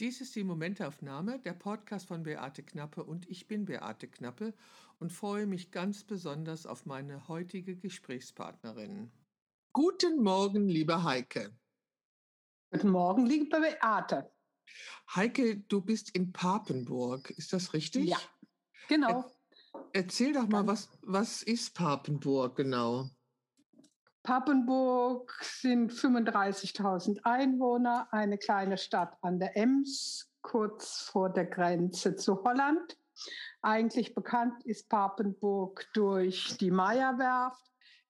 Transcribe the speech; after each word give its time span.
Dies 0.00 0.20
ist 0.20 0.36
die 0.36 0.44
Momentaufnahme, 0.44 1.40
der 1.40 1.54
Podcast 1.54 2.06
von 2.06 2.22
Beate 2.22 2.62
Knappe 2.62 3.02
und 3.02 3.28
ich 3.28 3.48
bin 3.48 3.64
Beate 3.64 4.06
Knappe 4.06 4.54
und 5.00 5.12
freue 5.12 5.44
mich 5.44 5.72
ganz 5.72 6.04
besonders 6.04 6.66
auf 6.66 6.86
meine 6.86 7.26
heutige 7.26 7.76
Gesprächspartnerin. 7.76 9.10
Guten 9.72 10.22
Morgen, 10.22 10.68
liebe 10.68 11.02
Heike. 11.02 11.52
Guten 12.70 12.90
Morgen, 12.90 13.26
liebe 13.26 13.58
Beate. 13.58 14.30
Heike, 15.16 15.56
du 15.66 15.80
bist 15.80 16.10
in 16.14 16.32
Papenburg, 16.32 17.30
ist 17.30 17.52
das 17.52 17.72
richtig? 17.72 18.10
Ja, 18.10 18.20
genau. 18.86 19.24
Er, 19.72 19.82
erzähl 19.94 20.32
doch 20.32 20.46
mal, 20.46 20.64
was, 20.64 20.90
was 21.02 21.42
ist 21.42 21.74
Papenburg 21.74 22.54
genau? 22.54 23.10
Papenburg 24.22 25.32
sind 25.42 25.92
35.000 25.92 27.20
Einwohner, 27.22 28.08
eine 28.10 28.38
kleine 28.38 28.76
Stadt 28.76 29.16
an 29.22 29.38
der 29.38 29.56
Ems, 29.56 30.30
kurz 30.42 31.02
vor 31.02 31.30
der 31.30 31.46
Grenze 31.46 32.16
zu 32.16 32.42
Holland. 32.44 32.98
Eigentlich 33.62 34.14
bekannt 34.14 34.64
ist 34.64 34.88
Papenburg 34.88 35.86
durch 35.94 36.56
die 36.58 36.70
Meierwerft, 36.70 37.62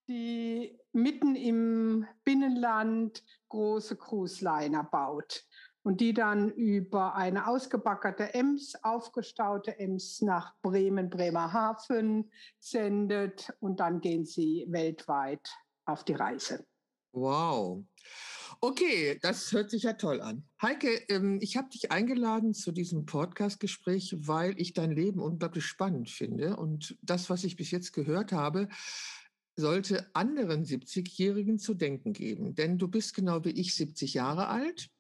die 0.09 0.79
mitten 0.93 1.37
im 1.37 2.07
Binnenland 2.25 3.23
große 3.49 3.97
Cruise-Liner 3.97 4.85
baut 4.85 5.45
und 5.83 6.01
die 6.01 6.13
dann 6.13 6.51
über 6.51 7.15
eine 7.15 7.47
ausgebackerte 7.47 8.35
Ems, 8.35 8.75
aufgestaute 8.83 9.79
Ems 9.79 10.21
nach 10.21 10.55
Bremen, 10.61 11.09
Bremerhaven 11.09 12.31
sendet 12.59 13.55
und 13.61 13.81
dann 13.81 14.01
gehen 14.01 14.25
sie 14.25 14.67
weltweit 14.69 15.49
auf 15.89 16.05
die 16.05 16.15
Reise. 16.15 16.65
Wow. 17.13 17.85
Okay, 18.61 19.19
das 19.23 19.53
hört 19.53 19.71
sich 19.71 19.85
ja 19.85 19.93
toll 19.93 20.21
an. 20.21 20.45
Heike, 20.61 20.89
ähm, 21.09 21.39
ich 21.41 21.57
habe 21.57 21.69
dich 21.69 21.93
eingeladen 21.93 22.55
zu 22.55 22.73
diesem 22.73 23.07
Podcast-Gespräch, 23.07 24.17
weil 24.19 24.61
ich 24.61 24.73
dein 24.73 24.91
Leben 24.91 25.21
unglaublich 25.21 25.65
spannend 25.65 26.11
finde. 26.11 26.57
Und 26.57 26.99
das, 27.03 27.31
was 27.31 27.45
ich 27.45 27.57
bis 27.57 27.71
jetzt 27.71 27.93
gehört 27.93 28.33
habe, 28.33 28.69
sollte 29.57 30.11
anderen 30.15 30.65
70-Jährigen 30.65 31.59
zu 31.59 31.75
denken 31.75 32.13
geben. 32.13 32.55
Denn 32.55 32.79
du 32.79 32.89
bist 32.89 33.15
genau 33.15 33.45
wie 33.45 33.51
ich 33.51 33.75
70 33.75 34.15
Jahre 34.15 34.49
alt 34.49 34.91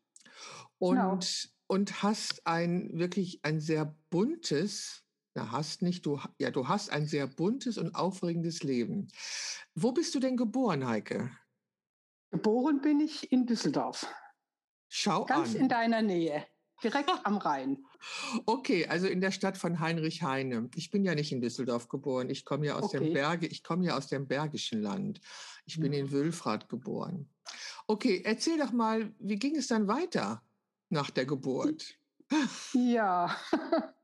und, 0.78 0.97
genau. 0.97 1.19
und 1.67 2.02
hast 2.02 2.47
ein 2.47 2.91
wirklich 2.97 3.41
ein 3.45 3.61
sehr 3.61 3.97
buntes, 4.11 5.05
na, 5.39 5.53
hast 5.53 5.83
nicht, 5.83 6.05
du, 6.05 6.19
ja, 6.39 6.50
du 6.50 6.67
hast 6.67 6.91
ein 6.91 7.06
sehr 7.06 7.27
buntes 7.28 7.78
und 7.78 7.94
aufregendes 7.94 8.64
Leben. 8.64 9.08
Wo 9.75 9.92
bist 9.92 10.14
du 10.14 10.20
denn 10.20 10.36
geboren, 10.36 10.86
Heike? 10.86 11.30
Geboren 12.30 12.80
bin 12.80 13.00
ich 13.00 13.30
in 13.30 13.47
Düsseldorf. 13.47 14.06
Schau 14.89 15.25
Ganz 15.27 15.55
an. 15.55 15.62
in 15.62 15.69
deiner 15.69 16.03
Nähe, 16.03 16.45
direkt 16.83 17.11
am 17.25 17.36
Rhein. 17.36 17.84
Okay, 18.47 18.86
also 18.86 19.06
in 19.06 19.20
der 19.20 19.30
Stadt 19.30 19.56
von 19.56 19.78
Heinrich 19.78 20.22
Heine. 20.22 20.69
Ich 20.75 20.91
bin 20.91 21.05
ja 21.05 21.14
nicht 21.14 21.30
in 21.30 21.41
Düsseldorf 21.41 21.89
geboren. 21.89 22.30
Ich 22.30 22.45
komme 22.45 22.67
ja 22.67 22.75
aus 22.75 22.95
okay. 22.95 22.98
dem 22.98 23.12
Berge, 23.12 23.47
ich 23.47 23.62
komme 23.62 23.84
ja 23.84 23.97
aus 23.97 24.08
dem 24.08 24.27
Bergischen 24.27 24.83
Land. 24.83 25.20
Ich 25.67 25.78
bin 25.78 25.92
mhm. 25.92 25.98
in 25.98 26.11
Wülfrath 26.11 26.69
geboren. 26.69 27.30
Okay, 27.86 28.23
erzähl 28.25 28.58
doch 28.58 28.73
mal, 28.73 29.14
wie 29.20 29.36
ging 29.36 29.56
es 29.56 29.69
dann 29.69 29.86
weiter 29.86 30.42
nach 30.91 31.11
der 31.11 31.27
Geburt? 31.27 31.97
Ja, 32.72 33.34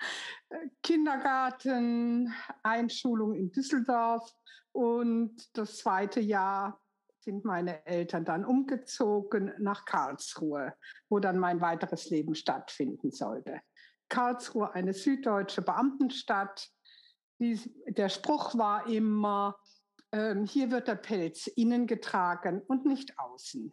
Kindergarten, 0.82 2.32
Einschulung 2.62 3.34
in 3.34 3.50
Düsseldorf 3.50 4.32
und 4.72 5.36
das 5.56 5.78
zweite 5.78 6.20
Jahr 6.20 6.80
sind 7.20 7.44
meine 7.44 7.84
Eltern 7.86 8.24
dann 8.24 8.44
umgezogen 8.44 9.52
nach 9.58 9.84
Karlsruhe, 9.84 10.74
wo 11.08 11.18
dann 11.18 11.38
mein 11.38 11.60
weiteres 11.60 12.10
Leben 12.10 12.34
stattfinden 12.34 13.10
sollte. 13.10 13.60
Karlsruhe, 14.08 14.72
eine 14.74 14.92
süddeutsche 14.92 15.62
Beamtenstadt. 15.62 16.70
Der 17.38 18.08
Spruch 18.10 18.56
war 18.56 18.86
immer, 18.86 19.56
ähm, 20.12 20.44
hier 20.44 20.70
wird 20.70 20.88
der 20.88 20.96
Pelz 20.96 21.46
innen 21.46 21.86
getragen 21.86 22.62
und 22.68 22.84
nicht 22.84 23.18
außen. 23.18 23.72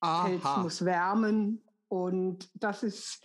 Aha. 0.00 0.26
Pelz 0.26 0.44
muss 0.58 0.84
wärmen 0.84 1.64
und 1.88 2.50
das 2.54 2.82
ist 2.82 3.24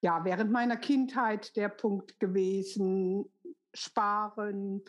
ja 0.00 0.24
während 0.24 0.50
meiner 0.50 0.76
Kindheit 0.76 1.56
der 1.56 1.68
Punkt 1.68 2.18
gewesen. 2.20 3.24
Sparen, 3.74 4.82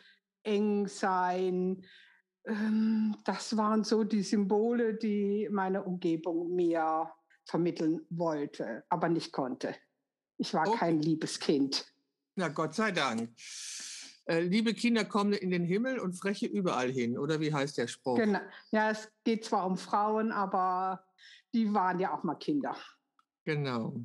eng 0.44 0.88
sein, 0.88 1.84
ähm, 2.46 3.16
das 3.24 3.56
waren 3.58 3.84
so 3.84 4.04
die 4.04 4.24
Symbole, 4.24 4.96
die 4.96 5.48
meine 5.52 5.84
Umgebung 5.84 6.56
mir 6.56 7.12
vermitteln 7.46 8.06
wollte, 8.10 8.84
aber 8.90 9.10
nicht 9.10 9.32
konnte. 9.32 9.76
Ich 10.38 10.54
war 10.54 10.68
okay. 10.68 10.78
kein 10.78 11.02
liebes 11.02 11.40
Kind. 11.40 11.86
Na 12.36 12.48
Gott 12.48 12.74
sei 12.74 12.92
Dank. 12.92 13.32
Äh, 14.26 14.42
liebe 14.42 14.74
Kinder 14.74 15.06
kommen 15.06 15.34
in 15.34 15.50
den 15.50 15.64
Himmel 15.64 16.00
und 16.00 16.14
freche 16.14 16.46
überall 16.46 16.92
hin, 16.92 17.18
oder 17.18 17.40
wie 17.40 17.54
heißt 17.54 17.78
der 17.78 17.88
Spruch? 17.88 18.18
Genau. 18.18 18.40
Ja, 18.72 18.92
es 18.92 19.12
geht 19.24 19.44
zwar 19.46 19.66
um 19.66 19.78
Frauen, 19.78 20.32
aber 20.32 21.04
die 21.54 21.74
waren 21.74 22.00
ja 22.00 22.16
auch 22.16 22.24
mal 22.24 22.36
Kinder. 22.36 22.76
Genau. 23.44 23.96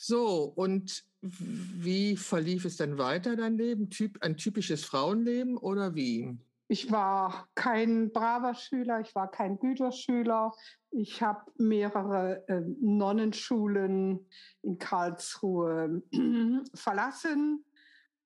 So, 0.00 0.52
und 0.54 1.04
wie 1.20 2.16
verlief 2.16 2.64
es 2.64 2.76
dann 2.76 2.98
weiter, 2.98 3.34
dein 3.34 3.58
Leben? 3.58 3.90
Typ, 3.90 4.22
ein 4.22 4.36
typisches 4.36 4.84
Frauenleben 4.84 5.56
oder 5.56 5.96
wie? 5.96 6.38
Ich 6.68 6.92
war 6.92 7.48
kein 7.56 8.12
braver 8.12 8.54
Schüler, 8.54 9.00
ich 9.00 9.12
war 9.16 9.28
kein 9.28 9.58
Güterschüler. 9.58 10.52
Ich 10.92 11.20
habe 11.20 11.50
mehrere 11.56 12.46
äh, 12.46 12.60
Nonnenschulen 12.80 14.24
in 14.62 14.78
Karlsruhe 14.78 16.00
verlassen, 16.74 17.64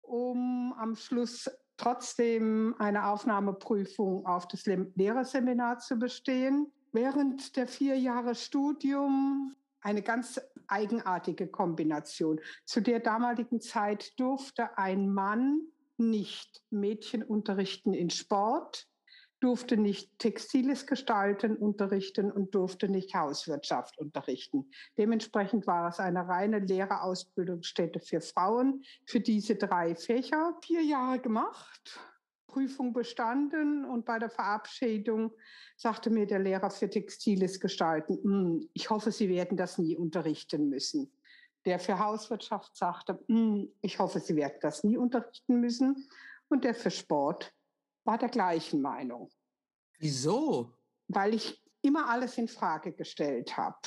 um 0.02 0.74
am 0.76 0.94
Schluss 0.94 1.50
trotzdem 1.78 2.74
eine 2.78 3.06
Aufnahmeprüfung 3.06 4.26
auf 4.26 4.46
das 4.46 4.66
Lehrerseminar 4.66 5.78
zu 5.78 5.96
bestehen. 5.96 6.70
Während 6.92 7.56
der 7.56 7.66
vier 7.66 7.96
Jahre 7.96 8.34
Studium 8.34 9.56
eine 9.80 10.02
ganz 10.02 10.40
eigenartige 10.68 11.46
Kombination. 11.46 12.40
Zu 12.64 12.80
der 12.80 13.00
damaligen 13.00 13.60
Zeit 13.60 14.18
durfte 14.18 14.76
ein 14.78 15.12
Mann 15.12 15.60
nicht 15.98 16.62
Mädchen 16.70 17.22
unterrichten 17.22 17.94
in 17.94 18.10
Sport, 18.10 18.88
durfte 19.42 19.76
nicht 19.76 20.18
Textiles 20.18 20.86
gestalten 20.86 21.56
unterrichten 21.56 22.30
und 22.30 22.54
durfte 22.54 22.88
nicht 22.88 23.14
Hauswirtschaft 23.14 23.98
unterrichten. 23.98 24.70
Dementsprechend 24.96 25.66
war 25.66 25.88
es 25.88 25.98
eine 25.98 26.28
reine 26.28 26.60
Lehrerausbildungsstätte 26.60 27.98
für 27.98 28.20
Frauen 28.20 28.84
für 29.04 29.20
diese 29.20 29.56
drei 29.56 29.96
Fächer. 29.96 30.56
Vier 30.62 30.82
Jahre 30.82 31.18
gemacht, 31.18 31.98
Prüfung 32.52 32.92
bestanden 32.92 33.84
und 33.84 34.04
bei 34.04 34.18
der 34.18 34.30
Verabschiedung 34.30 35.32
sagte 35.76 36.10
mir 36.10 36.26
der 36.26 36.38
Lehrer 36.38 36.70
für 36.70 36.88
Textiles 36.88 37.58
gestalten, 37.58 38.18
hm, 38.22 38.68
ich 38.72 38.90
hoffe, 38.90 39.10
Sie 39.10 39.28
werden 39.28 39.56
das 39.56 39.78
nie 39.78 39.96
unterrichten 39.96 40.68
müssen 40.68 41.10
der 41.64 41.78
für 41.78 41.98
Hauswirtschaft 41.98 42.76
sagte, 42.76 43.22
hm, 43.28 43.72
ich 43.80 43.98
hoffe, 43.98 44.20
Sie 44.20 44.36
werden 44.36 44.58
das 44.60 44.84
nie 44.84 44.96
unterrichten 44.96 45.60
müssen. 45.60 46.08
Und 46.48 46.64
der 46.64 46.74
für 46.74 46.90
Sport 46.90 47.54
war 48.04 48.18
der 48.18 48.28
gleichen 48.28 48.82
Meinung. 48.82 49.30
Wieso? 49.98 50.72
Weil 51.08 51.34
ich 51.34 51.62
immer 51.82 52.08
alles 52.08 52.36
in 52.38 52.48
Frage 52.48 52.92
gestellt 52.92 53.56
habe. 53.56 53.78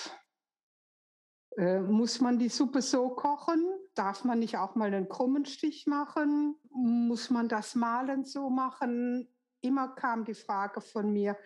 Äh, 1.57 1.79
muss 1.79 2.19
man 2.21 2.39
die 2.39 2.49
Suppe 2.49 2.81
so 2.81 3.09
kochen? 3.09 3.63
Darf 3.95 4.25
man 4.25 4.39
nicht 4.39 4.57
auch 4.57 4.75
mal 4.75 4.93
einen 4.93 5.09
krummen 5.09 5.45
Stich 5.45 5.87
machen? 5.87 6.55
Muss 6.69 7.29
man 7.29 7.47
das 7.47 7.75
Malen 7.75 8.25
so 8.25 8.49
machen? 8.49 9.27
Immer 9.61 9.87
kam 9.95 10.25
die 10.25 10.33
Frage 10.33 10.81
von 10.81 11.11
mir, 11.11 11.37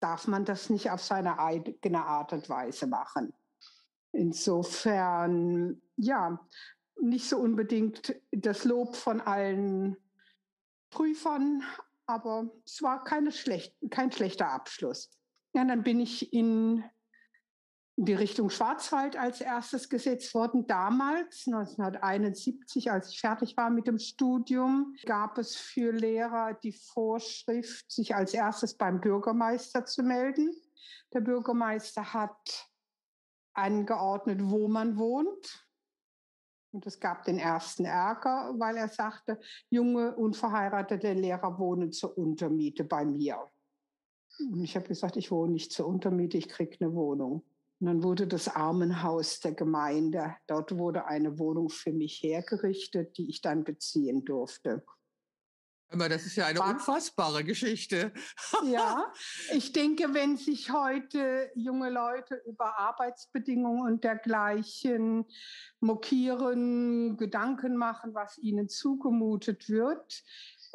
darf 0.00 0.26
man 0.26 0.44
das 0.44 0.68
nicht 0.68 0.90
auf 0.90 1.02
seine 1.02 1.38
eigene 1.38 2.04
Art 2.04 2.32
und 2.32 2.48
Weise 2.48 2.88
machen? 2.88 3.32
Insofern, 4.10 5.80
ja, 5.96 6.38
nicht 7.00 7.28
so 7.28 7.38
unbedingt 7.38 8.14
das 8.32 8.64
Lob 8.64 8.96
von 8.96 9.20
allen 9.20 9.96
Prüfern, 10.90 11.62
aber 12.06 12.50
es 12.66 12.82
war 12.82 13.04
keine 13.04 13.32
schlecht, 13.32 13.74
kein 13.90 14.12
schlechter 14.12 14.50
Abschluss. 14.50 15.10
Ja, 15.54 15.64
dann 15.64 15.82
bin 15.82 16.00
ich 16.00 16.32
in 16.32 16.84
die 17.96 18.14
Richtung 18.14 18.48
Schwarzwald 18.48 19.16
als 19.16 19.40
erstes 19.40 19.88
gesetzt 19.88 20.34
worden. 20.34 20.66
Damals, 20.66 21.46
1971, 21.46 22.90
als 22.90 23.10
ich 23.10 23.20
fertig 23.20 23.56
war 23.56 23.70
mit 23.70 23.86
dem 23.86 23.98
Studium, 23.98 24.94
gab 25.04 25.38
es 25.38 25.56
für 25.56 25.92
Lehrer 25.92 26.54
die 26.54 26.72
Vorschrift, 26.72 27.90
sich 27.92 28.14
als 28.14 28.32
erstes 28.32 28.76
beim 28.76 29.00
Bürgermeister 29.00 29.84
zu 29.84 30.02
melden. 30.02 30.50
Der 31.12 31.20
Bürgermeister 31.20 32.14
hat 32.14 32.70
angeordnet, 33.52 34.40
wo 34.42 34.68
man 34.68 34.96
wohnt. 34.96 35.68
Und 36.72 36.86
es 36.86 36.98
gab 36.98 37.24
den 37.24 37.38
ersten 37.38 37.84
Ärger, 37.84 38.54
weil 38.56 38.78
er 38.78 38.88
sagte, 38.88 39.38
junge, 39.68 40.16
unverheiratete 40.16 41.12
Lehrer 41.12 41.58
wohnen 41.58 41.92
zur 41.92 42.16
Untermiete 42.16 42.84
bei 42.84 43.04
mir. 43.04 43.50
Und 44.40 44.64
ich 44.64 44.74
habe 44.74 44.88
gesagt, 44.88 45.18
ich 45.18 45.30
wohne 45.30 45.52
nicht 45.52 45.72
zur 45.72 45.86
Untermiete, 45.86 46.38
ich 46.38 46.48
kriege 46.48 46.78
eine 46.80 46.94
Wohnung. 46.94 47.44
Und 47.82 47.86
dann 47.86 48.04
wurde 48.04 48.28
das 48.28 48.46
Armenhaus 48.46 49.40
der 49.40 49.54
Gemeinde. 49.54 50.36
Dort 50.46 50.78
wurde 50.78 51.06
eine 51.06 51.40
Wohnung 51.40 51.68
für 51.68 51.90
mich 51.90 52.22
hergerichtet, 52.22 53.18
die 53.18 53.28
ich 53.28 53.40
dann 53.40 53.64
beziehen 53.64 54.24
durfte. 54.24 54.84
Aber 55.88 56.08
das 56.08 56.24
ist 56.24 56.36
ja 56.36 56.46
eine 56.46 56.62
unfassbare 56.62 57.42
Geschichte. 57.42 58.12
ja, 58.66 59.12
ich 59.52 59.72
denke, 59.72 60.14
wenn 60.14 60.36
sich 60.36 60.70
heute 60.70 61.50
junge 61.56 61.90
Leute 61.90 62.40
über 62.46 62.78
Arbeitsbedingungen 62.78 63.82
und 63.82 64.04
dergleichen 64.04 65.26
mokieren, 65.80 67.16
Gedanken 67.16 67.74
machen, 67.74 68.14
was 68.14 68.38
ihnen 68.38 68.68
zugemutet 68.68 69.68
wird. 69.68 70.22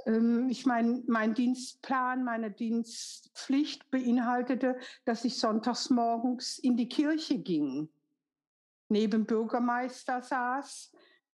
Ähm, 0.06 0.50
ich 0.50 0.66
meine, 0.66 1.04
mein 1.08 1.34
Dienstplan, 1.34 2.24
meine 2.24 2.52
Dienstpflicht 2.52 3.90
beinhaltete, 3.92 4.78
dass 5.06 5.26
ich 5.26 5.40
sonntags 5.40 5.90
morgens 5.90 6.60
in 6.60 6.78
die 6.78 6.90
Kirche 6.90 7.40
ging, 7.40 7.90
neben 8.90 9.26
Bürgermeister 9.26 10.22
saß 10.22 10.92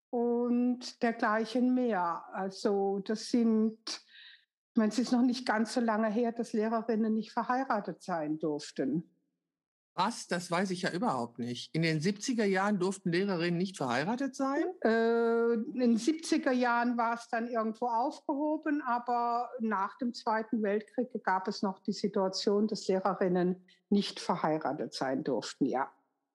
und 0.09 1.01
dergleichen 1.01 1.73
mehr. 1.73 2.23
Also 2.31 2.99
das 2.99 3.29
sind, 3.29 3.77
ich 3.87 4.75
meine, 4.75 4.91
es 4.91 4.99
ist 4.99 5.11
noch 5.11 5.21
nicht 5.21 5.45
ganz 5.45 5.73
so 5.73 5.81
lange 5.81 6.09
her, 6.09 6.31
dass 6.31 6.53
Lehrerinnen 6.53 7.13
nicht 7.13 7.31
verheiratet 7.31 8.01
sein 8.01 8.39
durften. 8.39 9.12
Was? 9.95 10.27
Das 10.27 10.49
weiß 10.49 10.71
ich 10.71 10.81
ja 10.83 10.91
überhaupt 10.91 11.37
nicht. 11.37 11.73
In 11.73 11.83
den 11.83 11.99
70er 11.99 12.45
Jahren 12.45 12.79
durften 12.79 13.11
Lehrerinnen 13.11 13.57
nicht 13.57 13.77
verheiratet 13.77 14.35
sein? 14.35 14.63
Äh, 14.83 15.53
in 15.53 15.79
den 15.79 15.97
70er 15.97 16.51
Jahren 16.51 16.97
war 16.97 17.13
es 17.13 17.27
dann 17.29 17.47
irgendwo 17.47 17.87
aufgehoben, 17.87 18.81
aber 18.81 19.49
nach 19.59 19.97
dem 19.99 20.13
Zweiten 20.13 20.63
Weltkrieg 20.63 21.09
gab 21.23 21.47
es 21.47 21.61
noch 21.61 21.79
die 21.79 21.93
Situation, 21.93 22.67
dass 22.67 22.87
Lehrerinnen 22.87 23.63
nicht 23.89 24.19
verheiratet 24.19 24.93
sein 24.95 25.23
durften, 25.23 25.65
ja. 25.65 25.91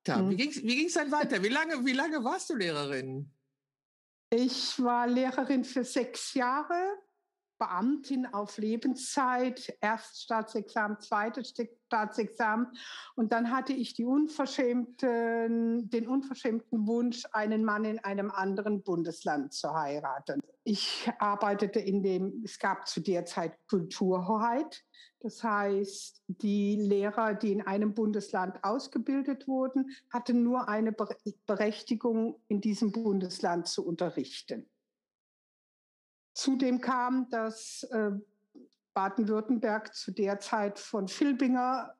ja 0.06 0.18
hm. 0.18 0.30
Wie 0.30 0.36
ging 0.36 0.86
es 0.86 0.94
dann 0.94 1.10
weiter? 1.10 1.42
Wie 1.42 1.48
lange, 1.48 1.84
wie 1.84 1.92
lange 1.92 2.22
warst 2.22 2.50
du 2.50 2.54
Lehrerin? 2.54 3.28
Ich 4.30 4.80
war 4.82 5.06
Lehrerin 5.06 5.64
für 5.64 5.84
sechs 5.84 6.34
Jahre, 6.34 6.78
Beamtin 7.58 8.26
auf 8.26 8.56
Lebenszeit, 8.58 9.76
erst 9.80 10.22
Staatsexamen, 10.22 11.00
zweites 11.00 11.54
Staatsexamen. 11.86 12.68
Und 13.16 13.32
dann 13.32 13.50
hatte 13.50 13.72
ich 13.72 13.94
die 13.94 14.04
unverschämten, 14.04 15.90
den 15.90 16.08
unverschämten 16.08 16.86
Wunsch, 16.86 17.24
einen 17.32 17.64
Mann 17.64 17.84
in 17.84 17.98
einem 17.98 18.30
anderen 18.30 18.82
Bundesland 18.82 19.52
zu 19.52 19.74
heiraten. 19.74 20.40
Ich 20.64 21.10
arbeitete 21.18 21.80
in 21.80 22.02
dem, 22.02 22.42
es 22.44 22.58
gab 22.58 22.86
zu 22.86 23.00
der 23.00 23.24
Zeit 23.24 23.58
Kulturhoheit. 23.68 24.84
Das 25.20 25.42
heißt, 25.42 26.22
die 26.28 26.76
Lehrer, 26.76 27.34
die 27.34 27.52
in 27.52 27.62
einem 27.62 27.92
Bundesland 27.92 28.62
ausgebildet 28.62 29.48
wurden, 29.48 29.90
hatten 30.10 30.44
nur 30.44 30.68
eine 30.68 30.94
Berechtigung, 31.46 32.40
in 32.46 32.60
diesem 32.60 32.92
Bundesland 32.92 33.66
zu 33.66 33.84
unterrichten. 33.84 34.68
Zudem 36.38 36.80
kam, 36.80 37.28
dass 37.30 37.82
äh, 37.90 38.12
Baden-Württemberg 38.94 39.92
zu 39.92 40.12
der 40.12 40.38
Zeit 40.38 40.78
von 40.78 41.08
Filbinger 41.08 41.96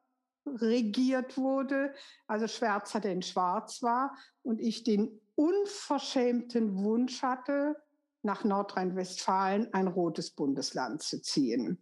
regiert 0.46 1.36
wurde, 1.36 1.92
also 2.28 2.46
Schwärzer 2.46 3.00
denn 3.00 3.20
schwarz 3.20 3.82
war 3.82 4.16
und 4.44 4.60
ich 4.60 4.84
den 4.84 5.20
unverschämten 5.34 6.84
Wunsch 6.84 7.20
hatte, 7.20 7.82
nach 8.22 8.44
Nordrhein-Westfalen 8.44 9.74
ein 9.74 9.88
rotes 9.88 10.30
Bundesland 10.30 11.02
zu 11.02 11.20
ziehen. 11.20 11.76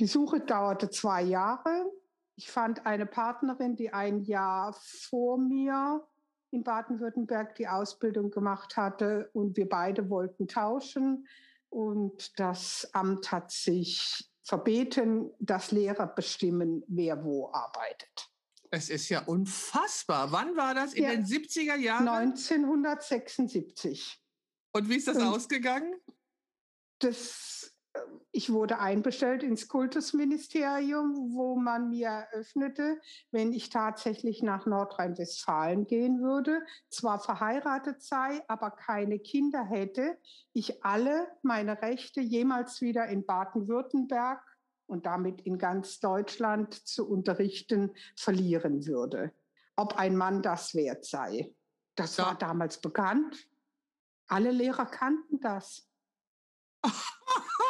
Die 0.00 0.06
Suche 0.06 0.40
dauerte 0.40 0.90
zwei 0.90 1.22
Jahre. 1.22 1.90
Ich 2.36 2.50
fand 2.50 2.84
eine 2.84 3.06
Partnerin, 3.06 3.74
die 3.74 3.90
ein 3.90 4.20
Jahr 4.24 4.76
vor 5.08 5.38
mir 5.38 6.06
in 6.50 6.62
Baden-Württemberg 6.62 7.54
die 7.54 7.68
Ausbildung 7.68 8.30
gemacht 8.30 8.76
hatte 8.76 9.30
und 9.32 9.56
wir 9.56 9.66
beide 9.66 10.10
wollten 10.10 10.46
tauschen. 10.46 11.26
Und 11.74 12.38
das 12.38 12.88
Amt 12.92 13.32
hat 13.32 13.50
sich 13.50 14.30
verbeten, 14.44 15.32
dass 15.40 15.72
Lehrer 15.72 16.06
bestimmen, 16.06 16.84
wer 16.86 17.24
wo 17.24 17.50
arbeitet. 17.52 18.30
Es 18.70 18.90
ist 18.90 19.08
ja 19.08 19.24
unfassbar. 19.24 20.30
Wann 20.30 20.56
war 20.56 20.76
das? 20.76 20.94
In 20.94 21.02
ja, 21.02 21.10
den 21.10 21.24
70er 21.24 21.74
Jahren? 21.74 22.06
1976. 22.06 24.22
Und 24.72 24.88
wie 24.88 24.94
ist 24.94 25.08
das 25.08 25.16
und 25.16 25.24
ausgegangen? 25.24 26.00
Das 27.00 27.73
ich 28.32 28.52
wurde 28.52 28.80
einbestellt 28.80 29.44
ins 29.44 29.68
Kultusministerium, 29.68 31.34
wo 31.34 31.56
man 31.56 31.90
mir 31.90 32.08
eröffnete, 32.08 33.00
wenn 33.30 33.52
ich 33.52 33.70
tatsächlich 33.70 34.42
nach 34.42 34.66
Nordrhein-Westfalen 34.66 35.86
gehen 35.86 36.20
würde, 36.20 36.60
zwar 36.90 37.20
verheiratet 37.20 38.02
sei, 38.02 38.42
aber 38.48 38.72
keine 38.72 39.20
Kinder 39.20 39.64
hätte, 39.64 40.18
ich 40.52 40.84
alle 40.84 41.28
meine 41.42 41.80
Rechte 41.80 42.20
jemals 42.20 42.80
wieder 42.80 43.06
in 43.06 43.24
Baden-Württemberg 43.24 44.42
und 44.86 45.06
damit 45.06 45.40
in 45.42 45.58
ganz 45.58 46.00
Deutschland 46.00 46.74
zu 46.74 47.08
unterrichten 47.08 47.94
verlieren 48.16 48.86
würde. 48.86 49.32
Ob 49.76 49.96
ein 49.96 50.16
Mann 50.16 50.42
das 50.42 50.74
wert 50.74 51.04
sei. 51.04 51.54
Das 51.94 52.18
war 52.18 52.36
damals 52.36 52.80
bekannt. 52.80 53.48
Alle 54.26 54.50
Lehrer 54.50 54.86
kannten 54.86 55.40
das. 55.40 55.88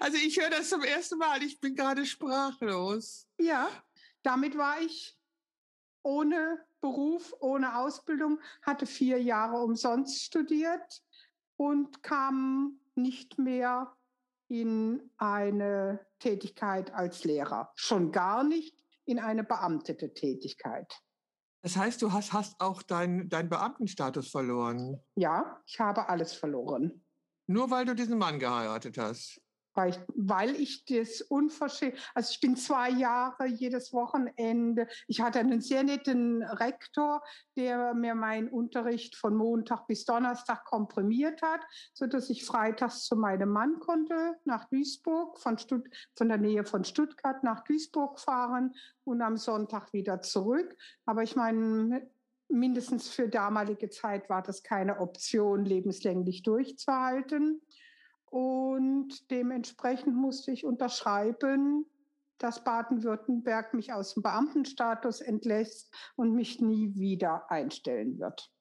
Also 0.00 0.16
ich 0.16 0.38
höre 0.38 0.50
das 0.50 0.68
zum 0.68 0.82
ersten 0.82 1.18
Mal. 1.18 1.42
Ich 1.42 1.60
bin 1.60 1.74
gerade 1.74 2.06
sprachlos. 2.06 3.26
Ja, 3.38 3.68
damit 4.22 4.56
war 4.56 4.80
ich 4.80 5.18
ohne 6.02 6.64
Beruf, 6.80 7.34
ohne 7.40 7.76
Ausbildung, 7.78 8.40
hatte 8.62 8.86
vier 8.86 9.20
Jahre 9.20 9.58
umsonst 9.58 10.22
studiert 10.22 11.02
und 11.56 12.02
kam 12.02 12.80
nicht 12.94 13.38
mehr 13.38 13.94
in 14.48 15.10
eine 15.18 16.06
Tätigkeit 16.20 16.92
als 16.94 17.24
Lehrer. 17.24 17.72
Schon 17.74 18.12
gar 18.12 18.44
nicht 18.44 18.78
in 19.04 19.18
eine 19.18 19.44
beamtete 19.44 20.14
Tätigkeit. 20.14 21.00
Das 21.62 21.76
heißt, 21.76 22.00
du 22.00 22.12
hast, 22.12 22.32
hast 22.32 22.60
auch 22.60 22.82
deinen 22.82 23.28
dein 23.28 23.48
Beamtenstatus 23.48 24.30
verloren. 24.30 25.02
Ja, 25.16 25.60
ich 25.66 25.80
habe 25.80 26.08
alles 26.08 26.32
verloren. 26.32 27.04
Nur 27.46 27.70
weil 27.70 27.84
du 27.84 27.94
diesen 27.94 28.18
Mann 28.18 28.38
geheiratet 28.38 28.96
hast 28.96 29.40
weil 29.78 29.90
ich, 29.90 29.98
weil 30.16 30.50
ich 30.56 30.84
das 30.86 31.20
unverschämt, 31.20 31.94
also 32.12 32.32
ich 32.32 32.40
bin 32.40 32.56
zwei 32.56 32.90
Jahre 32.90 33.46
jedes 33.46 33.92
Wochenende, 33.92 34.88
ich 35.06 35.20
hatte 35.20 35.38
einen 35.38 35.60
sehr 35.60 35.84
netten 35.84 36.42
Rektor, 36.42 37.22
der 37.56 37.94
mir 37.94 38.16
meinen 38.16 38.48
Unterricht 38.48 39.14
von 39.14 39.36
Montag 39.36 39.86
bis 39.86 40.04
Donnerstag 40.04 40.64
komprimiert 40.64 41.42
hat, 41.42 41.60
sodass 41.94 42.28
ich 42.28 42.44
freitags 42.44 43.04
zu 43.04 43.14
meinem 43.14 43.50
Mann 43.50 43.78
konnte, 43.78 44.36
nach 44.44 44.68
Duisburg, 44.68 45.38
von, 45.38 45.58
Stutt 45.58 45.88
von 46.16 46.28
der 46.28 46.38
Nähe 46.38 46.64
von 46.64 46.82
Stuttgart 46.82 47.44
nach 47.44 47.62
Duisburg 47.62 48.18
fahren 48.18 48.74
und 49.04 49.22
am 49.22 49.36
Sonntag 49.36 49.92
wieder 49.92 50.20
zurück. 50.22 50.76
Aber 51.06 51.22
ich 51.22 51.36
meine, 51.36 52.10
mindestens 52.48 53.08
für 53.08 53.28
damalige 53.28 53.90
Zeit 53.90 54.28
war 54.28 54.42
das 54.42 54.62
keine 54.62 54.98
Option, 54.98 55.64
lebenslänglich 55.64 56.42
durchzuhalten. 56.42 57.60
Und 58.30 59.30
dementsprechend 59.30 60.14
musste 60.14 60.50
ich 60.52 60.64
unterschreiben, 60.64 61.86
dass 62.38 62.62
Baden-Württemberg 62.62 63.74
mich 63.74 63.92
aus 63.92 64.14
dem 64.14 64.22
Beamtenstatus 64.22 65.20
entlässt 65.20 65.92
und 66.16 66.34
mich 66.34 66.60
nie 66.60 66.94
wieder 66.94 67.50
einstellen 67.50 68.18
wird. 68.18 68.52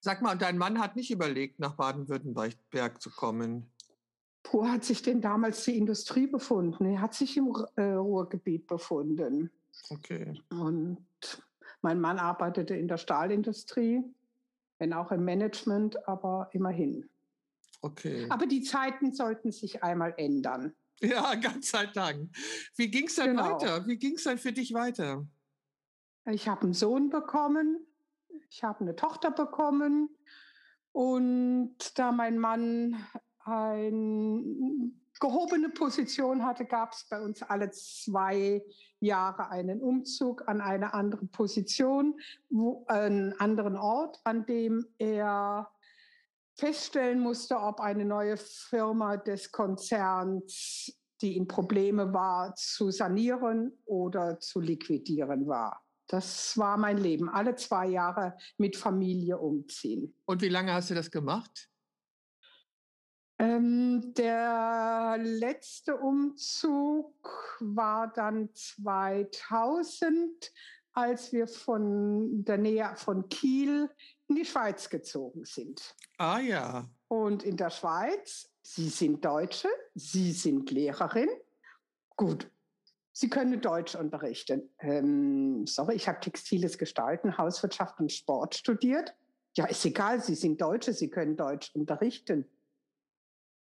Sag 0.00 0.20
mal, 0.20 0.36
dein 0.36 0.58
Mann 0.58 0.78
hat 0.78 0.96
nicht 0.96 1.10
überlegt, 1.10 1.58
nach 1.58 1.76
Baden-Württemberg 1.76 3.00
zu 3.00 3.10
kommen. 3.10 3.70
Wo 4.50 4.68
hat 4.68 4.84
sich 4.84 5.00
denn 5.00 5.22
damals 5.22 5.64
die 5.64 5.78
Industrie 5.78 6.26
befunden? 6.26 6.84
Er 6.84 7.00
hat 7.00 7.14
sich 7.14 7.36
im 7.38 7.50
äh, 7.76 7.82
Ruhrgebiet 7.82 8.66
befunden. 8.66 9.50
Okay. 9.88 10.38
Und 10.50 11.06
mein 11.80 12.00
Mann 12.00 12.18
arbeitete 12.18 12.76
in 12.76 12.88
der 12.88 12.98
Stahlindustrie, 12.98 14.04
wenn 14.78 14.92
auch 14.92 15.10
im 15.10 15.24
Management, 15.24 16.06
aber 16.06 16.50
immerhin. 16.52 17.08
Okay. 17.84 18.26
Aber 18.30 18.46
die 18.46 18.62
Zeiten 18.62 19.12
sollten 19.12 19.52
sich 19.52 19.82
einmal 19.82 20.14
ändern. 20.16 20.74
Ja, 21.00 21.34
ganz 21.34 21.70
sei 21.70 21.86
Dank. 21.86 22.30
Wie 22.76 22.88
ging 22.88 23.08
es 23.08 23.16
dann 23.16 23.30
genau. 23.36 23.60
weiter? 23.60 23.84
Wie 23.86 23.98
ging 23.98 24.14
es 24.14 24.22
dann 24.22 24.38
für 24.38 24.52
dich 24.52 24.72
weiter? 24.72 25.26
Ich 26.30 26.48
habe 26.48 26.62
einen 26.62 26.72
Sohn 26.72 27.10
bekommen, 27.10 27.84
ich 28.48 28.62
habe 28.62 28.80
eine 28.80 28.94
Tochter 28.94 29.32
bekommen 29.32 30.08
und 30.92 31.76
da 31.96 32.12
mein 32.12 32.38
Mann 32.38 33.04
eine 33.40 34.92
gehobene 35.20 35.68
Position 35.68 36.44
hatte, 36.44 36.64
gab 36.64 36.92
es 36.92 37.06
bei 37.10 37.20
uns 37.20 37.42
alle 37.42 37.72
zwei 37.72 38.64
Jahre 39.00 39.50
einen 39.50 39.82
Umzug 39.82 40.48
an 40.48 40.60
eine 40.60 40.94
andere 40.94 41.26
Position, 41.26 42.18
wo, 42.48 42.86
einen 42.86 43.34
anderen 43.40 43.76
Ort, 43.76 44.20
an 44.24 44.46
dem 44.46 44.86
er 44.96 45.73
feststellen 46.56 47.20
musste, 47.20 47.56
ob 47.56 47.80
eine 47.80 48.04
neue 48.04 48.36
Firma 48.36 49.16
des 49.16 49.50
Konzerns, 49.50 50.92
die 51.20 51.36
in 51.36 51.48
Probleme 51.48 52.12
war, 52.12 52.54
zu 52.54 52.90
sanieren 52.90 53.72
oder 53.84 54.38
zu 54.40 54.60
liquidieren 54.60 55.46
war. 55.46 55.80
das 56.06 56.56
war 56.58 56.76
mein 56.76 56.98
Leben. 56.98 57.28
Alle 57.28 57.56
zwei 57.56 57.88
Jahre 57.88 58.36
mit 58.58 58.76
Familie 58.76 59.38
umziehen. 59.38 60.14
Und 60.26 60.42
wie 60.42 60.50
lange 60.50 60.72
hast 60.72 60.90
du 60.90 60.94
das 60.94 61.10
gemacht? 61.10 61.68
Ähm, 63.38 64.14
der 64.14 65.16
letzte 65.18 65.96
Umzug 65.96 67.14
war 67.60 68.12
dann 68.12 68.50
2000, 68.54 70.52
als 70.92 71.32
wir 71.32 71.48
von 71.48 72.44
der 72.44 72.58
Nähe 72.58 72.92
von 72.96 73.28
Kiel 73.28 73.90
in 74.34 74.42
die 74.42 74.44
Schweiz 74.44 74.90
gezogen 74.90 75.44
sind. 75.44 75.94
Ah 76.18 76.40
ja. 76.40 76.88
Und 77.08 77.44
in 77.44 77.56
der 77.56 77.70
Schweiz, 77.70 78.50
Sie 78.62 78.88
sind 78.88 79.24
Deutsche, 79.24 79.68
Sie 79.94 80.32
sind 80.32 80.70
Lehrerin. 80.72 81.28
Gut, 82.16 82.50
Sie 83.12 83.30
können 83.30 83.60
Deutsch 83.60 83.94
unterrichten. 83.94 84.70
Ähm, 84.80 85.66
sorry, 85.68 85.94
ich 85.94 86.08
habe 86.08 86.18
textiles 86.18 86.78
Gestalten, 86.78 87.38
Hauswirtschaft 87.38 88.00
und 88.00 88.10
Sport 88.10 88.56
studiert. 88.56 89.14
Ja, 89.56 89.66
ist 89.66 89.84
egal, 89.84 90.20
Sie 90.20 90.34
sind 90.34 90.60
Deutsche, 90.60 90.92
Sie 90.92 91.10
können 91.10 91.36
Deutsch 91.36 91.70
unterrichten. 91.74 92.44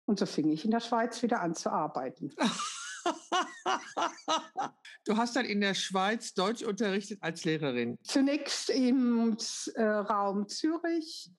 Und 0.06 0.18
so 0.18 0.26
fing 0.26 0.50
ich 0.50 0.66
in 0.66 0.72
der 0.72 0.80
Schweiz 0.80 1.22
wieder 1.22 1.42
an 1.42 1.54
zu 1.54 1.70
arbeiten. 1.70 2.34
du 5.06 5.18
hast 5.18 5.36
dann 5.36 5.46
in 5.46 5.62
der 5.62 5.74
Schweiz 5.74 6.34
Deutsch 6.34 6.64
unterrichtet 6.64 7.20
als 7.22 7.46
Lehrerin? 7.46 7.98
Zunächst 8.04 8.70
im 8.70 9.38
äh, 9.76 9.84
Raum 9.84 10.48
Zürich, 10.48 11.32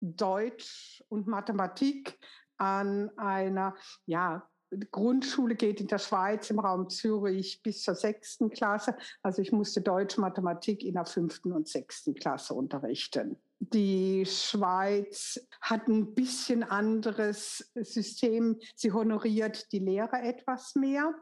Deutsch 0.00 1.02
und 1.08 1.26
Mathematik 1.26 2.18
an 2.58 3.10
einer, 3.16 3.74
ja, 4.06 4.48
Grundschule 4.90 5.54
geht 5.54 5.80
in 5.80 5.86
der 5.86 5.98
Schweiz 5.98 6.50
im 6.50 6.58
Raum 6.58 6.90
Zürich 6.90 7.62
bis 7.62 7.82
zur 7.82 7.94
sechsten 7.94 8.50
Klasse. 8.50 8.96
Also 9.22 9.40
ich 9.40 9.52
musste 9.52 9.80
Deutsch, 9.80 10.18
Mathematik 10.18 10.82
in 10.82 10.94
der 10.94 11.06
fünften 11.06 11.52
und 11.52 11.68
sechsten 11.68 12.14
Klasse 12.14 12.54
unterrichten. 12.54 13.36
Die 13.58 14.26
Schweiz 14.26 15.40
hat 15.60 15.88
ein 15.88 16.14
bisschen 16.14 16.62
anderes 16.62 17.70
System. 17.74 18.58
Sie 18.74 18.92
honoriert 18.92 19.72
die 19.72 19.78
Lehrer 19.78 20.22
etwas 20.22 20.74
mehr. 20.74 21.14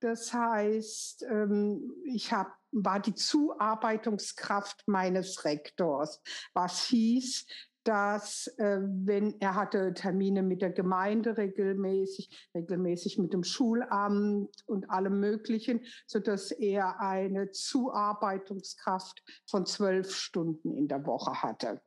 Das 0.00 0.32
heißt, 0.32 1.24
ähm, 1.24 1.92
ich 2.04 2.32
hab, 2.32 2.56
war 2.72 3.00
die 3.00 3.14
Zuarbeitungskraft 3.14 4.84
meines 4.86 5.44
Rektors, 5.44 6.22
was 6.54 6.84
hieß, 6.84 7.46
dass 7.90 8.46
äh, 8.58 8.78
wenn 8.82 9.34
er 9.40 9.56
hatte 9.56 9.92
Termine 9.94 10.44
mit 10.44 10.62
der 10.62 10.70
Gemeinde 10.70 11.36
regelmäßig, 11.36 12.48
regelmäßig 12.54 13.18
mit 13.18 13.32
dem 13.32 13.42
Schulamt 13.42 14.62
und 14.66 14.88
allem 14.90 15.18
Möglichen, 15.18 15.80
so 16.06 16.20
dass 16.20 16.52
er 16.52 17.00
eine 17.00 17.50
Zuarbeitungskraft 17.50 19.24
von 19.44 19.66
zwölf 19.66 20.14
Stunden 20.14 20.72
in 20.72 20.86
der 20.86 21.04
Woche 21.04 21.42
hatte. 21.42 21.80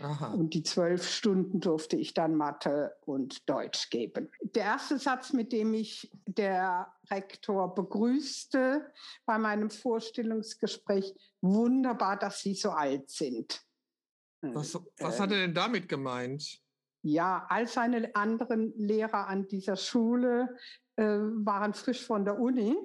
Aha. 0.00 0.32
Und 0.32 0.52
die 0.52 0.64
zwölf 0.64 1.08
Stunden 1.08 1.60
durfte 1.60 1.96
ich 1.96 2.12
dann 2.12 2.34
Mathe 2.34 2.96
und 3.02 3.48
Deutsch 3.48 3.88
geben. 3.90 4.28
Der 4.40 4.64
erste 4.64 4.98
Satz, 4.98 5.32
mit 5.32 5.52
dem 5.52 5.74
ich 5.74 6.10
der 6.26 6.92
Rektor 7.08 7.72
begrüßte 7.72 8.92
bei 9.26 9.38
meinem 9.38 9.70
Vorstellungsgespräch, 9.70 11.14
wunderbar, 11.40 12.18
dass 12.18 12.40
Sie 12.40 12.54
so 12.54 12.70
alt 12.70 13.10
sind. 13.10 13.64
Was, 14.40 14.78
was 14.98 15.20
hat 15.20 15.32
er 15.32 15.38
denn 15.38 15.54
damit 15.54 15.88
gemeint? 15.88 16.60
Ja, 17.02 17.46
all 17.48 17.66
seine 17.68 18.14
anderen 18.14 18.72
Lehrer 18.76 19.28
an 19.28 19.46
dieser 19.46 19.76
Schule 19.76 20.56
äh, 20.96 21.04
waren 21.04 21.74
frisch 21.74 22.04
von 22.04 22.24
der 22.24 22.38
Uni. 22.38 22.76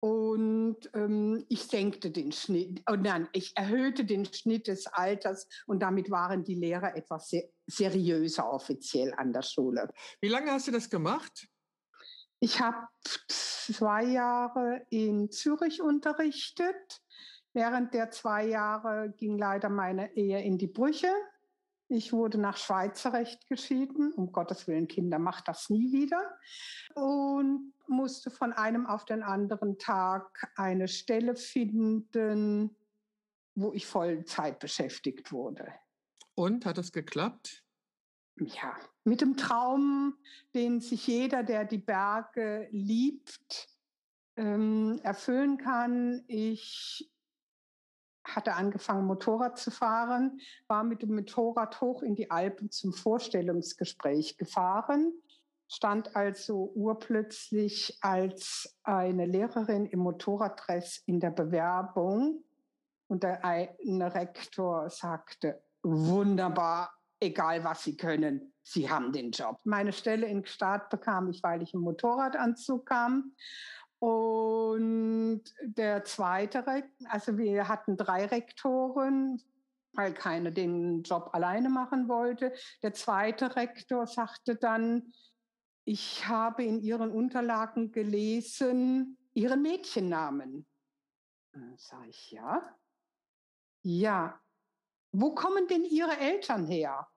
Und 0.00 0.90
ähm, 0.94 1.44
ich 1.48 1.62
senkte 1.62 2.10
den 2.10 2.30
Schnitt, 2.30 2.82
oh 2.88 2.96
nein, 2.96 3.28
ich 3.32 3.56
erhöhte 3.56 4.04
den 4.04 4.26
Schnitt 4.26 4.68
des 4.68 4.86
Alters 4.86 5.48
und 5.66 5.80
damit 5.80 6.10
waren 6.10 6.44
die 6.44 6.54
Lehrer 6.54 6.94
etwas 6.96 7.30
ser 7.30 7.44
seriöser 7.66 8.48
offiziell 8.52 9.14
an 9.14 9.32
der 9.32 9.42
Schule. 9.42 9.88
Wie 10.20 10.28
lange 10.28 10.52
hast 10.52 10.68
du 10.68 10.72
das 10.72 10.90
gemacht? 10.90 11.48
Ich 12.38 12.60
habe 12.60 12.86
zwei 13.28 14.04
Jahre 14.04 14.86
in 14.90 15.30
Zürich 15.30 15.80
unterrichtet 15.80 17.00
Während 17.56 17.94
der 17.94 18.10
zwei 18.10 18.44
Jahre 18.44 19.14
ging 19.16 19.38
leider 19.38 19.70
meine 19.70 20.14
Ehe 20.14 20.42
in 20.42 20.58
die 20.58 20.66
Brüche. 20.66 21.08
Ich 21.88 22.12
wurde 22.12 22.36
nach 22.36 22.58
Schweizer 22.58 23.14
Recht 23.14 23.48
geschieden. 23.48 24.12
Um 24.12 24.30
Gottes 24.30 24.66
Willen, 24.66 24.88
Kinder, 24.88 25.18
macht 25.18 25.48
das 25.48 25.70
nie 25.70 25.90
wieder. 25.90 26.36
Und 26.94 27.72
musste 27.86 28.30
von 28.30 28.52
einem 28.52 28.84
auf 28.86 29.06
den 29.06 29.22
anderen 29.22 29.78
Tag 29.78 30.52
eine 30.56 30.86
Stelle 30.86 31.34
finden, 31.34 32.76
wo 33.54 33.72
ich 33.72 33.86
Vollzeit 33.86 34.58
beschäftigt 34.58 35.32
wurde. 35.32 35.72
Und 36.34 36.66
hat 36.66 36.76
das 36.76 36.92
geklappt? 36.92 37.64
Ja, 38.38 38.76
mit 39.04 39.22
dem 39.22 39.38
Traum, 39.38 40.18
den 40.52 40.82
sich 40.82 41.06
jeder, 41.06 41.42
der 41.42 41.64
die 41.64 41.78
Berge 41.78 42.68
liebt, 42.70 43.74
ähm, 44.36 45.00
erfüllen 45.02 45.56
kann. 45.56 46.22
Ich 46.26 47.10
hatte 48.34 48.54
angefangen, 48.54 49.06
Motorrad 49.06 49.58
zu 49.58 49.70
fahren, 49.70 50.40
war 50.68 50.84
mit 50.84 51.02
dem 51.02 51.14
Motorrad 51.14 51.80
hoch 51.80 52.02
in 52.02 52.14
die 52.14 52.30
Alpen 52.30 52.70
zum 52.70 52.92
Vorstellungsgespräch 52.92 54.36
gefahren, 54.36 55.12
stand 55.68 56.14
also 56.14 56.72
urplötzlich 56.74 57.98
als 58.00 58.78
eine 58.82 59.26
Lehrerin 59.26 59.86
im 59.86 60.00
Motorraddress 60.00 61.02
in 61.06 61.20
der 61.20 61.30
Bewerbung 61.30 62.44
und 63.08 63.22
der 63.22 63.44
eine 63.44 64.14
Rektor 64.14 64.90
sagte, 64.90 65.62
wunderbar, 65.82 66.92
egal 67.20 67.64
was 67.64 67.84
Sie 67.84 67.96
können, 67.96 68.52
Sie 68.62 68.90
haben 68.90 69.12
den 69.12 69.30
Job. 69.30 69.60
Meine 69.64 69.92
Stelle 69.92 70.26
in 70.26 70.42
Gstaad 70.42 70.90
bekam 70.90 71.28
ich, 71.30 71.42
weil 71.42 71.62
ich 71.62 71.72
im 71.72 71.80
Motorradanzug 71.80 72.86
kam. 72.86 73.32
Und 73.98 75.42
der 75.62 76.04
zweite, 76.04 76.64
also 77.08 77.38
wir 77.38 77.68
hatten 77.68 77.96
drei 77.96 78.26
Rektoren, 78.26 79.42
weil 79.92 80.12
keiner 80.12 80.50
den 80.50 81.02
Job 81.02 81.30
alleine 81.32 81.70
machen 81.70 82.08
wollte. 82.08 82.52
Der 82.82 82.92
zweite 82.92 83.56
Rektor 83.56 84.06
sagte 84.06 84.56
dann, 84.56 85.12
ich 85.84 86.26
habe 86.28 86.64
in 86.64 86.80
Ihren 86.80 87.10
Unterlagen 87.10 87.92
gelesen, 87.92 89.16
Ihren 89.34 89.62
Mädchennamen. 89.62 90.66
Sag 91.76 92.06
ich, 92.08 92.32
ja. 92.32 92.76
Ja. 93.82 94.40
Wo 95.12 95.34
kommen 95.34 95.68
denn 95.68 95.84
Ihre 95.84 96.18
Eltern 96.18 96.66
her? 96.66 97.08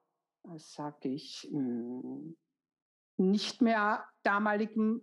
Sag 0.55 1.03
ich, 1.03 1.47
hm, 1.51 2.37
nicht 3.17 3.61
mehr 3.61 4.07
damaligem 4.23 5.01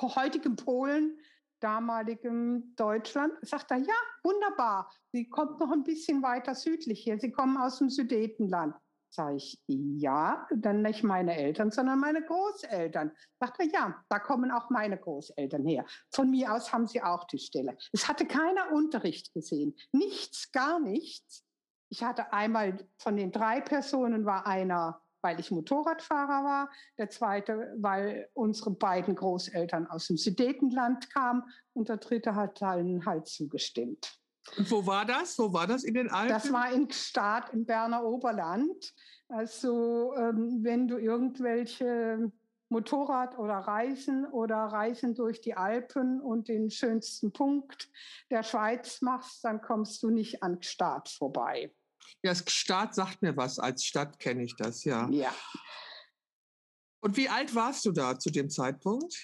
heutigem 0.00 0.56
Polen, 0.56 1.18
damaligem 1.60 2.74
Deutschland, 2.76 3.32
sagt 3.42 3.70
er, 3.70 3.78
ja, 3.78 3.94
wunderbar, 4.22 4.90
sie 5.12 5.28
kommt 5.28 5.58
noch 5.60 5.70
ein 5.70 5.84
bisschen 5.84 6.22
weiter 6.22 6.54
südlich 6.54 7.02
hier, 7.02 7.18
sie 7.18 7.30
kommen 7.30 7.56
aus 7.56 7.78
dem 7.78 7.88
Sudetenland. 7.88 8.76
Sag 9.08 9.36
ich, 9.36 9.62
ja, 9.68 10.44
dann 10.50 10.82
nicht 10.82 11.04
meine 11.04 11.36
Eltern, 11.36 11.70
sondern 11.70 12.00
meine 12.00 12.20
Großeltern. 12.24 13.12
Sagt 13.38 13.60
er, 13.60 13.66
ja, 13.66 14.04
da 14.08 14.18
kommen 14.18 14.50
auch 14.50 14.70
meine 14.70 14.98
Großeltern 14.98 15.64
her. 15.64 15.86
Von 16.10 16.30
mir 16.30 16.52
aus 16.52 16.72
haben 16.72 16.88
sie 16.88 17.00
auch 17.00 17.22
die 17.28 17.38
Stelle. 17.38 17.76
Es 17.92 18.08
hatte 18.08 18.26
keiner 18.26 18.72
Unterricht 18.72 19.32
gesehen. 19.32 19.76
Nichts, 19.92 20.50
gar 20.50 20.80
nichts. 20.80 21.44
Ich 21.90 22.02
hatte 22.02 22.32
einmal 22.32 22.76
von 22.98 23.16
den 23.16 23.30
drei 23.30 23.60
Personen 23.60 24.26
war 24.26 24.48
einer 24.48 25.00
weil 25.24 25.40
ich 25.40 25.50
Motorradfahrer 25.50 26.44
war. 26.44 26.70
Der 26.98 27.08
zweite, 27.08 27.74
weil 27.78 28.28
unsere 28.34 28.70
beiden 28.70 29.16
Großeltern 29.16 29.86
aus 29.88 30.06
dem 30.06 30.18
Sudetenland 30.18 31.10
kamen. 31.12 31.42
Und 31.72 31.88
der 31.88 31.96
dritte 31.96 32.34
hat 32.36 32.60
dann 32.60 33.04
halt 33.06 33.26
zugestimmt. 33.26 34.20
Und 34.58 34.70
wo 34.70 34.86
war 34.86 35.06
das? 35.06 35.38
Wo 35.38 35.52
war 35.52 35.66
das 35.66 35.82
in 35.82 35.94
den 35.94 36.10
Alpen? 36.10 36.28
Das 36.28 36.52
war 36.52 36.70
in 36.70 36.86
Gstaad 36.86 37.54
im 37.54 37.64
Berner 37.64 38.04
Oberland. 38.04 38.92
Also 39.28 40.14
ähm, 40.16 40.58
wenn 40.62 40.86
du 40.86 40.98
irgendwelche 40.98 42.30
Motorrad 42.68 43.38
oder 43.38 43.54
Reisen 43.54 44.26
oder 44.26 44.56
Reisen 44.56 45.14
durch 45.14 45.40
die 45.40 45.56
Alpen 45.56 46.20
und 46.20 46.48
den 46.48 46.70
schönsten 46.70 47.32
Punkt 47.32 47.88
der 48.30 48.42
Schweiz 48.42 49.00
machst, 49.00 49.42
dann 49.44 49.62
kommst 49.62 50.02
du 50.02 50.10
nicht 50.10 50.42
an 50.42 50.60
Gstaad 50.60 51.08
vorbei. 51.08 51.72
Ja, 52.22 52.30
das 52.32 52.44
Staat 52.48 52.94
sagt 52.94 53.22
mir 53.22 53.36
was. 53.36 53.58
Als 53.58 53.84
Stadt 53.84 54.18
kenne 54.18 54.44
ich 54.44 54.56
das, 54.56 54.84
ja. 54.84 55.08
Ja. 55.10 55.34
Und 57.00 57.16
wie 57.16 57.28
alt 57.28 57.54
warst 57.54 57.84
du 57.84 57.92
da 57.92 58.18
zu 58.18 58.30
dem 58.30 58.48
Zeitpunkt? 58.48 59.14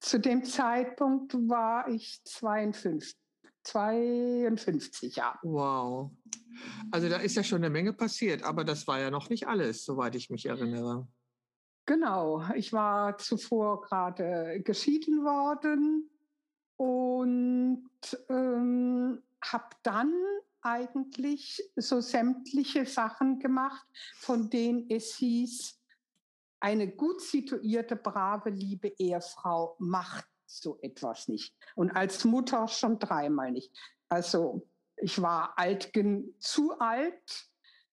Zu 0.00 0.18
dem 0.18 0.44
Zeitpunkt 0.44 1.34
war 1.34 1.88
ich 1.88 2.20
52. 2.24 3.16
52, 3.64 5.16
ja. 5.16 5.38
Wow. 5.42 6.10
Also 6.90 7.08
da 7.08 7.18
ist 7.18 7.36
ja 7.36 7.44
schon 7.44 7.58
eine 7.58 7.70
Menge 7.70 7.92
passiert, 7.92 8.42
aber 8.42 8.64
das 8.64 8.86
war 8.86 8.98
ja 8.98 9.10
noch 9.10 9.28
nicht 9.28 9.46
alles, 9.46 9.84
soweit 9.84 10.14
ich 10.14 10.30
mich 10.30 10.46
erinnere. 10.46 11.06
Genau, 11.86 12.44
ich 12.54 12.72
war 12.72 13.18
zuvor 13.18 13.82
gerade 13.82 14.60
geschieden 14.62 15.24
worden 15.24 16.10
und 16.76 17.88
ähm, 18.28 19.22
habe 19.42 19.68
dann 19.82 20.12
eigentlich 20.68 21.62
so 21.76 22.00
sämtliche 22.00 22.86
Sachen 22.86 23.38
gemacht, 23.38 23.86
von 24.16 24.50
denen 24.50 24.86
es 24.90 25.16
hieß, 25.16 25.78
eine 26.60 26.88
gut 26.88 27.20
situierte, 27.20 27.96
brave, 27.96 28.50
liebe 28.50 28.88
Ehefrau 28.98 29.76
macht 29.78 30.26
so 30.46 30.78
etwas 30.82 31.28
nicht. 31.28 31.54
Und 31.76 31.90
als 31.92 32.24
Mutter 32.24 32.66
schon 32.68 32.98
dreimal 32.98 33.52
nicht. 33.52 33.72
Also 34.08 34.66
ich 34.96 35.20
war 35.22 35.56
alt, 35.56 35.92
zu 36.40 36.78
alt, 36.78 37.48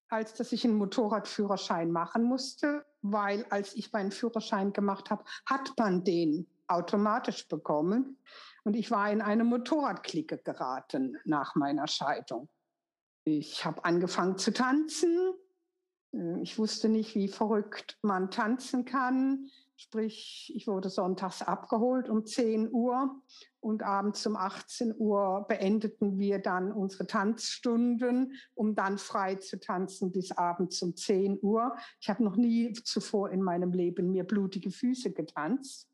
als 0.10 0.34
dass 0.34 0.52
ich 0.52 0.64
einen 0.64 0.76
Motorradführerschein 0.76 1.92
machen 1.92 2.24
musste, 2.24 2.86
weil 3.02 3.46
als 3.50 3.76
ich 3.76 3.92
meinen 3.92 4.12
Führerschein 4.12 4.74
gemacht 4.74 5.10
habe, 5.10 5.24
hat 5.46 5.74
man 5.78 6.04
den 6.04 6.48
automatisch 6.68 7.48
bekommen. 7.48 8.18
Und 8.64 8.76
ich 8.76 8.90
war 8.90 9.12
in 9.12 9.22
eine 9.22 9.44
Motorradklicke 9.44 10.40
geraten 10.40 11.18
nach 11.26 11.56
meiner 11.56 11.88
Scheidung. 11.88 12.50
Ich 13.28 13.66
habe 13.66 13.84
angefangen 13.84 14.38
zu 14.38 14.54
tanzen. 14.54 15.34
Äh, 16.14 16.42
ich 16.42 16.58
wusste 16.60 16.90
nicht, 16.90 17.16
wie 17.16 17.28
verrückt 17.28 17.98
man 18.02 18.30
tanzen 18.30 18.86
kann. 18.86 19.50
Sprich, 19.78 20.54
ich 20.56 20.68
wurde 20.68 20.90
sonntags 20.90 21.42
abgeholt 21.42 22.08
um 22.08 22.26
10 22.26 22.72
Uhr 22.72 23.22
und 23.60 23.84
abends 23.84 24.26
um 24.26 24.38
18 24.38 24.94
Uhr 24.98 25.44
beendeten 25.50 26.18
wir 26.18 26.40
dann 26.40 26.72
unsere 26.72 27.08
Tanzstunden, 27.08 28.40
um 28.54 28.76
dann 28.76 28.98
frei 28.98 29.36
zu 29.36 29.60
tanzen 29.60 30.14
bis 30.14 30.32
abends 30.32 30.82
um 30.82 30.96
10 30.96 31.40
Uhr. 31.42 31.76
Ich 32.00 32.10
habe 32.10 32.24
noch 32.24 32.38
nie 32.38 32.72
zuvor 32.72 33.32
in 33.32 33.42
meinem 33.42 33.74
Leben 33.74 34.12
mir 34.12 34.24
blutige 34.24 34.72
Füße 34.72 35.12
getanzt. 35.12 35.90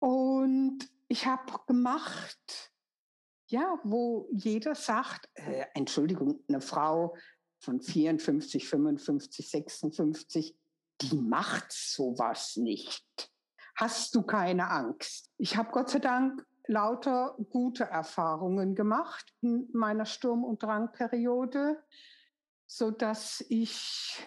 Und 0.00 0.78
ich 1.06 1.26
habe 1.26 1.60
gemacht, 1.68 2.73
ja, 3.54 3.78
wo 3.84 4.28
jeder 4.32 4.74
sagt, 4.74 5.28
äh, 5.34 5.66
Entschuldigung, 5.74 6.40
eine 6.48 6.60
Frau 6.60 7.16
von 7.60 7.80
54, 7.80 8.68
55, 8.68 9.48
56, 9.48 10.56
die 11.00 11.16
macht 11.16 11.70
sowas 11.70 12.56
nicht. 12.56 13.30
Hast 13.76 14.16
du 14.16 14.22
keine 14.22 14.70
Angst? 14.70 15.30
Ich 15.38 15.56
habe 15.56 15.70
Gott 15.70 15.88
sei 15.88 16.00
Dank 16.00 16.44
lauter 16.66 17.36
gute 17.50 17.84
Erfahrungen 17.84 18.74
gemacht 18.74 19.32
in 19.40 19.68
meiner 19.72 20.04
Sturm- 20.04 20.44
und 20.44 20.60
Drangperiode, 20.60 21.80
so 22.66 22.90
dass 22.90 23.44
ich 23.48 24.18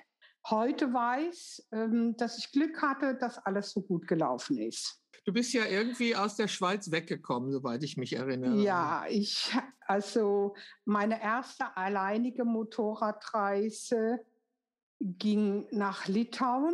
heute 0.49 0.93
weiß, 0.93 1.67
ähm, 1.73 2.15
dass 2.15 2.37
ich 2.37 2.53
Glück 2.53 2.81
hatte, 2.81 3.15
dass 3.15 3.39
alles 3.39 3.71
so 3.71 3.81
gut 3.81 4.07
gelaufen 4.07 4.57
ist. 4.57 5.01
Du 5.27 5.33
bist 5.33 5.51
ja 5.51 5.65
irgendwie 5.65 6.15
aus 6.15 6.37
der 6.37 6.47
Schweiz 6.47 6.89
weggekommen, 6.89 7.51
soweit 7.51 7.83
ich 7.83 7.97
mich 7.97 8.13
erinnere. 8.13 8.61
Ja, 8.61 9.03
ich, 9.09 9.53
also 9.85 10.55
meine 10.85 11.21
erste 11.21 11.75
alleinige 11.75 12.45
Motorradreise 12.45 14.21
ging 15.01 15.67
nach 15.71 16.07
Litauen. 16.07 16.73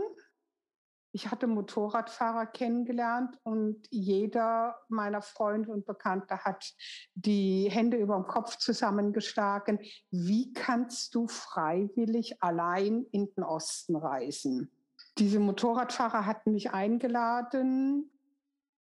Ich 1.13 1.31
hatte 1.31 1.48
Motorradfahrer 1.48 2.45
kennengelernt 2.45 3.39
und 3.41 3.88
jeder 3.89 4.75
meiner 4.88 5.24
Freunde 5.24 5.72
und 5.72 5.88
Bekannte 5.88 6.45
hat 6.45 6.75
die 7.15 7.72
Hände 7.72 7.98
über 7.98 8.17
dem 8.17 8.27
Kopf 8.27 8.57
zusammengeschlagen. 8.57 9.79
Wie 10.12 10.53
kannst 10.53 11.15
du 11.15 11.27
freiwillig 11.27 12.43
allein 12.43 13.07
in 13.10 13.33
den 13.33 13.43
Osten 13.43 13.95
reisen? 13.95 14.69
Diese 15.17 15.39
Motorradfahrer 15.39 16.27
hatten 16.27 16.51
mich 16.51 16.69
eingeladen 16.69 18.12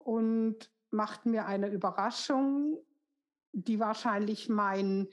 und 0.09 0.71
machten 0.89 1.29
mir 1.29 1.45
eine 1.45 1.67
Überraschung, 1.67 2.79
die 3.51 3.79
wahrscheinlich 3.79 4.49
mein, 4.49 5.07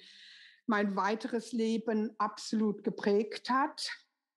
mein 0.64 0.96
weiteres 0.96 1.52
Leben 1.52 2.14
absolut 2.16 2.82
geprägt 2.82 3.50
hat. 3.50 3.90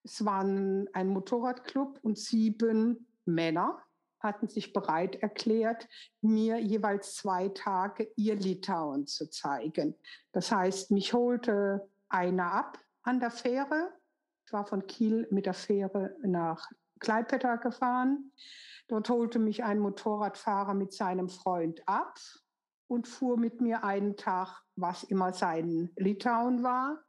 Es 0.03 0.25
waren 0.25 0.89
ein 0.91 1.07
Motorradclub 1.07 1.99
und 2.01 2.17
sieben 2.17 3.07
Männer 3.23 3.81
hatten 4.19 4.49
sich 4.49 4.73
bereit 4.73 5.15
erklärt, 5.15 5.88
mir 6.19 6.60
jeweils 6.60 7.15
zwei 7.15 7.47
Tage 7.47 8.12
ihr 8.17 8.36
Litauen 8.36 9.07
zu 9.07 9.29
zeigen. 9.29 9.95
Das 10.34 10.51
heißt, 10.51 10.91
mich 10.91 11.13
holte 11.13 11.88
einer 12.10 12.51
ab 12.51 12.77
an 13.03 13.21
der 13.21 13.31
Fähre. 13.31 13.93
Ich 14.45 14.51
war 14.51 14.65
von 14.65 14.88
Kiel 14.88 15.25
mit 15.31 15.45
der 15.45 15.53
Fähre 15.53 16.17
nach 16.21 16.69
Klaipeda 16.99 17.57
gefahren. 17.57 18.31
Dort 18.88 19.09
holte 19.09 19.39
mich 19.39 19.63
ein 19.63 19.79
Motorradfahrer 19.79 20.73
mit 20.73 20.93
seinem 20.93 21.29
Freund 21.29 21.88
ab 21.88 22.19
und 22.88 23.07
fuhr 23.07 23.38
mit 23.38 23.62
mir 23.62 23.83
einen 23.83 24.17
Tag, 24.17 24.62
was 24.75 25.03
immer 25.03 25.31
sein 25.31 25.91
Litauen 25.95 26.63
war, 26.63 27.03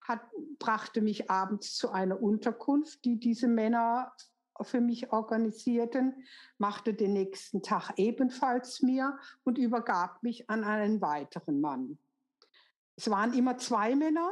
hat, 0.00 0.20
brachte 0.58 1.02
mich 1.02 1.30
abends 1.30 1.74
zu 1.74 1.90
einer 1.90 2.22
Unterkunft, 2.22 3.04
die 3.04 3.18
diese 3.18 3.48
Männer 3.48 4.12
für 4.62 4.80
mich 4.80 5.12
organisierten, 5.12 6.24
machte 6.56 6.94
den 6.94 7.12
nächsten 7.12 7.62
Tag 7.62 7.92
ebenfalls 7.96 8.80
mir 8.80 9.18
und 9.44 9.58
übergab 9.58 10.22
mich 10.22 10.48
an 10.48 10.64
einen 10.64 11.02
weiteren 11.02 11.60
Mann. 11.60 11.98
Es 12.96 13.10
waren 13.10 13.34
immer 13.34 13.58
zwei 13.58 13.94
Männer, 13.94 14.30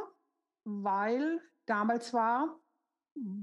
weil 0.63 1.39
damals 1.67 2.13
war, 2.13 2.59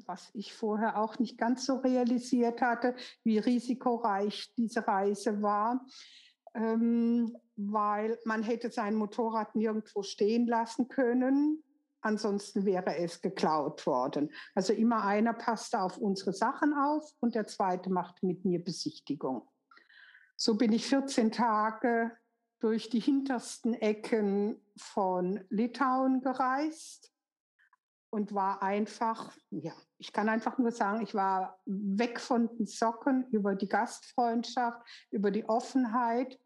was 0.07 0.31
ich 0.35 0.53
vorher 0.53 0.99
auch 0.99 1.19
nicht 1.19 1.39
ganz 1.39 1.67
so 1.67 1.77
realisiert 1.77 2.61
hatte, 2.61 2.95
wie 3.25 3.39
risikoreich 3.39 4.53
diese 4.57 4.87
Reise 4.87 5.43
war, 5.43 5.87
ähm, 6.55 7.37
weil 7.57 8.19
man 8.25 8.43
hätte 8.43 8.71
sein 8.71 8.95
Motorrad 8.95 9.55
nirgendwo 9.55 10.03
stehen 10.03 10.47
lassen 10.47 10.89
können. 10.89 11.63
Ansonsten 12.03 12.65
wäre 12.65 12.97
es 12.97 13.21
geklaut 13.21 13.87
worden. 13.87 14.33
Also 14.55 14.73
immer 14.73 15.05
einer 15.05 15.35
passte 15.35 15.81
auf 15.81 15.99
unsere 15.99 16.33
Sachen 16.33 16.75
auf 16.75 17.09
und 17.21 17.35
der 17.35 17.47
zweite 17.47 17.91
machte 17.91 18.27
mit 18.27 18.45
mir 18.45 18.63
Besichtigung. 18.63 19.49
So 20.37 20.57
bin 20.57 20.73
ich 20.73 20.87
14 20.87 21.31
Tage 21.31 22.11
durch 22.59 22.91
die 22.91 23.01
hintersten 23.01 23.75
Ecken 23.75 24.61
von 24.77 25.45
Litauen 25.49 26.21
gereist 26.21 27.12
und 28.13 28.35
war 28.35 28.63
einfach, 28.63 29.33
ja, 29.49 29.73
ich 29.97 30.13
kann 30.13 30.29
einfach 30.29 30.59
nur 30.59 30.71
sagen, 30.71 31.03
ich 31.03 31.15
war 31.15 31.59
weg 31.65 32.21
von 32.21 32.55
den 32.59 32.67
Socken 32.67 33.27
über 33.31 33.55
die 33.55 33.69
Gastfreundschaft, 33.69 34.83
über 35.11 35.31
die 35.31 35.49
Offenheit. 35.49 36.39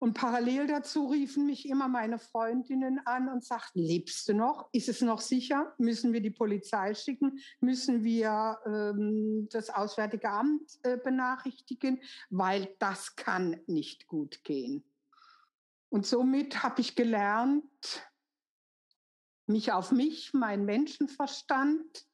Und 0.00 0.14
parallel 0.14 0.66
dazu 0.66 1.06
riefen 1.06 1.46
mich 1.46 1.68
immer 1.68 1.86
meine 1.86 2.18
Freundinnen 2.18 3.00
an 3.04 3.28
und 3.28 3.44
sagten, 3.44 3.78
lebst 3.78 4.28
du 4.28 4.34
noch? 4.34 4.68
Ist 4.72 4.88
es 4.88 5.02
noch 5.02 5.20
sicher? 5.20 5.72
Müssen 5.78 6.12
wir 6.12 6.20
die 6.20 6.32
Polizei 6.32 6.94
schicken? 6.94 7.38
Müssen 7.60 8.02
wir 8.02 8.58
ähm, 8.66 9.46
das 9.52 9.70
Auswärtige 9.70 10.30
Amt 10.30 10.80
äh, 10.82 10.96
benachrichtigen? 10.96 12.02
Weil 12.28 12.74
das 12.80 13.14
kann 13.14 13.60
nicht 13.68 14.08
gut 14.08 14.42
gehen. 14.42 14.82
Und 15.90 16.06
somit 16.06 16.64
habe 16.64 16.80
ich 16.80 16.96
gelernt, 16.96 17.64
mich 19.50 19.72
auf 19.72 19.92
mich, 19.92 20.32
meinen 20.32 20.64
Menschenverstand 20.64 22.06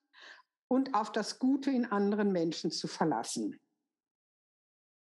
und 0.69 0.95
auf 0.95 1.13
das 1.13 1.39
Gute 1.39 1.71
in 1.71 1.87
anderen 1.87 2.33
Menschen 2.33 2.71
zu 2.71 2.89
verlassen. 2.89 3.61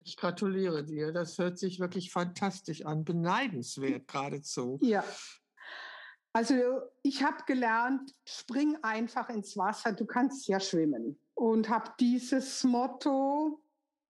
Ich 0.05 0.17
gratuliere 0.17 0.85
dir. 0.85 1.13
Das 1.13 1.37
hört 1.39 1.59
sich 1.59 1.81
wirklich 1.81 2.13
fantastisch 2.13 2.85
an, 2.85 3.05
beneidenswert 3.05 4.07
geradezu. 4.09 4.79
Ja. 4.81 5.05
Also 6.33 6.55
ich 7.03 7.23
habe 7.23 7.45
gelernt, 7.47 8.13
spring 8.27 8.77
einfach 8.83 9.31
ins 9.31 9.57
Wasser, 9.57 9.93
du 9.93 10.05
kannst 10.05 10.47
ja 10.49 10.61
schwimmen. 10.61 11.19
Und 11.35 11.69
habe 11.69 11.93
dieses 11.99 12.63
Motto 12.65 13.61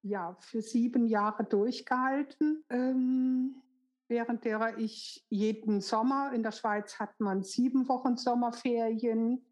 ja 0.03 0.37
für 0.41 0.61
sieben 0.61 1.07
Jahre 1.07 1.45
durchgehalten. 1.45 2.65
Ähm, 2.69 3.63
während 4.09 4.45
derer 4.45 4.79
ich 4.79 5.25
jeden 5.29 5.81
Sommer, 5.81 6.33
in 6.33 6.43
der 6.43 6.53
Schweiz 6.53 6.99
hat 6.99 7.19
man 7.19 7.43
sieben 7.43 7.89
Wochen 7.89 8.17
Sommerferien, 8.17 9.47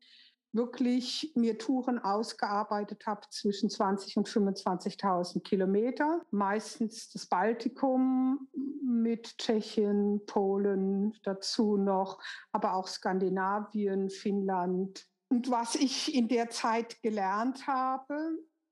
wirklich 0.54 1.32
mir 1.34 1.58
Touren 1.58 1.98
ausgearbeitet 1.98 3.06
habe 3.06 3.22
zwischen 3.30 3.68
20 3.68 4.16
und 4.16 4.28
25.000 4.28 5.42
Kilometer. 5.42 6.24
Meistens 6.30 7.10
das 7.10 7.26
Baltikum 7.26 8.48
mit 8.82 9.36
Tschechien, 9.38 10.24
Polen 10.26 11.12
dazu 11.24 11.76
noch, 11.76 12.22
aber 12.52 12.74
auch 12.74 12.86
Skandinavien, 12.86 14.10
Finnland. 14.10 15.04
Und 15.28 15.50
was 15.50 15.74
ich 15.74 16.14
in 16.14 16.28
der 16.28 16.50
Zeit 16.50 17.02
gelernt 17.02 17.66
habe, 17.66 18.16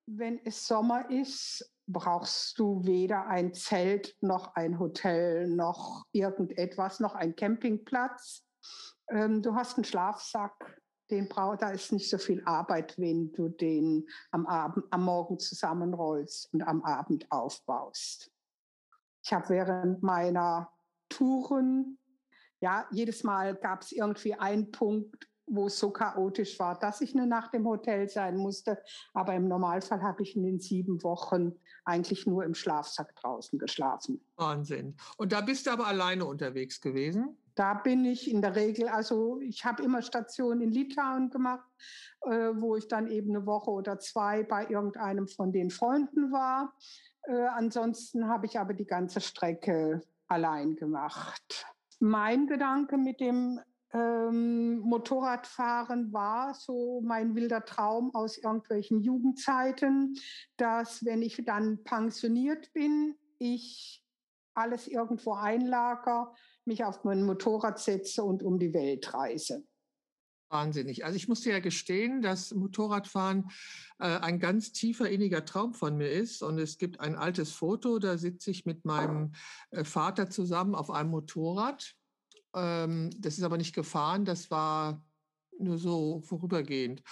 wenn 0.06 0.38
es 0.44 0.66
Sommer 0.66 1.10
ist, 1.10 1.71
brauchst 1.86 2.58
du 2.58 2.84
weder 2.84 3.26
ein 3.26 3.54
Zelt 3.54 4.16
noch 4.20 4.54
ein 4.54 4.78
Hotel 4.78 5.48
noch 5.48 6.04
irgendetwas, 6.12 7.00
noch 7.00 7.14
ein 7.14 7.36
Campingplatz. 7.36 8.44
Ähm, 9.08 9.42
du 9.42 9.54
hast 9.54 9.76
einen 9.76 9.84
Schlafsack, 9.84 10.80
den 11.10 11.28
brauch, 11.28 11.56
da 11.56 11.70
ist 11.70 11.92
nicht 11.92 12.08
so 12.08 12.18
viel 12.18 12.42
Arbeit, 12.44 12.98
wenn 12.98 13.32
du 13.32 13.48
den 13.48 14.08
am, 14.30 14.46
Abend, 14.46 14.86
am 14.90 15.04
Morgen 15.04 15.38
zusammenrollst 15.38 16.52
und 16.52 16.62
am 16.62 16.82
Abend 16.82 17.30
aufbaust. 17.30 18.30
Ich 19.24 19.32
habe 19.32 19.48
während 19.50 20.02
meiner 20.02 20.72
Touren 21.08 21.98
ja, 22.62 22.86
jedes 22.92 23.24
Mal 23.24 23.56
gab 23.56 23.82
es 23.82 23.90
irgendwie 23.90 24.34
einen 24.34 24.70
Punkt, 24.70 25.28
wo 25.46 25.66
es 25.66 25.78
so 25.78 25.90
chaotisch 25.90 26.58
war, 26.58 26.78
dass 26.78 27.00
ich 27.00 27.14
eine 27.14 27.26
Nacht 27.26 27.54
im 27.54 27.66
Hotel 27.66 28.08
sein 28.08 28.36
musste. 28.36 28.78
Aber 29.12 29.34
im 29.34 29.48
Normalfall 29.48 30.02
habe 30.02 30.22
ich 30.22 30.36
in 30.36 30.44
den 30.44 30.60
sieben 30.60 31.02
Wochen 31.02 31.52
eigentlich 31.84 32.26
nur 32.26 32.44
im 32.44 32.54
Schlafsack 32.54 33.14
draußen 33.16 33.58
geschlafen. 33.58 34.24
Wahnsinn. 34.36 34.96
Und 35.16 35.32
da 35.32 35.40
bist 35.40 35.66
du 35.66 35.70
aber 35.70 35.86
alleine 35.86 36.24
unterwegs 36.24 36.80
gewesen? 36.80 37.36
Da 37.54 37.74
bin 37.74 38.04
ich 38.04 38.30
in 38.30 38.40
der 38.40 38.56
Regel, 38.56 38.88
also 38.88 39.38
ich 39.40 39.64
habe 39.64 39.82
immer 39.82 40.00
Stationen 40.00 40.62
in 40.62 40.70
Litauen 40.70 41.28
gemacht, 41.28 41.68
äh, 42.22 42.50
wo 42.54 42.76
ich 42.76 42.88
dann 42.88 43.08
eben 43.08 43.36
eine 43.36 43.44
Woche 43.44 43.70
oder 43.70 43.98
zwei 43.98 44.42
bei 44.42 44.66
irgendeinem 44.68 45.28
von 45.28 45.52
den 45.52 45.70
Freunden 45.70 46.32
war. 46.32 46.72
Äh, 47.24 47.46
ansonsten 47.48 48.26
habe 48.26 48.46
ich 48.46 48.58
aber 48.58 48.72
die 48.72 48.86
ganze 48.86 49.20
Strecke 49.20 50.00
allein 50.28 50.76
gemacht. 50.76 51.66
Mein 52.00 52.46
Gedanke 52.46 52.96
mit 52.96 53.20
dem 53.20 53.60
ähm, 53.92 54.78
Motorradfahren 54.78 56.12
war 56.12 56.54
so 56.54 57.02
mein 57.04 57.34
wilder 57.34 57.64
Traum 57.64 58.14
aus 58.14 58.38
irgendwelchen 58.38 59.00
Jugendzeiten, 59.00 60.16
dass 60.56 61.04
wenn 61.04 61.22
ich 61.22 61.42
dann 61.44 61.82
pensioniert 61.84 62.72
bin, 62.72 63.16
ich 63.38 64.02
alles 64.54 64.88
irgendwo 64.88 65.34
einlager, 65.34 66.34
mich 66.64 66.84
auf 66.84 67.04
mein 67.04 67.24
Motorrad 67.24 67.78
setze 67.78 68.22
und 68.22 68.42
um 68.42 68.58
die 68.58 68.72
Welt 68.72 69.12
reise. 69.12 69.64
Wahnsinnig. 70.48 71.04
Also 71.04 71.16
ich 71.16 71.28
muss 71.28 71.40
dir 71.40 71.54
ja 71.54 71.60
gestehen, 71.60 72.20
dass 72.20 72.52
Motorradfahren 72.52 73.50
äh, 73.98 74.18
ein 74.18 74.38
ganz 74.38 74.72
tiefer, 74.72 75.08
inniger 75.08 75.46
Traum 75.46 75.72
von 75.72 75.96
mir 75.96 76.10
ist. 76.10 76.42
Und 76.42 76.58
es 76.58 76.76
gibt 76.76 77.00
ein 77.00 77.16
altes 77.16 77.52
Foto, 77.52 77.98
da 77.98 78.18
sitze 78.18 78.50
ich 78.50 78.66
mit 78.66 78.84
meinem 78.84 79.32
äh, 79.70 79.82
Vater 79.82 80.28
zusammen 80.28 80.74
auf 80.74 80.90
einem 80.90 81.10
Motorrad. 81.10 81.94
Ähm, 82.54 83.10
das 83.18 83.38
ist 83.38 83.44
aber 83.44 83.58
nicht 83.58 83.74
gefahren, 83.74 84.24
das 84.24 84.50
war 84.50 85.02
nur 85.58 85.78
so 85.78 86.20
vorübergehend. 86.20 87.02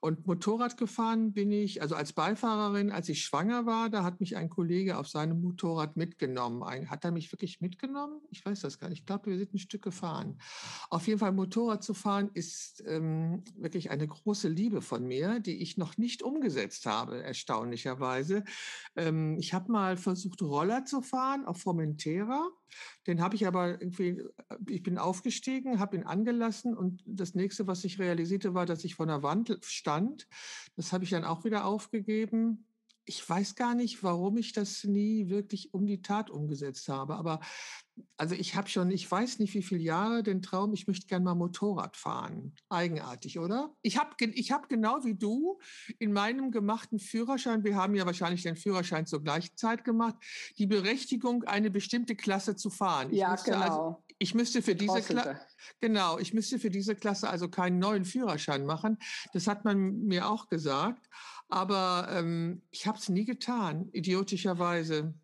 Und 0.00 0.26
Motorrad 0.26 0.76
gefahren 0.76 1.32
bin 1.32 1.50
ich, 1.50 1.82
also 1.82 1.94
als 1.94 2.12
Beifahrerin, 2.12 2.90
als 2.90 3.08
ich 3.08 3.22
schwanger 3.24 3.66
war, 3.66 3.90
da 3.90 4.04
hat 4.04 4.20
mich 4.20 4.36
ein 4.36 4.48
Kollege 4.48 4.96
auf 4.96 5.08
seinem 5.08 5.40
Motorrad 5.40 5.96
mitgenommen. 5.96 6.62
Ein, 6.62 6.90
hat 6.90 7.04
er 7.04 7.10
mich 7.10 7.32
wirklich 7.32 7.60
mitgenommen? 7.60 8.20
Ich 8.30 8.44
weiß 8.44 8.60
das 8.60 8.78
gar 8.78 8.88
nicht. 8.88 9.00
Ich 9.00 9.06
glaube, 9.06 9.30
wir 9.30 9.38
sind 9.38 9.54
ein 9.54 9.58
Stück 9.58 9.82
gefahren. 9.82 10.38
Auf 10.90 11.06
jeden 11.06 11.18
Fall 11.18 11.32
Motorrad 11.32 11.82
zu 11.82 11.94
fahren 11.94 12.30
ist 12.34 12.82
ähm, 12.86 13.44
wirklich 13.56 13.90
eine 13.90 14.06
große 14.06 14.48
Liebe 14.48 14.82
von 14.82 15.04
mir, 15.04 15.40
die 15.40 15.60
ich 15.62 15.76
noch 15.76 15.96
nicht 15.96 16.22
umgesetzt 16.22 16.86
habe, 16.86 17.22
erstaunlicherweise. 17.22 18.44
Ähm, 18.96 19.36
ich 19.38 19.52
habe 19.54 19.72
mal 19.72 19.96
versucht, 19.96 20.42
Roller 20.42 20.84
zu 20.84 21.02
fahren 21.02 21.44
auf 21.44 21.58
Formentera. 21.58 22.48
Den 23.06 23.20
habe 23.20 23.34
ich 23.34 23.46
aber 23.46 23.80
irgendwie, 23.80 24.20
äh, 24.48 24.56
ich 24.68 24.82
bin 24.82 24.98
aufgestiegen, 24.98 25.80
habe 25.80 25.96
ihn 25.96 26.04
angelassen 26.04 26.76
und 26.76 27.02
das 27.06 27.34
nächste, 27.34 27.66
was 27.66 27.84
ich 27.84 27.98
realisierte, 27.98 28.54
war, 28.54 28.66
dass 28.66 28.84
ich 28.84 28.94
vor 28.94 29.06
einer 29.06 29.22
Wand 29.22 29.58
stand. 29.62 30.28
Das 30.76 30.92
habe 30.92 31.04
ich 31.04 31.10
dann 31.10 31.24
auch 31.24 31.44
wieder 31.44 31.64
aufgegeben. 31.64 32.67
Ich 33.08 33.26
weiß 33.26 33.54
gar 33.54 33.74
nicht, 33.74 34.02
warum 34.02 34.36
ich 34.36 34.52
das 34.52 34.84
nie 34.84 35.30
wirklich 35.30 35.72
um 35.72 35.86
die 35.86 36.02
Tat 36.02 36.28
umgesetzt 36.28 36.88
habe. 36.88 37.14
Aber 37.14 37.40
also 38.18 38.34
ich 38.34 38.54
habe 38.54 38.68
schon, 38.68 38.90
ich 38.90 39.10
weiß 39.10 39.38
nicht 39.38 39.54
wie 39.54 39.62
viele 39.62 39.80
Jahre 39.80 40.22
den 40.22 40.42
Traum, 40.42 40.74
ich 40.74 40.86
möchte 40.86 41.06
gerne 41.06 41.24
mal 41.24 41.34
Motorrad 41.34 41.96
fahren. 41.96 42.54
Eigenartig, 42.68 43.38
oder? 43.38 43.74
Ich 43.80 43.96
habe 43.96 44.10
ich 44.18 44.52
hab 44.52 44.68
genau 44.68 45.04
wie 45.04 45.14
du 45.14 45.58
in 45.98 46.12
meinem 46.12 46.50
gemachten 46.50 46.98
Führerschein, 46.98 47.64
wir 47.64 47.76
haben 47.76 47.94
ja 47.94 48.04
wahrscheinlich 48.04 48.42
den 48.42 48.56
Führerschein 48.56 49.06
zur 49.06 49.22
gleichen 49.22 49.56
Zeit 49.56 49.84
gemacht, 49.84 50.16
die 50.58 50.66
Berechtigung, 50.66 51.44
eine 51.44 51.70
bestimmte 51.70 52.14
Klasse 52.14 52.56
zu 52.56 52.68
fahren. 52.68 53.10
Ich 53.10 53.20
ja, 53.20 53.30
also 53.30 53.44
genau. 53.44 53.62
Also, 53.62 54.04
ich 54.18 54.34
müsste 54.34 54.62
für 54.62 54.74
diese 54.74 55.00
Klasse, 55.00 55.40
genau, 55.80 56.18
ich 56.18 56.34
müsste 56.34 56.58
für 56.58 56.70
diese 56.70 56.94
Klasse 56.94 57.30
also 57.30 57.48
keinen 57.48 57.78
neuen 57.78 58.04
Führerschein 58.04 58.66
machen. 58.66 58.98
Das 59.32 59.46
hat 59.46 59.64
man 59.64 60.04
mir 60.04 60.28
auch 60.28 60.48
gesagt. 60.48 61.08
Aber 61.48 62.08
ähm, 62.10 62.62
ich 62.70 62.86
habe 62.86 62.98
es 62.98 63.08
nie 63.08 63.24
getan, 63.24 63.88
idiotischerweise. 63.92 65.14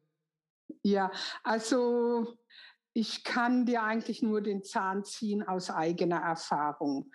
Ja, 0.83 1.11
also 1.43 2.39
ich 2.95 3.25
kann 3.25 3.67
dir 3.67 3.83
eigentlich 3.83 4.23
nur 4.23 4.41
den 4.41 4.63
Zahn 4.63 5.05
ziehen 5.05 5.43
aus 5.43 5.71
eigener 5.71 6.21
Erfahrung. 6.21 7.11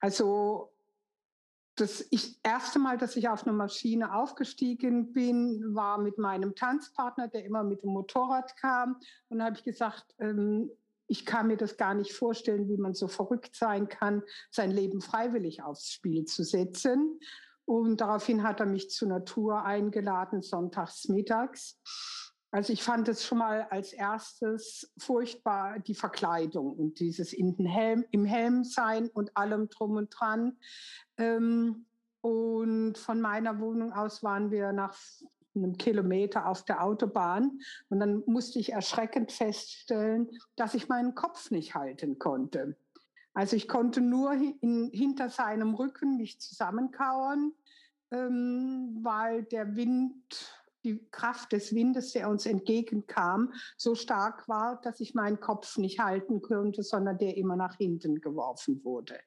Also 0.00 0.72
das 1.76 2.04
ich, 2.10 2.38
erste 2.42 2.78
Mal, 2.78 2.98
dass 2.98 3.16
ich 3.16 3.28
auf 3.28 3.46
eine 3.46 3.56
Maschine 3.56 4.14
aufgestiegen 4.14 5.12
bin, 5.12 5.74
war 5.74 5.98
mit 5.98 6.18
meinem 6.18 6.54
Tanzpartner, 6.54 7.28
der 7.28 7.44
immer 7.44 7.62
mit 7.62 7.82
dem 7.82 7.90
Motorrad 7.90 8.56
kam. 8.56 8.96
Und 9.28 9.38
da 9.38 9.44
habe 9.44 9.56
ich 9.56 9.64
gesagt, 9.64 10.14
ähm, 10.18 10.70
ich 11.06 11.24
kann 11.24 11.46
mir 11.46 11.56
das 11.56 11.76
gar 11.76 11.94
nicht 11.94 12.12
vorstellen, 12.12 12.68
wie 12.68 12.76
man 12.76 12.94
so 12.94 13.08
verrückt 13.08 13.54
sein 13.54 13.88
kann, 13.88 14.22
sein 14.50 14.70
Leben 14.70 15.00
freiwillig 15.00 15.62
aufs 15.62 15.92
Spiel 15.92 16.24
zu 16.24 16.42
setzen. 16.42 17.20
Und 17.68 18.00
daraufhin 18.00 18.44
hat 18.44 18.60
er 18.60 18.66
mich 18.66 18.88
zur 18.88 19.08
Natur 19.08 19.62
eingeladen, 19.62 20.40
sonntags 20.40 21.06
mittags. 21.08 21.78
Also 22.50 22.72
ich 22.72 22.82
fand 22.82 23.08
es 23.08 23.26
schon 23.26 23.36
mal 23.36 23.66
als 23.68 23.92
erstes 23.92 24.90
furchtbar, 24.96 25.78
die 25.78 25.94
Verkleidung 25.94 26.72
und 26.72 26.98
dieses 26.98 27.34
in 27.34 27.56
den 27.56 27.66
Helm, 27.66 28.06
im 28.10 28.24
Helm 28.24 28.64
sein 28.64 29.08
und 29.08 29.36
allem 29.36 29.68
drum 29.68 29.96
und 29.96 30.08
dran. 30.18 30.56
Ähm, 31.18 31.84
und 32.22 32.96
von 32.96 33.20
meiner 33.20 33.60
Wohnung 33.60 33.92
aus 33.92 34.22
waren 34.22 34.50
wir 34.50 34.72
nach 34.72 34.96
einem 35.54 35.76
Kilometer 35.76 36.46
auf 36.46 36.64
der 36.64 36.82
Autobahn 36.82 37.58
und 37.90 38.00
dann 38.00 38.22
musste 38.24 38.60
ich 38.60 38.72
erschreckend 38.72 39.30
feststellen, 39.30 40.30
dass 40.56 40.72
ich 40.72 40.88
meinen 40.88 41.14
Kopf 41.14 41.50
nicht 41.50 41.74
halten 41.74 42.18
konnte. 42.18 42.78
Also 43.38 43.54
ich 43.54 43.68
konnte 43.68 44.00
nur 44.00 44.32
in, 44.32 44.90
hinter 44.92 45.30
seinem 45.30 45.74
Rücken 45.74 46.16
mich 46.16 46.40
zusammenkauern, 46.40 47.52
ähm, 48.10 48.98
weil 49.02 49.44
der 49.44 49.76
Wind 49.76 50.52
die 50.82 51.08
Kraft 51.12 51.52
des 51.52 51.72
Windes, 51.72 52.10
der 52.14 52.30
uns 52.30 52.46
entgegenkam, 52.46 53.52
so 53.76 53.94
stark 53.94 54.48
war, 54.48 54.80
dass 54.80 54.98
ich 54.98 55.14
meinen 55.14 55.38
Kopf 55.38 55.78
nicht 55.78 56.00
halten 56.00 56.42
konnte, 56.42 56.82
sondern 56.82 57.16
der 57.16 57.36
immer 57.36 57.54
nach 57.54 57.76
hinten 57.76 58.20
geworfen 58.20 58.82
wurde. 58.82 59.20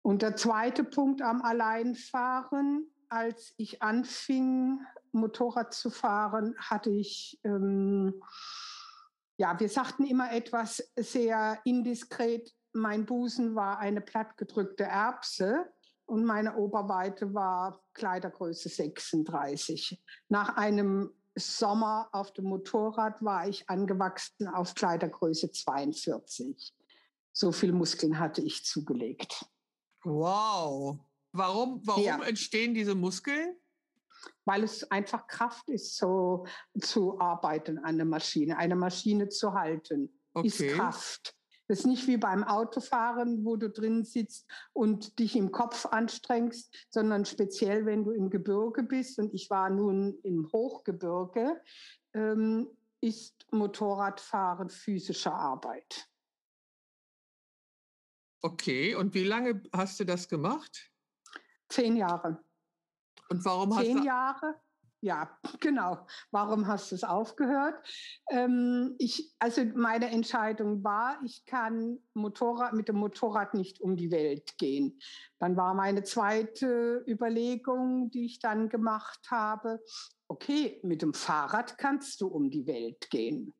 Und 0.00 0.22
der 0.22 0.36
zweite 0.36 0.82
Punkt 0.82 1.20
am 1.20 1.42
Alleinfahren, 1.42 2.90
als 3.10 3.52
ich 3.58 3.82
anfing, 3.82 4.80
Motorrad 5.12 5.74
zu 5.74 5.90
fahren, 5.90 6.54
hatte 6.56 6.88
ich, 6.88 7.38
ähm, 7.44 8.22
ja, 9.36 9.60
wir 9.60 9.68
sagten 9.68 10.06
immer 10.06 10.32
etwas 10.32 10.90
sehr 10.96 11.60
indiskret, 11.66 12.54
mein 12.72 13.06
Busen 13.06 13.54
war 13.54 13.78
eine 13.78 14.00
plattgedrückte 14.00 14.84
Erbse 14.84 15.66
und 16.06 16.24
meine 16.24 16.56
Oberweite 16.56 17.34
war 17.34 17.82
Kleidergröße 17.94 18.68
36. 18.68 20.02
Nach 20.28 20.56
einem 20.56 21.10
Sommer 21.36 22.08
auf 22.12 22.32
dem 22.32 22.46
Motorrad 22.46 23.22
war 23.22 23.48
ich 23.48 23.68
angewachsen 23.68 24.48
auf 24.48 24.74
Kleidergröße 24.74 25.50
42. 25.50 26.74
So 27.32 27.52
viel 27.52 27.72
Muskeln 27.72 28.18
hatte 28.18 28.42
ich 28.42 28.64
zugelegt. 28.64 29.44
Wow. 30.02 30.98
Warum, 31.32 31.80
warum 31.84 32.02
ja. 32.02 32.20
entstehen 32.22 32.74
diese 32.74 32.94
Muskeln? 32.94 33.56
Weil 34.44 34.64
es 34.64 34.90
einfach 34.90 35.26
Kraft 35.26 35.68
ist, 35.68 35.96
so 35.96 36.46
zu 36.80 37.20
arbeiten 37.20 37.78
an 37.78 37.96
der 37.96 38.06
Maschine. 38.06 38.56
Eine 38.56 38.74
Maschine 38.74 39.28
zu 39.28 39.52
halten, 39.52 40.18
okay. 40.32 40.46
ist 40.46 40.76
Kraft. 40.76 41.37
Das 41.68 41.80
ist 41.80 41.86
nicht 41.86 42.06
wie 42.06 42.16
beim 42.16 42.44
Autofahren, 42.44 43.44
wo 43.44 43.56
du 43.56 43.68
drin 43.68 44.02
sitzt 44.02 44.46
und 44.72 45.18
dich 45.18 45.36
im 45.36 45.52
Kopf 45.52 45.84
anstrengst, 45.86 46.74
sondern 46.88 47.26
speziell, 47.26 47.84
wenn 47.84 48.04
du 48.04 48.10
im 48.10 48.30
Gebirge 48.30 48.82
bist. 48.82 49.18
Und 49.18 49.34
ich 49.34 49.50
war 49.50 49.68
nun 49.68 50.18
im 50.22 50.50
Hochgebirge, 50.50 51.60
ähm, 52.14 52.68
ist 53.00 53.46
Motorradfahren 53.52 54.70
physische 54.70 55.32
Arbeit. 55.32 56.08
Okay, 58.40 58.94
und 58.94 59.14
wie 59.14 59.24
lange 59.24 59.62
hast 59.72 60.00
du 60.00 60.04
das 60.04 60.28
gemacht? 60.28 60.90
Zehn 61.68 61.96
Jahre. 61.96 62.42
Und 63.28 63.44
warum 63.44 63.76
hast 63.76 63.86
du? 63.86 63.94
Zehn 63.94 64.04
Jahre. 64.04 64.54
Ja, 65.00 65.38
genau. 65.60 66.06
Warum 66.30 66.66
hast 66.66 66.90
du 66.90 66.96
es 66.96 67.04
aufgehört? 67.04 67.76
Ähm, 68.30 68.96
ich, 68.98 69.32
also 69.38 69.64
meine 69.74 70.10
Entscheidung 70.10 70.82
war, 70.82 71.20
ich 71.24 71.44
kann 71.44 71.98
Motorrad, 72.14 72.72
mit 72.72 72.88
dem 72.88 72.96
Motorrad 72.96 73.54
nicht 73.54 73.80
um 73.80 73.96
die 73.96 74.10
Welt 74.10 74.58
gehen. 74.58 74.98
Dann 75.38 75.56
war 75.56 75.74
meine 75.74 76.02
zweite 76.02 77.04
Überlegung, 77.06 78.10
die 78.10 78.26
ich 78.26 78.40
dann 78.40 78.68
gemacht 78.68 79.30
habe, 79.30 79.80
okay, 80.26 80.80
mit 80.82 81.02
dem 81.02 81.14
Fahrrad 81.14 81.78
kannst 81.78 82.20
du 82.20 82.26
um 82.26 82.50
die 82.50 82.66
Welt 82.66 83.08
gehen. 83.10 83.54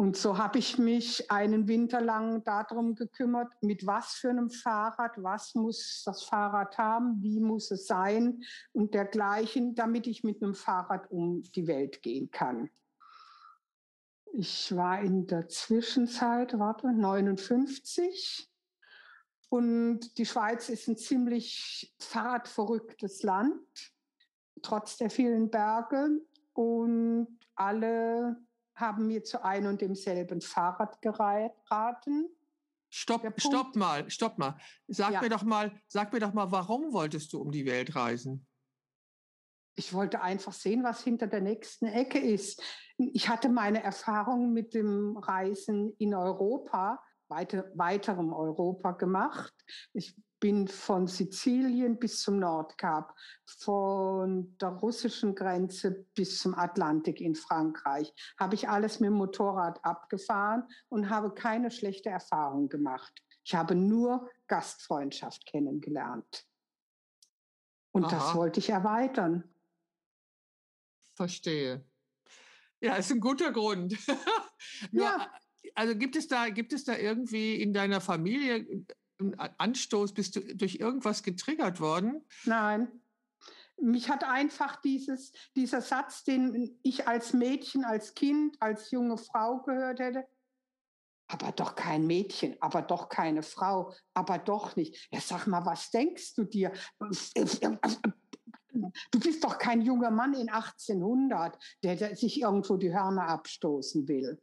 Und 0.00 0.16
so 0.16 0.38
habe 0.38 0.60
ich 0.60 0.78
mich 0.78 1.28
einen 1.28 1.66
Winter 1.66 2.00
lang 2.00 2.44
darum 2.44 2.94
gekümmert, 2.94 3.52
mit 3.62 3.84
was 3.84 4.12
für 4.12 4.30
einem 4.30 4.48
Fahrrad, 4.48 5.20
was 5.24 5.56
muss 5.56 6.04
das 6.04 6.22
Fahrrad 6.22 6.78
haben, 6.78 7.20
wie 7.20 7.40
muss 7.40 7.72
es 7.72 7.88
sein 7.88 8.44
und 8.70 8.94
dergleichen, 8.94 9.74
damit 9.74 10.06
ich 10.06 10.22
mit 10.22 10.40
einem 10.40 10.54
Fahrrad 10.54 11.10
um 11.10 11.42
die 11.42 11.66
Welt 11.66 12.00
gehen 12.00 12.30
kann. 12.30 12.70
Ich 14.34 14.76
war 14.76 15.00
in 15.00 15.26
der 15.26 15.48
Zwischenzeit, 15.48 16.56
warte, 16.60 16.92
59. 16.92 18.48
Und 19.48 20.16
die 20.16 20.26
Schweiz 20.26 20.68
ist 20.68 20.86
ein 20.86 20.96
ziemlich 20.96 21.92
fahrradverrücktes 21.98 23.24
Land, 23.24 23.92
trotz 24.62 24.96
der 24.96 25.10
vielen 25.10 25.50
Berge. 25.50 26.20
Und 26.52 27.36
alle 27.56 28.36
haben 28.80 29.06
mir 29.06 29.24
zu 29.24 29.44
einem 29.44 29.70
und 29.70 29.80
demselben 29.80 30.40
Fahrrad 30.40 31.00
geraten. 31.02 32.28
Stopp, 32.90 33.22
stopp 33.36 33.76
mal, 33.76 34.08
stopp 34.10 34.38
mal. 34.38 34.56
Sag 34.86 35.12
ja. 35.12 35.20
mir 35.20 35.28
doch 35.28 35.42
mal, 35.42 35.72
sag 35.88 36.12
mir 36.12 36.20
doch 36.20 36.32
mal, 36.32 36.50
warum 36.50 36.92
wolltest 36.92 37.32
du 37.32 37.40
um 37.40 37.50
die 37.50 37.66
Welt 37.66 37.94
reisen? 37.94 38.46
Ich 39.74 39.92
wollte 39.92 40.22
einfach 40.22 40.52
sehen, 40.52 40.82
was 40.82 41.04
hinter 41.04 41.26
der 41.26 41.40
nächsten 41.40 41.86
Ecke 41.86 42.18
ist. 42.18 42.62
Ich 42.96 43.28
hatte 43.28 43.48
meine 43.48 43.82
Erfahrungen 43.82 44.52
mit 44.52 44.74
dem 44.74 45.16
Reisen 45.16 45.94
in 45.98 46.14
Europa, 46.14 47.00
weiter, 47.28 47.70
weiterem 47.74 48.32
Europa 48.32 48.92
gemacht. 48.92 49.54
Ich 49.92 50.16
bin 50.40 50.68
von 50.68 51.06
Sizilien 51.06 51.98
bis 51.98 52.22
zum 52.22 52.38
Nordkap, 52.38 53.14
von 53.44 54.56
der 54.58 54.68
russischen 54.68 55.34
Grenze 55.34 56.06
bis 56.14 56.38
zum 56.38 56.54
Atlantik 56.54 57.20
in 57.20 57.34
Frankreich. 57.34 58.12
Habe 58.38 58.54
ich 58.54 58.68
alles 58.68 59.00
mit 59.00 59.08
dem 59.08 59.14
Motorrad 59.14 59.84
abgefahren 59.84 60.64
und 60.88 61.10
habe 61.10 61.32
keine 61.32 61.70
schlechte 61.70 62.10
Erfahrung 62.10 62.68
gemacht. 62.68 63.22
Ich 63.44 63.54
habe 63.54 63.74
nur 63.74 64.30
Gastfreundschaft 64.46 65.46
kennengelernt. 65.46 66.46
Und 67.92 68.04
Aha. 68.04 68.16
das 68.16 68.34
wollte 68.34 68.60
ich 68.60 68.70
erweitern. 68.70 69.44
Verstehe. 71.14 71.84
Ja, 72.80 72.96
ist 72.96 73.10
ein 73.10 73.20
guter 73.20 73.52
Grund. 73.52 73.96
Ja. 74.90 75.30
Also 75.74 75.94
gibt 75.96 76.16
es 76.16 76.26
da, 76.26 76.48
gibt 76.48 76.72
es 76.72 76.84
da 76.84 76.96
irgendwie 76.96 77.62
in 77.62 77.72
deiner 77.72 78.00
Familie 78.00 78.84
Anstoß? 79.58 80.12
Bist 80.12 80.36
du 80.36 80.40
durch 80.56 80.76
irgendwas 80.76 81.22
getriggert 81.22 81.80
worden? 81.80 82.24
Nein. 82.44 82.88
Mich 83.80 84.08
hat 84.10 84.24
einfach 84.24 84.80
dieses, 84.80 85.32
dieser 85.54 85.80
Satz, 85.80 86.24
den 86.24 86.78
ich 86.82 87.06
als 87.06 87.32
Mädchen, 87.32 87.84
als 87.84 88.14
Kind, 88.14 88.56
als 88.60 88.90
junge 88.90 89.18
Frau 89.18 89.60
gehört 89.62 90.00
hätte, 90.00 90.26
aber 91.28 91.52
doch 91.52 91.74
kein 91.74 92.06
Mädchen, 92.06 92.56
aber 92.60 92.82
doch 92.82 93.08
keine 93.10 93.42
Frau, 93.42 93.92
aber 94.14 94.38
doch 94.38 94.76
nicht. 94.76 95.08
Ja, 95.12 95.20
sag 95.20 95.46
mal, 95.46 95.64
was 95.66 95.90
denkst 95.90 96.34
du 96.34 96.44
dir? 96.44 96.72
Du 99.10 99.20
bist 99.20 99.44
doch 99.44 99.58
kein 99.58 99.82
junger 99.82 100.10
Mann 100.10 100.34
in 100.34 100.48
1800, 100.48 101.58
der, 101.82 101.96
der 101.96 102.16
sich 102.16 102.40
irgendwo 102.40 102.76
die 102.76 102.92
Hörner 102.92 103.28
abstoßen 103.28 104.08
will. 104.08 104.40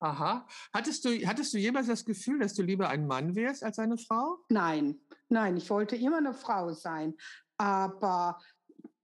Aha. 0.00 0.46
Hattest 0.72 1.04
du, 1.04 1.10
hattest 1.26 1.52
du 1.52 1.58
jemals 1.58 1.88
das 1.88 2.04
Gefühl, 2.04 2.38
dass 2.38 2.54
du 2.54 2.62
lieber 2.62 2.88
ein 2.88 3.06
Mann 3.06 3.34
wärst 3.34 3.64
als 3.64 3.78
eine 3.78 3.98
Frau? 3.98 4.38
Nein, 4.48 5.00
nein, 5.28 5.56
ich 5.56 5.70
wollte 5.70 5.96
immer 5.96 6.18
eine 6.18 6.34
Frau 6.34 6.72
sein. 6.72 7.14
Aber 7.56 8.38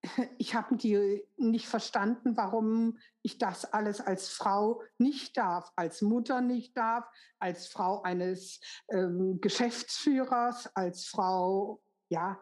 ich 0.38 0.54
habe 0.54 0.76
die 0.76 1.22
nicht 1.36 1.66
verstanden, 1.66 2.36
warum 2.36 2.98
ich 3.22 3.38
das 3.38 3.64
alles 3.64 4.00
als 4.00 4.28
Frau 4.28 4.82
nicht 4.98 5.36
darf, 5.36 5.70
als 5.76 6.02
Mutter 6.02 6.40
nicht 6.40 6.76
darf, 6.76 7.04
als 7.38 7.66
Frau 7.66 8.02
eines 8.02 8.60
ähm, 8.90 9.40
Geschäftsführers, 9.40 10.68
als 10.76 11.06
Frau, 11.06 11.82
ja, 12.08 12.40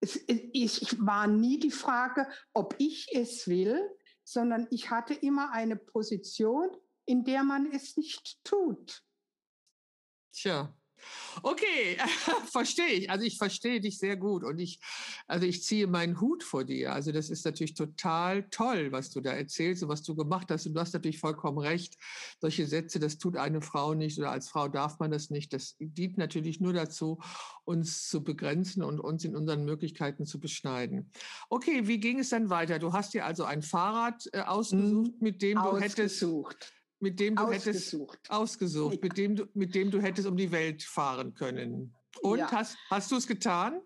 es, 0.00 0.20
ich 0.26 0.98
war 1.00 1.26
nie 1.26 1.58
die 1.58 1.70
Frage, 1.70 2.26
ob 2.52 2.74
ich 2.78 3.08
es 3.12 3.46
will, 3.48 3.80
sondern 4.22 4.66
ich 4.70 4.90
hatte 4.90 5.14
immer 5.14 5.52
eine 5.52 5.76
Position, 5.76 6.70
in 7.06 7.24
der 7.24 7.44
man 7.44 7.70
es 7.72 7.96
nicht 7.96 8.38
tut. 8.44 9.02
Tja, 10.32 10.74
Okay, 11.42 11.96
verstehe 12.50 12.86
ich. 12.86 13.10
Also 13.10 13.24
ich 13.24 13.36
verstehe 13.38 13.80
dich 13.80 13.98
sehr 13.98 14.16
gut 14.16 14.44
und 14.44 14.58
ich, 14.58 14.80
also 15.26 15.46
ich 15.46 15.62
ziehe 15.62 15.86
meinen 15.86 16.20
Hut 16.20 16.42
vor 16.42 16.64
dir. 16.64 16.92
Also 16.92 17.12
das 17.12 17.30
ist 17.30 17.44
natürlich 17.44 17.74
total 17.74 18.48
toll, 18.50 18.92
was 18.92 19.10
du 19.10 19.20
da 19.20 19.32
erzählst 19.32 19.82
und 19.82 19.88
was 19.88 20.02
du 20.02 20.14
gemacht 20.14 20.50
hast. 20.50 20.66
Und 20.66 20.74
du 20.74 20.80
hast 20.80 20.94
natürlich 20.94 21.18
vollkommen 21.18 21.58
recht. 21.58 21.96
Solche 22.40 22.66
Sätze, 22.66 22.98
das 22.98 23.18
tut 23.18 23.36
eine 23.36 23.62
Frau 23.62 23.94
nicht 23.94 24.18
oder 24.18 24.30
als 24.30 24.48
Frau 24.48 24.68
darf 24.68 24.98
man 24.98 25.10
das 25.10 25.30
nicht. 25.30 25.52
Das 25.52 25.76
dient 25.78 26.18
natürlich 26.18 26.60
nur 26.60 26.72
dazu, 26.72 27.20
uns 27.64 28.08
zu 28.08 28.22
begrenzen 28.22 28.82
und 28.82 29.00
uns 29.00 29.24
in 29.24 29.36
unseren 29.36 29.64
Möglichkeiten 29.64 30.26
zu 30.26 30.40
beschneiden. 30.40 31.10
Okay, 31.48 31.86
wie 31.86 31.98
ging 31.98 32.20
es 32.20 32.30
dann 32.30 32.50
weiter? 32.50 32.78
Du 32.78 32.92
hast 32.92 33.14
dir 33.14 33.24
also 33.24 33.44
ein 33.44 33.62
Fahrrad 33.62 34.28
äh, 34.32 34.40
ausgesucht, 34.40 35.12
hm, 35.12 35.16
mit 35.20 35.42
dem 35.42 35.58
du 35.58 35.78
hättest 35.78 36.24
mit 37.04 37.20
dem 37.20 37.36
du 37.36 37.42
ausgesucht. 37.42 38.18
hättest 38.18 38.30
ausgesucht, 38.30 38.94
ja. 38.94 39.00
mit 39.02 39.18
dem 39.18 39.36
du 39.36 39.46
mit 39.52 39.74
dem 39.74 39.90
du 39.90 40.00
hättest 40.00 40.26
um 40.26 40.36
die 40.36 40.50
Welt 40.50 40.82
fahren 40.82 41.34
können. 41.34 41.94
Und 42.22 42.38
ja. 42.38 42.50
hast 42.50 42.78
hast 42.90 43.12
du 43.12 43.16
es 43.16 43.26
getan? 43.26 43.80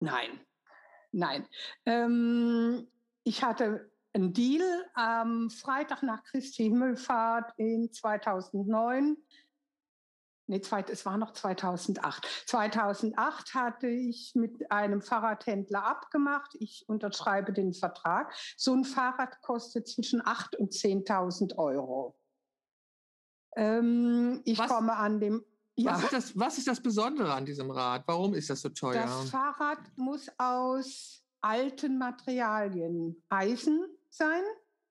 Nein, 0.00 0.38
nein. 1.12 1.46
Ähm, 1.86 2.86
ich 3.24 3.42
hatte 3.42 3.90
einen 4.12 4.34
Deal 4.34 4.62
am 4.94 5.48
Freitag 5.50 6.02
nach 6.02 6.22
Christi 6.24 6.64
Himmelfahrt 6.64 7.52
in 7.56 7.90
2009 7.90 9.16
nee, 10.46 10.60
es 10.90 11.06
war 11.06 11.16
noch 11.16 11.32
2008. 11.32 12.26
2008 12.46 13.54
hatte 13.54 13.88
ich 13.88 14.32
mit 14.34 14.70
einem 14.70 15.02
Fahrradhändler 15.02 15.84
abgemacht, 15.84 16.56
ich 16.58 16.84
unterschreibe 16.88 17.52
den 17.52 17.72
Vertrag. 17.72 18.32
So 18.56 18.74
ein 18.74 18.84
Fahrrad 18.84 19.40
kostet 19.42 19.88
zwischen 19.88 20.22
8.000 20.22 20.56
und 20.56 20.72
10.000 20.72 21.56
Euro. 21.56 22.16
Ähm, 23.56 24.42
ich 24.44 24.58
was, 24.58 24.68
komme 24.68 24.94
an 24.94 25.20
dem. 25.20 25.44
Ja. 25.74 25.94
Was, 25.94 26.04
ist 26.04 26.12
das, 26.12 26.38
was 26.38 26.58
ist 26.58 26.68
das 26.68 26.80
Besondere 26.80 27.32
an 27.32 27.44
diesem 27.44 27.70
Rad? 27.70 28.04
Warum 28.06 28.34
ist 28.34 28.48
das 28.48 28.60
so 28.60 28.68
teuer? 28.68 29.02
Das 29.02 29.30
Fahrrad 29.30 29.78
muss 29.96 30.30
aus 30.38 31.22
alten 31.40 31.98
Materialien 31.98 33.22
Eisen 33.28 33.84
sein, 34.08 34.42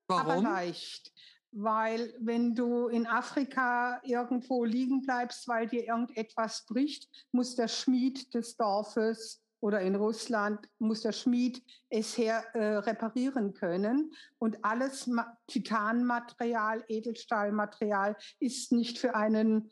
Warum? 0.07 0.31
aber 0.31 0.41
leicht 0.41 1.11
weil 1.55 2.13
wenn 2.19 2.53
du 2.53 2.87
in 2.87 3.07
Afrika 3.07 4.01
irgendwo 4.03 4.65
liegen 4.65 5.01
bleibst, 5.01 5.47
weil 5.47 5.67
dir 5.67 5.85
irgendetwas 5.85 6.65
bricht, 6.65 7.07
muss 7.31 7.55
der 7.55 7.69
Schmied 7.69 8.33
des 8.33 8.57
Dorfes 8.57 9.41
oder 9.65 9.81
in 9.81 9.95
Russland 9.95 10.69
muss 10.77 11.01
der 11.01 11.11
Schmied 11.11 11.63
es 11.89 12.15
her 12.19 12.45
äh, 12.53 12.75
reparieren 12.77 13.55
können. 13.55 14.13
Und 14.37 14.63
alles 14.63 15.07
Ma 15.07 15.39
Titanmaterial, 15.47 16.85
Edelstahlmaterial 16.87 18.15
ist 18.39 18.71
nicht 18.71 18.99
für 18.99 19.15
einen 19.15 19.71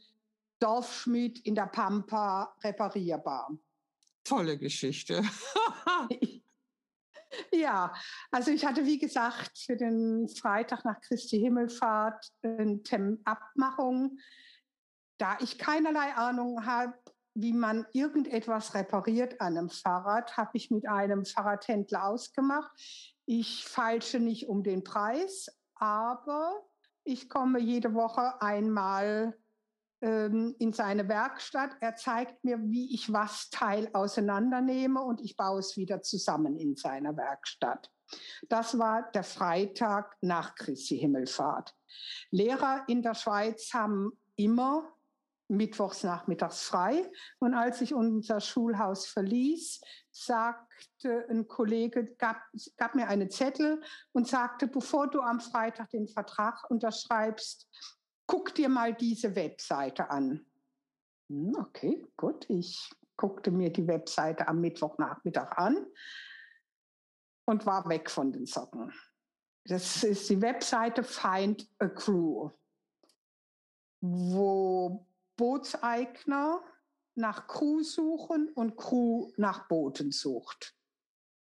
Dorfschmied 0.59 1.45
in 1.45 1.53
der 1.53 1.67
Pampa 1.67 2.55
reparierbar. 2.63 3.55
Tolle 4.23 4.57
Geschichte. 4.57 5.21
Ja, 7.51 7.91
also 8.29 8.51
ich 8.51 8.63
hatte, 8.63 8.85
wie 8.85 8.99
gesagt, 8.99 9.57
für 9.57 9.75
den 9.75 10.27
Freitag 10.27 10.85
nach 10.85 11.01
Christi 11.01 11.39
Himmelfahrt 11.39 12.31
eine 12.43 13.17
Abmachung. 13.25 14.19
Da 15.17 15.37
ich 15.41 15.57
keinerlei 15.57 16.13
Ahnung 16.13 16.63
habe, 16.63 16.93
wie 17.33 17.53
man 17.53 17.85
irgendetwas 17.93 18.73
repariert 18.75 19.41
an 19.41 19.57
einem 19.57 19.69
Fahrrad, 19.69 20.37
habe 20.37 20.51
ich 20.53 20.71
mit 20.71 20.87
einem 20.87 21.25
Fahrradhändler 21.25 22.05
ausgemacht. 22.05 22.71
Ich 23.25 23.65
falsche 23.65 24.19
nicht 24.19 24.47
um 24.47 24.63
den 24.63 24.83
Preis, 24.83 25.47
aber 25.75 26.63
ich 27.03 27.29
komme 27.29 27.59
jede 27.59 27.93
Woche 27.93 28.41
einmal 28.41 29.35
ähm, 30.01 30.55
in 30.59 30.73
seine 30.73 31.07
Werkstatt. 31.07 31.71
Er 31.79 31.95
zeigt 31.95 32.43
mir, 32.43 32.59
wie 32.61 32.93
ich 32.93 33.11
was 33.11 33.49
Teil 33.49 33.89
auseinandernehme 33.93 35.01
und 35.01 35.21
ich 35.21 35.35
baue 35.35 35.59
es 35.59 35.77
wieder 35.77 36.01
zusammen 36.01 36.57
in 36.57 36.75
seiner 36.75 37.15
Werkstatt. 37.15 37.89
Das 38.49 38.77
war 38.77 39.09
der 39.11 39.23
Freitag 39.23 40.15
nach 40.21 40.55
Christi 40.55 40.97
Himmelfahrt. 40.99 41.73
Lehrer 42.31 42.83
in 42.87 43.01
der 43.01 43.15
Schweiz 43.15 43.73
haben 43.73 44.11
immer 44.35 44.93
mittwochs 45.47 46.03
nachmittags 46.03 46.63
frei. 46.63 47.09
Und 47.39 47.53
als 47.53 47.81
ich 47.81 47.93
unser 47.93 48.39
Schulhaus 48.39 49.05
verließ, 49.05 49.81
sagte 50.11 51.25
ein 51.29 51.47
Kollege, 51.47 52.15
gab, 52.15 52.41
gab 52.77 52.95
mir 52.95 53.07
einen 53.07 53.29
Zettel 53.29 53.81
und 54.11 54.27
sagte, 54.27 54.67
bevor 54.67 55.09
du 55.09 55.21
am 55.21 55.39
Freitag 55.39 55.89
den 55.89 56.07
Vertrag 56.07 56.69
unterschreibst, 56.69 57.69
guck 58.27 58.53
dir 58.55 58.69
mal 58.69 58.93
diese 58.93 59.35
Webseite 59.35 60.09
an. 60.09 60.45
Hm, 61.29 61.55
okay, 61.59 62.05
gut. 62.17 62.49
Ich 62.49 62.91
guckte 63.17 63.51
mir 63.51 63.71
die 63.71 63.87
Webseite 63.87 64.47
am 64.47 64.61
Mittwochnachmittag 64.61 65.57
an 65.57 65.85
und 67.45 67.65
war 67.65 67.87
weg 67.89 68.09
von 68.09 68.31
den 68.31 68.45
Socken. 68.45 68.93
Das 69.65 70.03
ist 70.03 70.29
die 70.29 70.41
Webseite 70.41 71.03
Find 71.03 71.69
a 71.79 71.87
Crew, 71.87 72.49
wo 74.01 75.05
Bootseigner 75.35 76.61
nach 77.15 77.47
Crew 77.47 77.83
suchen 77.83 78.49
und 78.55 78.75
Crew 78.75 79.31
nach 79.37 79.67
Booten 79.67 80.11
sucht. 80.11 80.75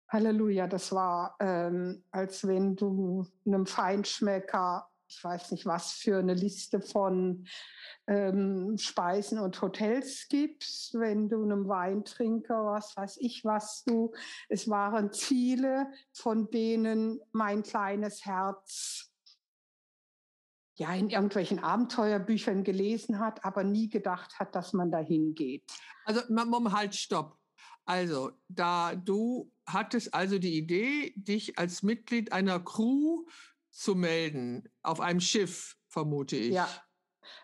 Halleluja, 0.08 0.66
das 0.66 0.92
war, 0.92 1.36
ähm, 1.40 2.04
als 2.10 2.46
wenn 2.46 2.76
du 2.76 3.26
einem 3.44 3.66
Feinschmecker 3.66 4.88
ich 5.08 5.22
weiß 5.22 5.52
nicht, 5.52 5.66
was 5.66 5.92
für 5.92 6.18
eine 6.18 6.34
Liste 6.34 6.80
von 6.80 7.46
ähm, 8.06 8.76
Speisen 8.78 9.38
und 9.38 9.60
Hotels 9.62 10.26
gibst, 10.28 10.94
wenn 10.98 11.28
du 11.28 11.42
einem 11.42 11.68
Weintrinker, 11.68 12.66
was 12.66 12.96
weiß 12.96 13.18
ich, 13.18 13.44
was 13.44 13.84
du. 13.84 14.12
Es 14.48 14.68
waren 14.68 15.12
Ziele, 15.12 15.90
von 16.12 16.50
denen 16.50 17.20
mein 17.32 17.62
kleines 17.62 18.24
Herz 18.24 19.12
ja 20.78 20.94
in 20.94 21.10
irgendwelchen 21.10 21.58
Abenteuerbüchern 21.58 22.64
gelesen 22.64 23.18
hat, 23.18 23.44
aber 23.44 23.64
nie 23.64 23.88
gedacht 23.88 24.38
hat, 24.38 24.54
dass 24.54 24.72
man 24.72 24.90
dahin 24.90 25.34
geht. 25.34 25.64
Also, 26.04 26.20
Mom, 26.28 26.72
halt, 26.72 26.94
stopp. 26.94 27.38
Also, 27.84 28.32
da 28.48 28.94
du 28.94 29.52
hattest 29.66 30.12
also 30.12 30.38
die 30.38 30.56
Idee, 30.56 31.14
dich 31.16 31.58
als 31.58 31.82
Mitglied 31.82 32.32
einer 32.32 32.60
Crew 32.60 33.24
zu 33.70 33.94
melden, 33.94 34.68
auf 34.82 35.00
einem 35.00 35.20
Schiff, 35.20 35.76
vermute 35.88 36.36
ich. 36.36 36.54
Ja. 36.54 36.68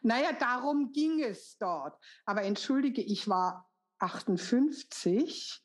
Naja, 0.03 0.33
darum 0.33 0.93
ging 0.93 1.23
es 1.23 1.57
dort. 1.59 1.99
Aber 2.25 2.43
entschuldige, 2.43 3.03
ich 3.03 3.29
war 3.29 3.69
58, 3.99 5.63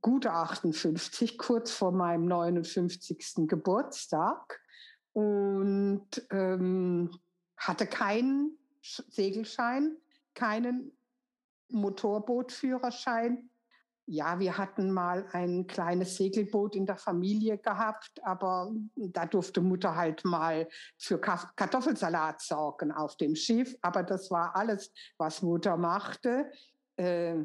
gute 0.00 0.32
58, 0.32 1.38
kurz 1.38 1.70
vor 1.70 1.92
meinem 1.92 2.26
59. 2.26 3.46
Geburtstag 3.48 4.60
und 5.12 6.06
ähm, 6.30 7.10
hatte 7.56 7.86
keinen 7.86 8.58
Segelschein, 8.82 9.96
keinen 10.34 10.92
Motorbootführerschein. 11.68 13.50
Ja, 14.06 14.40
wir 14.40 14.58
hatten 14.58 14.90
mal 14.90 15.26
ein 15.32 15.68
kleines 15.68 16.16
Segelboot 16.16 16.74
in 16.74 16.84
der 16.84 16.96
Familie 16.96 17.58
gehabt, 17.58 18.10
aber 18.24 18.72
da 18.96 19.26
durfte 19.26 19.60
Mutter 19.60 19.94
halt 19.94 20.24
mal 20.24 20.68
für 20.98 21.20
Kartoffelsalat 21.20 22.40
sorgen 22.40 22.90
auf 22.90 23.16
dem 23.16 23.36
Schiff. 23.36 23.76
Aber 23.82 24.02
das 24.02 24.30
war 24.30 24.56
alles, 24.56 24.92
was 25.16 25.42
Mutter 25.42 25.76
machte. 25.76 26.50
Äh, 26.96 27.44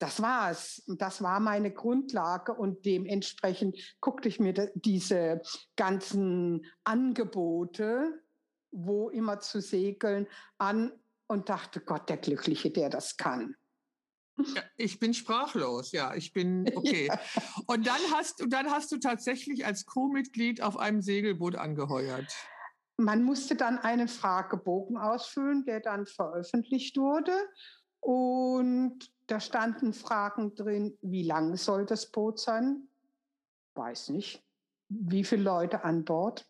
das 0.00 0.22
war 0.22 0.50
es. 0.50 0.82
Das 0.86 1.22
war 1.22 1.40
meine 1.40 1.70
Grundlage 1.70 2.54
und 2.54 2.84
dementsprechend 2.84 3.76
guckte 4.00 4.28
ich 4.28 4.40
mir 4.40 4.72
diese 4.74 5.42
ganzen 5.76 6.64
Angebote, 6.84 8.20
wo 8.72 9.10
immer 9.10 9.40
zu 9.40 9.60
segeln, 9.60 10.26
an 10.58 10.92
und 11.28 11.48
dachte, 11.48 11.80
Gott, 11.80 12.08
der 12.08 12.16
Glückliche, 12.16 12.70
der 12.70 12.88
das 12.88 13.16
kann. 13.16 13.54
Ja, 14.54 14.62
ich 14.78 14.98
bin 14.98 15.12
sprachlos, 15.12 15.92
ja, 15.92 16.14
ich 16.14 16.32
bin 16.32 16.64
okay. 16.74 17.08
Ja. 17.08 17.20
Und 17.66 17.86
dann 17.86 18.00
hast, 18.14 18.42
dann 18.48 18.70
hast 18.70 18.90
du 18.92 18.98
tatsächlich 18.98 19.66
als 19.66 19.84
Crewmitglied 19.84 20.62
auf 20.62 20.78
einem 20.78 21.02
Segelboot 21.02 21.56
angeheuert. 21.56 22.34
Man 22.96 23.22
musste 23.22 23.54
dann 23.54 23.78
einen 23.78 24.08
Fragebogen 24.08 24.96
ausfüllen, 24.96 25.64
der 25.64 25.80
dann 25.80 26.06
veröffentlicht 26.06 26.96
wurde. 26.96 27.32
Und 28.00 29.10
da 29.26 29.38
standen 29.40 29.92
Fragen 29.92 30.54
drin, 30.54 30.96
wie 31.02 31.22
lang 31.22 31.56
soll 31.56 31.86
das 31.86 32.06
Boot 32.06 32.38
sein? 32.38 32.88
Weiß 33.74 34.08
nicht. 34.08 34.42
Wie 34.88 35.24
viele 35.24 35.42
Leute 35.42 35.84
an 35.84 36.04
Bord? 36.04 36.48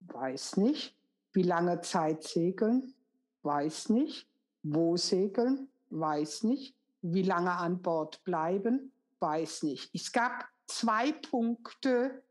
Weiß 0.00 0.56
nicht. 0.56 0.96
Wie 1.32 1.42
lange 1.42 1.80
Zeit 1.80 2.22
segeln? 2.22 2.94
Weiß 3.42 3.88
nicht. 3.88 4.28
Wo 4.62 4.96
segeln? 4.96 5.68
Weiß 5.90 6.44
nicht. 6.44 6.76
Wie 7.02 7.22
lange 7.22 7.52
an 7.52 7.82
Bord 7.82 8.22
bleiben? 8.24 8.92
Weiß 9.18 9.62
nicht. 9.64 9.94
Es 9.94 10.12
gab 10.12 10.46
zwei 10.66 11.12
Punkte, 11.12 12.22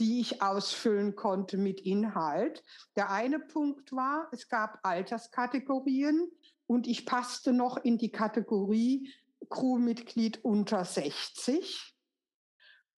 die 0.00 0.20
ich 0.20 0.42
ausfüllen 0.42 1.14
konnte 1.14 1.56
mit 1.56 1.80
Inhalt. 1.80 2.64
Der 2.96 3.10
eine 3.10 3.38
Punkt 3.38 3.92
war, 3.92 4.28
es 4.32 4.48
gab 4.48 4.78
Alterskategorien 4.82 6.30
und 6.66 6.86
ich 6.86 7.06
passte 7.06 7.52
noch 7.52 7.76
in 7.76 7.98
die 7.98 8.10
Kategorie 8.10 9.12
Crewmitglied 9.48 10.44
unter 10.44 10.84
60. 10.84 11.94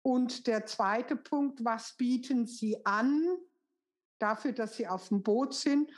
Und 0.02 0.46
der 0.46 0.66
zweite 0.66 1.16
Punkt, 1.16 1.64
was 1.64 1.96
bieten 1.96 2.46
Sie 2.46 2.84
an 2.84 3.22
dafür, 4.18 4.52
dass 4.52 4.76
Sie 4.76 4.86
auf 4.86 5.08
dem 5.08 5.22
Boot 5.22 5.54
sind? 5.54 5.90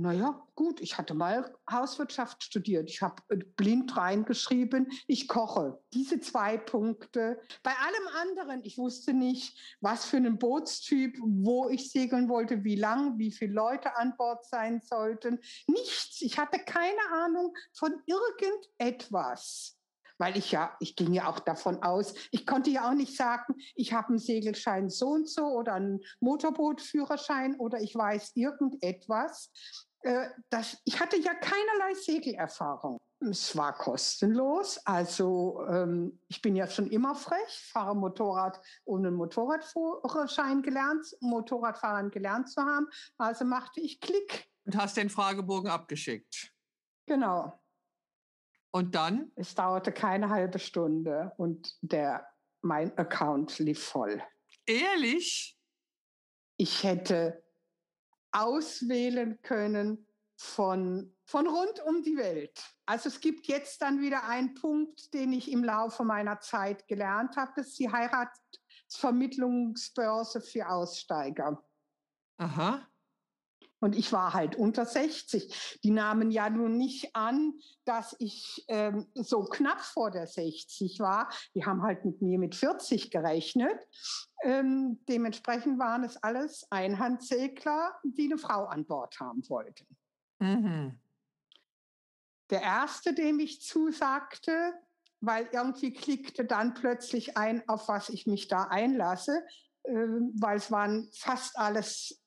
Naja, 0.00 0.46
gut, 0.54 0.80
ich 0.80 0.96
hatte 0.96 1.12
mal 1.12 1.52
Hauswirtschaft 1.68 2.44
studiert. 2.44 2.88
Ich 2.88 3.02
habe 3.02 3.20
äh, 3.30 3.38
blind 3.56 3.96
reingeschrieben, 3.96 4.86
ich 5.08 5.26
koche. 5.26 5.82
Diese 5.92 6.20
zwei 6.20 6.56
Punkte. 6.56 7.40
Bei 7.64 7.72
allem 7.72 8.28
anderen, 8.28 8.64
ich 8.64 8.78
wusste 8.78 9.12
nicht, 9.12 9.58
was 9.80 10.04
für 10.04 10.18
einen 10.18 10.38
Bootstyp, 10.38 11.18
wo 11.20 11.68
ich 11.68 11.90
segeln 11.90 12.28
wollte, 12.28 12.62
wie 12.62 12.76
lang, 12.76 13.18
wie 13.18 13.32
viele 13.32 13.54
Leute 13.54 13.96
an 13.96 14.14
Bord 14.16 14.46
sein 14.46 14.80
sollten. 14.80 15.40
Nichts. 15.66 16.22
Ich 16.22 16.38
hatte 16.38 16.60
keine 16.60 17.02
Ahnung 17.10 17.56
von 17.72 17.92
irgendetwas 18.06 19.78
weil 20.18 20.36
ich 20.36 20.50
ja, 20.50 20.76
ich 20.80 20.96
ging 20.96 21.14
ja 21.14 21.28
auch 21.28 21.38
davon 21.38 21.82
aus, 21.82 22.14
ich 22.32 22.44
konnte 22.44 22.70
ja 22.70 22.88
auch 22.88 22.94
nicht 22.94 23.16
sagen, 23.16 23.54
ich 23.74 23.92
habe 23.92 24.08
einen 24.08 24.18
Segelschein 24.18 24.90
so 24.90 25.10
und 25.10 25.28
so 25.28 25.46
oder 25.46 25.74
einen 25.74 26.00
Motorbootführerschein 26.20 27.54
oder 27.58 27.80
ich 27.80 27.94
weiß 27.94 28.32
irgendetwas. 28.34 29.52
Äh, 30.02 30.28
das, 30.50 30.80
ich 30.84 31.00
hatte 31.00 31.16
ja 31.16 31.34
keinerlei 31.34 31.94
Segelerfahrung. 31.94 32.98
Es 33.20 33.56
war 33.56 33.72
kostenlos, 33.72 34.78
also 34.86 35.66
ähm, 35.68 36.20
ich 36.28 36.40
bin 36.40 36.54
ja 36.54 36.68
schon 36.68 36.86
immer 36.86 37.16
frech, 37.16 37.68
fahre 37.72 37.96
Motorrad 37.96 38.60
ohne 38.84 39.10
Motorradführerschein 39.10 40.62
gelernt, 40.62 41.04
Motorradfahren 41.20 42.12
gelernt 42.12 42.48
zu 42.48 42.62
haben. 42.62 42.86
Also 43.16 43.44
machte 43.44 43.80
ich 43.80 44.00
Klick. 44.00 44.48
Und 44.64 44.76
hast 44.76 44.96
den 44.96 45.10
Fragebogen 45.10 45.68
abgeschickt. 45.68 46.52
Genau. 47.06 47.60
Und 48.70 48.94
dann? 48.94 49.32
Es 49.34 49.54
dauerte 49.54 49.90
keine 49.90 50.28
halbe 50.28 50.60
Stunde 50.60 51.32
und 51.38 51.76
der, 51.80 52.24
mein 52.60 52.96
Account 52.98 53.58
lief 53.58 53.82
voll. 53.82 54.22
Ehrlich? 54.66 55.58
Ich 56.56 56.84
hätte 56.84 57.42
auswählen 58.40 59.40
können 59.42 60.06
von, 60.36 61.14
von 61.24 61.48
rund 61.48 61.80
um 61.84 62.02
die 62.02 62.16
Welt. 62.16 62.62
Also 62.86 63.08
es 63.08 63.20
gibt 63.20 63.48
jetzt 63.48 63.82
dann 63.82 64.00
wieder 64.00 64.22
einen 64.24 64.54
Punkt, 64.54 65.12
den 65.12 65.32
ich 65.32 65.50
im 65.50 65.64
Laufe 65.64 66.04
meiner 66.04 66.38
Zeit 66.40 66.86
gelernt 66.88 67.36
habe, 67.36 67.52
das 67.56 67.66
ist 67.68 67.78
die 67.78 67.90
Heiratsvermittlungsbörse 67.90 70.40
für 70.40 70.68
Aussteiger. 70.68 71.62
Aha. 72.38 72.87
Und 73.80 73.96
ich 73.96 74.12
war 74.12 74.34
halt 74.34 74.56
unter 74.56 74.84
60. 74.84 75.80
Die 75.84 75.90
nahmen 75.90 76.30
ja 76.30 76.50
nun 76.50 76.76
nicht 76.76 77.14
an, 77.14 77.54
dass 77.84 78.16
ich 78.18 78.64
ähm, 78.68 79.06
so 79.14 79.44
knapp 79.44 79.80
vor 79.80 80.10
der 80.10 80.26
60 80.26 80.98
war. 81.00 81.30
Die 81.54 81.64
haben 81.64 81.82
halt 81.82 82.04
mit 82.04 82.20
mir 82.20 82.38
mit 82.38 82.54
40 82.54 83.10
gerechnet. 83.10 83.78
Ähm, 84.42 84.98
dementsprechend 85.08 85.78
waren 85.78 86.04
es 86.04 86.16
alles 86.22 86.66
Einhandsegler, 86.70 87.94
die 88.02 88.26
eine 88.26 88.38
Frau 88.38 88.66
an 88.66 88.84
Bord 88.84 89.18
haben 89.20 89.48
wollten. 89.48 89.86
Mhm. 90.40 90.98
Der 92.50 92.62
erste, 92.62 93.14
dem 93.14 93.38
ich 93.40 93.62
zusagte, 93.62 94.72
weil 95.20 95.48
irgendwie 95.52 95.92
klickte 95.92 96.44
dann 96.44 96.74
plötzlich 96.74 97.36
ein, 97.36 97.68
auf 97.68 97.88
was 97.88 98.08
ich 98.08 98.26
mich 98.26 98.48
da 98.48 98.64
einlasse, 98.64 99.44
äh, 99.84 99.92
weil 99.92 100.56
es 100.56 100.70
waren 100.70 101.10
fast 101.12 101.58
alles 101.58 102.22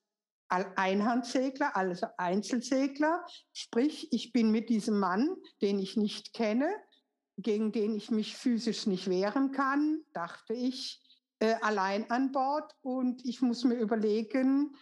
Einhandsegler, 0.52 1.76
also 1.76 2.08
Einzelsegler. 2.18 3.26
Sprich, 3.54 4.12
ich 4.12 4.34
bin 4.34 4.52
mit 4.52 4.70
diesem 4.70 5.00
Mann, 5.00 5.36
den 5.62 5.80
ich 5.80 5.96
nicht 5.96 6.34
kenne, 6.34 6.70
gegen 7.38 7.72
den 7.72 7.96
ich 7.96 8.12
mich 8.12 8.36
physisch 8.36 8.86
nicht 8.86 9.10
wehren 9.10 9.52
kann, 9.52 10.02
dachte 10.14 10.54
ich, 10.54 11.02
äh, 11.40 11.56
allein 11.62 12.10
an 12.12 12.32
Bord. 12.32 12.76
Und 12.82 13.26
ich 13.26 13.42
muss 13.42 13.64
mir 13.64 13.76
überlegen, 13.76 14.76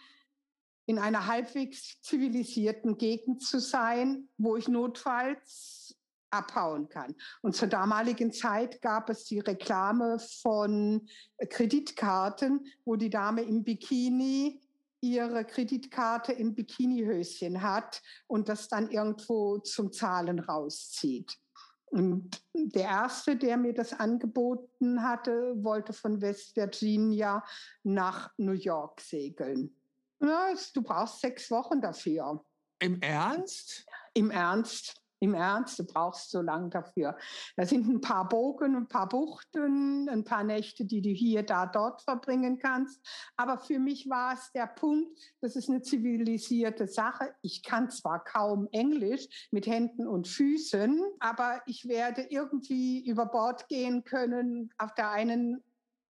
in 0.86 0.98
einer 0.98 1.26
halbwegs 1.26 2.02
zivilisierten 2.02 2.98
Gegend 2.98 3.42
zu 3.42 3.60
sein, 3.60 4.28
wo 4.38 4.56
ich 4.56 4.66
notfalls 4.66 5.96
abhauen 6.30 6.88
kann. 6.88 7.14
Und 7.42 7.54
zur 7.54 7.68
damaligen 7.68 8.32
Zeit 8.32 8.82
gab 8.82 9.08
es 9.08 9.24
die 9.24 9.38
Reklame 9.38 10.18
von 10.42 11.08
Kreditkarten, 11.48 12.66
wo 12.84 12.96
die 12.96 13.10
Dame 13.10 13.42
im 13.42 13.62
Bikini 13.62 14.60
ihre 15.00 15.44
Kreditkarte 15.44 16.32
im 16.32 16.54
Bikinihöschen 16.54 17.62
hat 17.62 18.02
und 18.26 18.48
das 18.48 18.68
dann 18.68 18.90
irgendwo 18.90 19.58
zum 19.58 19.92
Zahlen 19.92 20.38
rauszieht. 20.38 21.38
Und 21.86 22.40
der 22.54 22.84
erste, 22.84 23.36
der 23.36 23.56
mir 23.56 23.74
das 23.74 23.92
angeboten 23.92 25.02
hatte, 25.02 25.54
wollte 25.56 25.92
von 25.92 26.20
West 26.20 26.54
Virginia 26.54 27.44
nach 27.82 28.30
New 28.36 28.52
York 28.52 29.00
segeln. 29.00 29.74
Du 30.20 30.82
brauchst 30.82 31.20
sechs 31.20 31.50
Wochen 31.50 31.80
dafür. 31.80 32.44
Im 32.78 33.00
Ernst? 33.00 33.86
Im 34.14 34.30
Ernst. 34.30 34.99
Im 35.20 35.34
Ernst, 35.34 35.78
du 35.78 35.84
brauchst 35.84 36.30
so 36.30 36.40
lange 36.40 36.70
dafür. 36.70 37.16
Da 37.56 37.66
sind 37.66 37.86
ein 37.86 38.00
paar 38.00 38.28
Bogen, 38.28 38.74
ein 38.74 38.88
paar 38.88 39.08
Buchten, 39.08 40.08
ein 40.08 40.24
paar 40.24 40.44
Nächte, 40.44 40.86
die 40.86 41.02
du 41.02 41.10
hier, 41.10 41.42
da, 41.42 41.66
dort 41.66 42.02
verbringen 42.02 42.58
kannst. 42.58 43.00
Aber 43.36 43.58
für 43.58 43.78
mich 43.78 44.08
war 44.08 44.32
es 44.34 44.50
der 44.52 44.66
Punkt, 44.66 45.18
das 45.42 45.56
ist 45.56 45.68
eine 45.68 45.82
zivilisierte 45.82 46.86
Sache. 46.86 47.34
Ich 47.42 47.62
kann 47.62 47.90
zwar 47.90 48.24
kaum 48.24 48.66
Englisch 48.72 49.48
mit 49.50 49.66
Händen 49.66 50.06
und 50.06 50.26
Füßen, 50.26 51.02
aber 51.18 51.60
ich 51.66 51.86
werde 51.86 52.22
irgendwie 52.22 53.06
über 53.06 53.26
Bord 53.26 53.68
gehen 53.68 54.04
können. 54.04 54.72
Auf 54.78 54.94
der 54.94 55.10
einen 55.10 55.62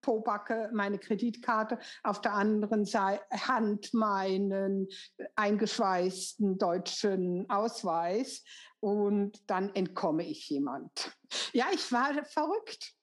Pobacke 0.03 0.71
meine 0.73 0.99
Kreditkarte, 0.99 1.79
auf 2.03 2.21
der 2.21 2.35
anderen 2.35 2.87
Hand 2.87 3.93
meinen 3.93 4.89
eingeschweißten 5.37 6.59
deutschen 6.59 7.49
Ausweis 7.51 8.45
und 8.81 9.43
dann 9.47 9.75
entkomme 9.75 10.27
ich 10.27 10.49
jemand. 10.49 11.17
Ja, 11.53 11.67
ich 11.73 11.93
war 11.93 12.25
verrückt. 12.25 12.95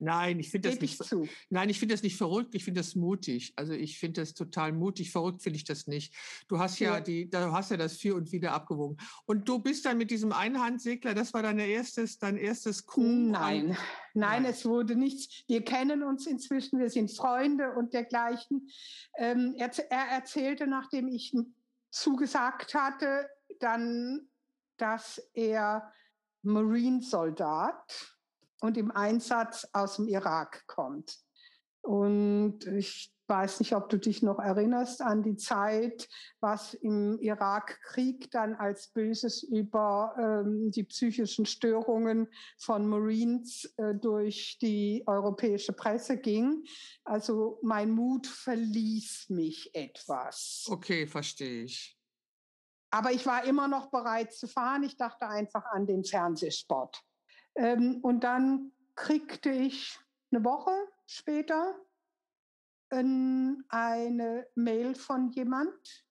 Nein, 0.00 0.38
ich 0.38 0.50
finde 0.50 0.70
das 0.70 0.80
nicht. 0.80 1.02
Zu. 1.02 1.28
Nein, 1.50 1.68
ich 1.70 1.78
finde 1.80 1.94
das 1.94 2.02
nicht 2.02 2.16
verrückt. 2.16 2.54
Ich 2.54 2.64
finde 2.64 2.80
das 2.80 2.94
mutig. 2.94 3.52
Also 3.56 3.72
ich 3.72 3.98
finde 3.98 4.20
das 4.20 4.34
total 4.34 4.72
mutig. 4.72 5.10
Verrückt 5.10 5.42
finde 5.42 5.56
ich 5.56 5.64
das 5.64 5.88
nicht. 5.88 6.14
Du 6.46 6.58
hast 6.58 6.78
ja, 6.78 6.94
ja, 6.94 7.00
die, 7.00 7.28
du 7.28 7.52
hast 7.52 7.72
ja 7.72 7.76
das 7.76 7.96
für 7.96 8.14
und 8.14 8.30
wieder 8.30 8.52
abgewogen. 8.52 8.96
Und 9.26 9.48
du 9.48 9.58
bist 9.58 9.84
dann 9.86 9.98
mit 9.98 10.10
diesem 10.10 10.32
Einhandsegler. 10.32 11.14
Das 11.14 11.34
war 11.34 11.42
dein 11.42 11.58
erstes, 11.58 12.18
dein 12.18 12.36
erstes 12.36 12.86
Crew. 12.86 13.02
Nein, 13.02 13.76
nein, 14.14 14.44
es 14.44 14.64
wurde 14.64 14.94
nichts. 14.94 15.42
Wir 15.48 15.64
kennen 15.64 16.04
uns 16.04 16.28
inzwischen. 16.28 16.78
Wir 16.78 16.90
sind 16.90 17.10
Freunde 17.10 17.72
und 17.72 17.92
dergleichen. 17.92 18.70
Ähm, 19.16 19.54
er, 19.58 19.70
er 19.90 20.12
erzählte, 20.12 20.68
nachdem 20.68 21.08
ich 21.08 21.34
zugesagt 21.90 22.74
hatte, 22.74 23.28
dann, 23.58 24.28
dass 24.78 25.18
er 25.34 25.92
Marine-Soldat 26.42 28.16
und 28.60 28.76
im 28.76 28.90
Einsatz 28.90 29.68
aus 29.72 29.96
dem 29.96 30.08
Irak 30.08 30.66
kommt. 30.66 31.18
Und 31.82 32.66
ich 32.66 33.12
weiß 33.28 33.60
nicht, 33.60 33.74
ob 33.74 33.88
du 33.88 33.98
dich 33.98 34.22
noch 34.22 34.38
erinnerst 34.38 35.02
an 35.02 35.22
die 35.22 35.36
Zeit, 35.36 36.08
was 36.40 36.74
im 36.74 37.18
Irakkrieg 37.20 38.30
dann 38.30 38.54
als 38.54 38.88
Böses 38.88 39.42
über 39.42 40.14
ähm, 40.18 40.70
die 40.70 40.84
psychischen 40.84 41.44
Störungen 41.46 42.28
von 42.58 42.86
Marines 42.88 43.72
äh, 43.76 43.94
durch 43.94 44.58
die 44.60 45.04
europäische 45.06 45.72
Presse 45.72 46.16
ging. 46.16 46.64
Also 47.04 47.58
mein 47.62 47.90
Mut 47.90 48.26
verließ 48.26 49.26
mich 49.28 49.74
etwas. 49.74 50.66
Okay, 50.68 51.06
verstehe 51.06 51.64
ich. 51.64 51.97
Aber 52.90 53.12
ich 53.12 53.26
war 53.26 53.44
immer 53.44 53.68
noch 53.68 53.90
bereit 53.90 54.32
zu 54.32 54.46
fahren. 54.46 54.82
Ich 54.82 54.96
dachte 54.96 55.28
einfach 55.28 55.64
an 55.66 55.86
den 55.86 56.04
Fernsehsport. 56.04 57.02
Ähm, 57.54 57.98
und 58.02 58.24
dann 58.24 58.72
kriegte 58.94 59.50
ich 59.50 59.98
eine 60.30 60.44
Woche 60.44 60.72
später 61.06 61.74
ähm, 62.90 63.64
eine 63.68 64.46
Mail 64.54 64.94
von 64.94 65.30
jemand, 65.30 66.04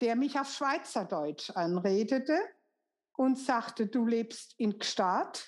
der 0.00 0.16
mich 0.16 0.38
auf 0.38 0.52
Schweizerdeutsch 0.52 1.50
anredete 1.50 2.38
und 3.16 3.38
sagte, 3.38 3.86
du 3.86 4.06
lebst 4.06 4.54
in 4.58 4.78
Gstaad. 4.78 5.44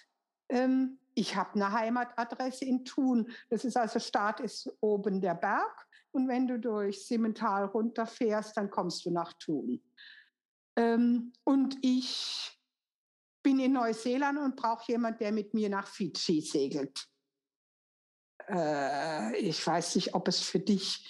Ähm, 0.48 0.98
ich 1.14 1.36
habe 1.36 1.54
eine 1.54 1.72
Heimatadresse 1.72 2.64
in 2.64 2.84
Thun. 2.84 3.30
Das 3.48 3.64
ist 3.64 3.76
also 3.76 3.98
Stadt 3.98 4.40
ist 4.40 4.70
oben 4.80 5.20
der 5.20 5.34
Berg 5.34 5.86
und 6.12 6.28
wenn 6.28 6.46
du 6.46 6.58
durch 6.58 7.06
Simmental 7.06 7.66
runterfährst, 7.66 8.56
dann 8.56 8.70
kommst 8.70 9.04
du 9.04 9.10
nach 9.10 9.32
Thun. 9.34 9.82
Ähm, 10.76 11.32
und 11.44 11.78
ich 11.82 12.58
bin 13.42 13.58
in 13.60 13.72
Neuseeland 13.72 14.38
und 14.38 14.56
brauche 14.56 14.92
jemanden, 14.92 15.18
der 15.18 15.32
mit 15.32 15.54
mir 15.54 15.68
nach 15.68 15.86
Fidschi 15.86 16.40
segelt. 16.40 17.06
Äh, 18.48 19.36
ich 19.36 19.64
weiß 19.66 19.96
nicht, 19.96 20.14
ob 20.14 20.28
es 20.28 20.40
für 20.40 20.60
dich 20.60 21.06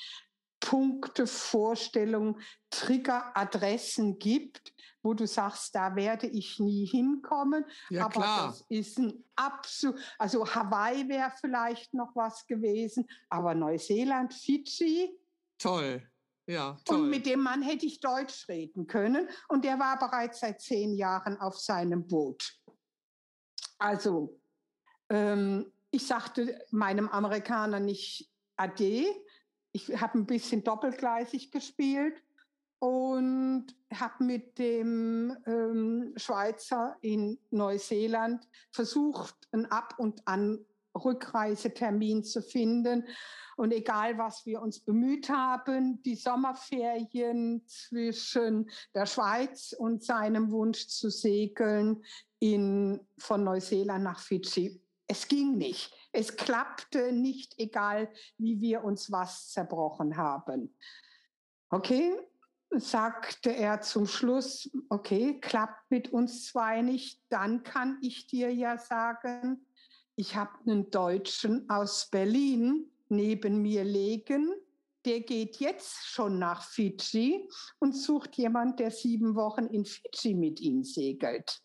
Punkte, 0.60 1.26
Vorstellungen, 1.26 2.40
Trigger, 2.68 3.36
Adressen 3.36 4.18
gibt, 4.18 4.74
wo 5.02 5.14
du 5.14 5.26
sagst, 5.26 5.74
da 5.74 5.94
werde 5.96 6.26
ich 6.26 6.58
nie 6.58 6.86
hinkommen. 6.86 7.64
Ja, 7.88 8.04
aber 8.04 8.20
klar. 8.20 8.46
das 8.48 8.64
ist 8.68 8.98
ein 8.98 9.24
absolut, 9.36 9.98
also 10.18 10.46
Hawaii 10.46 11.08
wäre 11.08 11.32
vielleicht 11.40 11.94
noch 11.94 12.14
was 12.14 12.46
gewesen, 12.46 13.08
aber 13.28 13.54
Neuseeland, 13.54 14.34
Fidschi. 14.34 15.10
Toll. 15.58 16.02
Ja, 16.46 16.76
toll. 16.84 17.02
Und 17.02 17.10
mit 17.10 17.26
dem 17.26 17.40
Mann 17.40 17.62
hätte 17.62 17.86
ich 17.86 18.00
Deutsch 18.00 18.48
reden 18.48 18.86
können. 18.86 19.28
Und 19.48 19.64
der 19.64 19.78
war 19.78 19.98
bereits 19.98 20.40
seit 20.40 20.60
zehn 20.60 20.94
Jahren 20.94 21.38
auf 21.38 21.58
seinem 21.58 22.06
Boot. 22.06 22.58
Also, 23.78 24.40
ähm, 25.10 25.72
ich 25.90 26.06
sagte 26.06 26.60
meinem 26.70 27.08
Amerikaner 27.08 27.80
nicht 27.80 28.30
Ade. 28.56 29.06
Ich 29.72 30.00
habe 30.00 30.18
ein 30.18 30.26
bisschen 30.26 30.64
doppelgleisig 30.64 31.52
gespielt 31.52 32.20
und 32.80 33.66
habe 33.94 34.24
mit 34.24 34.58
dem 34.58 35.36
ähm, 35.46 36.14
Schweizer 36.16 36.96
in 37.02 37.38
Neuseeland 37.50 38.48
versucht, 38.72 39.36
ein 39.52 39.66
Ab- 39.66 39.94
und 39.98 40.26
An 40.26 40.64
Rückreisetermin 40.94 42.24
zu 42.24 42.42
finden. 42.42 43.06
Und 43.56 43.72
egal, 43.72 44.16
was 44.16 44.46
wir 44.46 44.62
uns 44.62 44.80
bemüht 44.80 45.28
haben, 45.28 46.02
die 46.02 46.16
Sommerferien 46.16 47.62
zwischen 47.66 48.70
der 48.94 49.06
Schweiz 49.06 49.74
und 49.78 50.02
seinem 50.02 50.50
Wunsch 50.50 50.88
zu 50.88 51.10
segeln 51.10 52.02
in, 52.38 53.06
von 53.18 53.44
Neuseeland 53.44 54.02
nach 54.02 54.20
Fidschi, 54.20 54.80
es 55.06 55.28
ging 55.28 55.58
nicht. 55.58 55.92
Es 56.12 56.36
klappte 56.36 57.12
nicht, 57.12 57.54
egal 57.58 58.10
wie 58.38 58.60
wir 58.60 58.82
uns 58.84 59.12
was 59.12 59.50
zerbrochen 59.50 60.16
haben. 60.16 60.74
Okay, 61.68 62.16
sagte 62.70 63.50
er 63.54 63.80
zum 63.80 64.06
Schluss, 64.06 64.70
okay, 64.88 65.40
klappt 65.40 65.90
mit 65.90 66.12
uns 66.12 66.46
zwei 66.46 66.82
nicht, 66.82 67.20
dann 67.28 67.62
kann 67.62 67.98
ich 68.02 68.26
dir 68.26 68.54
ja 68.54 68.78
sagen, 68.78 69.66
ich 70.16 70.36
habe 70.36 70.52
einen 70.60 70.90
Deutschen 70.90 71.68
aus 71.68 72.08
Berlin 72.10 72.90
neben 73.08 73.62
mir 73.62 73.84
legen, 73.84 74.52
der 75.04 75.20
geht 75.20 75.56
jetzt 75.56 76.06
schon 76.06 76.38
nach 76.38 76.62
Fidschi 76.62 77.48
und 77.78 77.96
sucht 77.96 78.36
jemand, 78.36 78.78
der 78.78 78.90
sieben 78.90 79.34
Wochen 79.34 79.66
in 79.66 79.84
Fidschi 79.84 80.34
mit 80.34 80.60
ihm 80.60 80.84
segelt. 80.84 81.62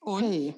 Und? 0.00 0.22
Hey, 0.22 0.54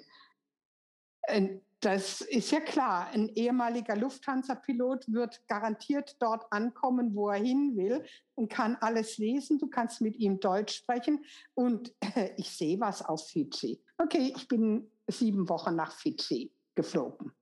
das 1.80 2.22
ist 2.22 2.50
ja 2.50 2.60
klar. 2.60 3.08
Ein 3.08 3.28
ehemaliger 3.28 3.94
Lufthansa-Pilot 3.94 5.12
wird 5.12 5.46
garantiert 5.46 6.16
dort 6.20 6.52
ankommen, 6.52 7.14
wo 7.14 7.28
er 7.28 7.38
hin 7.38 7.76
will 7.76 8.04
und 8.34 8.48
kann 8.48 8.76
alles 8.80 9.18
lesen. 9.18 9.58
Du 9.58 9.68
kannst 9.68 10.00
mit 10.00 10.16
ihm 10.16 10.40
Deutsch 10.40 10.74
sprechen 10.78 11.24
und 11.54 11.94
äh, 12.00 12.32
ich 12.36 12.50
sehe 12.50 12.80
was 12.80 13.02
auf 13.02 13.28
Fidschi. 13.28 13.80
Okay, 13.96 14.32
ich 14.36 14.48
bin 14.48 14.90
sieben 15.06 15.48
Wochen 15.48 15.76
nach 15.76 15.92
Fidschi 15.92 16.52
geflogen. 16.74 17.32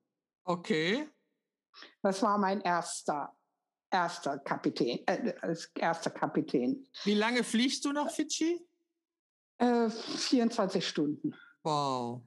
Okay. 0.44 1.08
Das 2.02 2.22
war 2.22 2.38
mein 2.38 2.60
erster, 2.60 3.34
erster 3.90 4.38
Kapitän, 4.38 5.00
äh, 5.06 5.34
als 5.40 5.70
erster 5.74 6.10
Kapitän. 6.10 6.86
Wie 7.04 7.14
lange 7.14 7.42
fliegst 7.42 7.84
du 7.84 7.92
nach 7.92 8.10
Fidschi? 8.10 8.60
Äh, 9.58 9.88
24 9.88 10.86
Stunden. 10.86 11.34
Wow. 11.62 12.22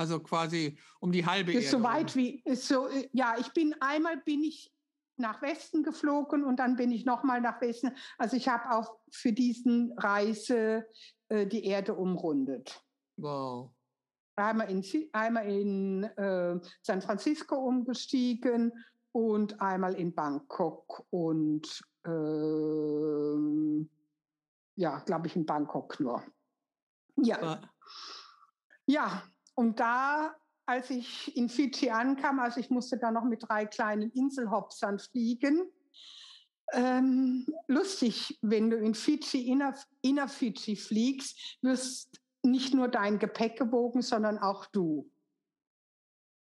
Also 0.00 0.20
quasi 0.20 0.78
um 1.00 1.12
die 1.12 1.26
halbe 1.26 1.52
ist 1.52 1.66
Erde. 1.66 1.76
So 1.76 1.82
weit 1.82 2.16
wie, 2.16 2.40
ist 2.46 2.66
so, 2.66 2.88
ja, 3.12 3.36
ich 3.38 3.52
bin 3.52 3.74
einmal 3.80 4.16
bin 4.16 4.42
ich 4.42 4.72
nach 5.16 5.42
Westen 5.42 5.82
geflogen 5.82 6.44
und 6.44 6.56
dann 6.56 6.76
bin 6.76 6.90
ich 6.90 7.04
nochmal 7.04 7.42
nach 7.42 7.60
Westen. 7.60 7.92
Also 8.16 8.36
ich 8.36 8.48
habe 8.48 8.70
auch 8.70 8.98
für 9.12 9.32
diesen 9.32 9.92
Reise 9.98 10.86
äh, 11.28 11.46
die 11.46 11.66
Erde 11.66 11.94
umrundet. 11.94 12.82
Wow 13.16 13.72
einmal 14.36 14.70
in, 14.70 14.82
einmal 15.12 15.46
in 15.46 16.04
äh, 16.04 16.58
San 16.82 17.02
Francisco 17.02 17.56
umgestiegen 17.56 18.72
und 19.12 19.60
einmal 19.60 19.94
in 19.94 20.14
Bangkok 20.14 21.04
und 21.10 21.82
äh, 22.06 23.86
ja, 24.76 25.00
glaube 25.00 25.26
ich 25.26 25.36
in 25.36 25.44
Bangkok 25.44 26.00
nur. 26.00 26.22
Ja. 27.16 27.60
Ja, 28.86 29.22
und 29.60 29.78
da, 29.78 30.34
als 30.64 30.88
ich 30.88 31.36
in 31.36 31.50
Fidschi 31.50 31.90
ankam, 31.90 32.40
also 32.40 32.60
ich 32.60 32.70
musste 32.70 32.96
da 32.96 33.10
noch 33.10 33.24
mit 33.24 33.46
drei 33.46 33.66
kleinen 33.66 34.10
Inselhopsern 34.12 34.98
fliegen, 34.98 35.70
ähm, 36.72 37.44
lustig, 37.66 38.38
wenn 38.40 38.70
du 38.70 38.78
in 38.78 38.94
Fidschi, 38.94 39.48
inner, 39.48 39.74
inner 40.00 40.28
Fidschi 40.28 40.76
fliegst, 40.76 41.58
wirst 41.60 42.22
nicht 42.42 42.72
nur 42.72 42.88
dein 42.88 43.18
Gepäck 43.18 43.58
gewogen, 43.58 44.00
sondern 44.00 44.38
auch 44.38 44.64
du. 44.64 45.10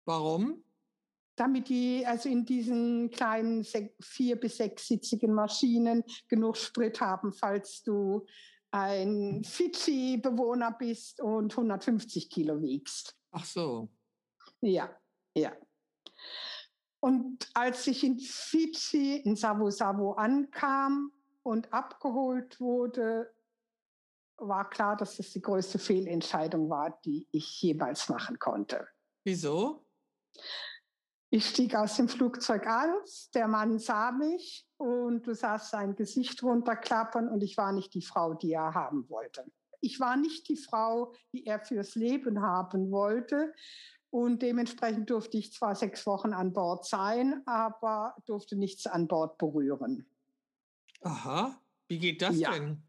Warum? 0.05 0.63
Damit 1.35 1.67
die 1.67 2.05
also 2.05 2.29
in 2.29 2.45
diesen 2.45 3.09
kleinen 3.09 3.65
vier- 3.99 4.39
bis 4.39 4.55
sechssitzigen 4.55 5.33
Maschinen 5.33 6.05
genug 6.29 6.55
Sprit 6.55 7.01
haben, 7.01 7.33
falls 7.33 7.83
du 7.83 8.25
ein 8.71 9.43
Fidschi-Bewohner 9.43 10.71
bist 10.71 11.21
und 11.21 11.51
150 11.51 12.29
Kilo 12.29 12.61
wiegst. 12.61 13.15
Ach 13.31 13.45
so. 13.45 13.89
Ja, 14.61 14.89
ja. 15.35 15.51
Und 16.99 17.49
als 17.53 17.87
ich 17.87 18.03
in 18.03 18.19
Fidschi, 18.19 19.17
in 19.17 19.35
Savo 19.35 19.69
Savo 19.69 20.13
ankam 20.13 21.11
und 21.43 21.71
abgeholt 21.73 22.59
wurde, 22.59 23.33
war 24.37 24.69
klar, 24.69 24.97
dass 24.97 25.17
das 25.17 25.31
die 25.31 25.41
größte 25.41 25.79
Fehlentscheidung 25.79 26.69
war, 26.69 26.99
die 27.05 27.27
ich 27.31 27.61
jemals 27.61 28.09
machen 28.09 28.39
konnte. 28.39 28.87
Wieso? 29.23 29.85
Ich 31.31 31.47
stieg 31.47 31.75
aus 31.75 31.95
dem 31.95 32.09
Flugzeug 32.09 32.65
aus, 32.65 33.29
der 33.35 33.47
Mann 33.47 33.77
sah 33.77 34.11
mich 34.11 34.67
und 34.77 35.27
du 35.27 35.35
sahst 35.35 35.69
sein 35.69 35.95
Gesicht 35.95 36.41
runterklappern 36.41 37.27
und 37.27 37.43
ich 37.43 37.55
war 37.55 37.71
nicht 37.71 37.93
die 37.93 38.01
Frau, 38.01 38.33
die 38.33 38.53
er 38.53 38.73
haben 38.73 39.07
wollte. 39.09 39.45
Ich 39.79 39.99
war 39.99 40.17
nicht 40.17 40.49
die 40.49 40.57
Frau, 40.57 41.13
die 41.31 41.45
er 41.45 41.59
fürs 41.59 41.95
Leben 41.95 42.41
haben 42.41 42.91
wollte. 42.91 43.53
Und 44.09 44.41
dementsprechend 44.41 45.09
durfte 45.11 45.37
ich 45.37 45.53
zwar 45.53 45.75
sechs 45.75 46.07
Wochen 46.07 46.33
an 46.33 46.51
Bord 46.51 46.85
sein, 46.85 47.43
aber 47.45 48.15
durfte 48.25 48.55
nichts 48.55 48.87
an 48.87 49.07
Bord 49.07 49.37
berühren. 49.37 50.09
Aha, 51.01 51.61
wie 51.87 51.99
geht 51.99 52.23
das 52.23 52.37
ja. 52.37 52.51
denn? 52.51 52.88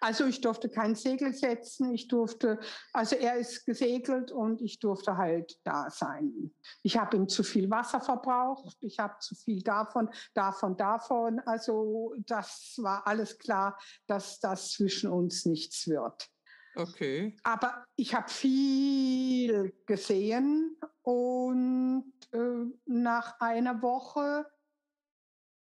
Also 0.00 0.26
ich 0.26 0.40
durfte 0.40 0.68
kein 0.68 0.94
Segel 0.94 1.34
setzen, 1.34 1.92
ich 1.92 2.08
durfte, 2.08 2.58
also 2.92 3.16
er 3.16 3.36
ist 3.36 3.64
gesegelt 3.66 4.30
und 4.30 4.62
ich 4.62 4.78
durfte 4.78 5.16
halt 5.16 5.58
da 5.64 5.90
sein. 5.90 6.52
Ich 6.82 6.96
habe 6.96 7.16
ihm 7.16 7.28
zu 7.28 7.42
viel 7.42 7.70
Wasser 7.70 8.00
verbraucht, 8.00 8.76
ich 8.80 8.98
habe 8.98 9.14
zu 9.20 9.34
viel 9.34 9.62
davon, 9.62 10.10
davon, 10.34 10.76
davon. 10.76 11.40
Also 11.40 12.14
das 12.26 12.74
war 12.78 13.06
alles 13.06 13.38
klar, 13.38 13.78
dass 14.06 14.40
das 14.40 14.72
zwischen 14.72 15.10
uns 15.10 15.46
nichts 15.46 15.88
wird. 15.88 16.28
Okay. 16.76 17.36
Aber 17.42 17.84
ich 17.96 18.14
habe 18.14 18.28
viel 18.28 19.74
gesehen 19.86 20.78
und 21.02 22.12
äh, 22.32 22.66
nach 22.86 23.40
einer 23.40 23.82
Woche 23.82 24.46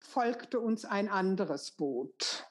folgte 0.00 0.60
uns 0.60 0.84
ein 0.84 1.08
anderes 1.08 1.72
Boot. 1.72 2.46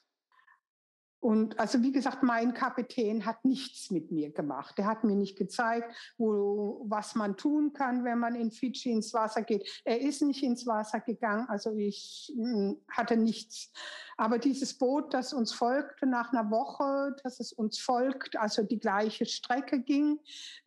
Und 1.23 1.57
also 1.57 1.81
wie 1.81 1.93
gesagt, 1.93 2.21
mein 2.21 2.53
Kapitän 2.53 3.25
hat 3.25 3.45
nichts 3.45 3.89
mit 3.91 4.11
mir 4.11 4.31
gemacht. 4.31 4.77
Er 4.77 4.87
hat 4.87 5.05
mir 5.05 5.15
nicht 5.15 5.37
gezeigt, 5.37 5.95
wo, 6.17 6.83
was 6.89 7.15
man 7.15 7.37
tun 7.37 7.71
kann, 7.71 8.03
wenn 8.03 8.19
man 8.19 8.35
in 8.35 8.51
Fidschi 8.51 8.91
ins 8.91 9.13
Wasser 9.13 9.41
geht. 9.41 9.65
Er 9.85 10.01
ist 10.01 10.21
nicht 10.21 10.43
ins 10.43 10.67
Wasser 10.67 10.99
gegangen, 10.99 11.47
also 11.47 11.77
ich 11.77 12.33
mh, 12.35 12.51
hm, 12.51 12.81
hatte 12.89 13.15
nichts. 13.15 13.71
Aber 14.17 14.37
dieses 14.37 14.77
Boot, 14.77 15.13
das 15.13 15.31
uns 15.31 15.53
folgte 15.53 16.05
nach 16.05 16.33
einer 16.33 16.51
Woche, 16.51 17.15
dass 17.23 17.39
es 17.39 17.53
uns 17.53 17.79
folgt, 17.79 18.35
also 18.35 18.61
die 18.61 18.79
gleiche 18.79 19.25
Strecke 19.25 19.79
ging, 19.79 20.19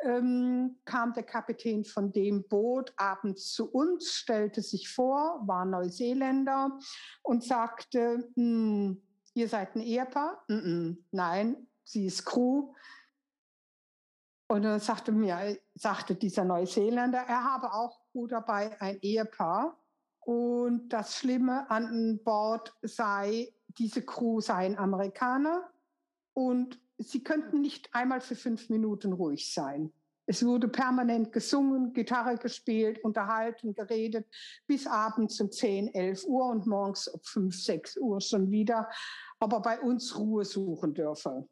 ähm, 0.05 0.79
kam 0.87 1.13
der 1.13 1.25
Kapitän 1.25 1.85
von 1.85 2.13
dem 2.13 2.49
Boot 2.49 2.95
abends 2.97 3.53
zu 3.53 3.71
uns, 3.71 4.11
stellte 4.11 4.63
sich 4.63 4.89
vor, 4.89 5.43
war 5.47 5.67
Neuseeländer 5.67 6.79
und 7.23 7.45
sagte, 7.45 8.27
hm, 8.37 9.03
ihr 9.37 9.49
seid 9.49 9.77
ein 9.77 9.83
Ehepaar? 9.83 10.45
Nein, 10.49 11.69
sie 11.85 12.07
ist 12.07 12.25
Crew. 12.25 12.73
Und 14.49 14.63
dann 14.63 14.81
sagte 14.81 15.13
mir, 15.13 15.59
sagte 15.75 16.15
dieser 16.15 16.45
Neuseeländer, 16.45 17.19
er 17.19 17.45
habe 17.45 17.73
auch 17.73 18.01
Crew 18.11 18.27
dabei, 18.27 18.81
ein 18.81 18.99
Ehepaar. 19.03 19.77
Und 20.21 20.89
das 20.89 21.17
Schlimme 21.17 21.71
an 21.71 22.21
Bord 22.25 22.75
sei, 22.83 23.53
diese 23.79 24.03
Crew 24.03 24.41
seien 24.41 24.79
Amerikaner 24.79 25.71
und 26.33 26.81
sie 26.99 27.23
könnten 27.23 27.61
nicht 27.61 27.95
einmal 27.95 28.21
für 28.21 28.35
fünf 28.35 28.69
Minuten 28.71 29.13
ruhig 29.13 29.53
sein. 29.53 29.93
Es 30.27 30.45
wurde 30.45 30.69
permanent 30.69 31.33
gesungen, 31.33 31.93
Gitarre 31.93 32.37
gespielt, 32.37 33.03
unterhalten, 33.05 33.75
geredet, 33.75 34.27
bis 34.67 34.87
abends 34.87 35.41
um 35.41 35.51
10, 35.51 35.95
11 35.95 36.25
Uhr 36.27 36.47
und 36.47 36.67
morgens 36.67 37.09
um 37.09 37.21
5, 37.23 37.63
6 37.63 37.97
Uhr 37.99 38.21
schon 38.21 38.51
wieder 38.51 38.89
aber 39.39 39.61
bei 39.61 39.81
uns 39.81 40.17
Ruhe 40.17 40.45
suchen 40.45 40.95
dürfe. 40.95 41.49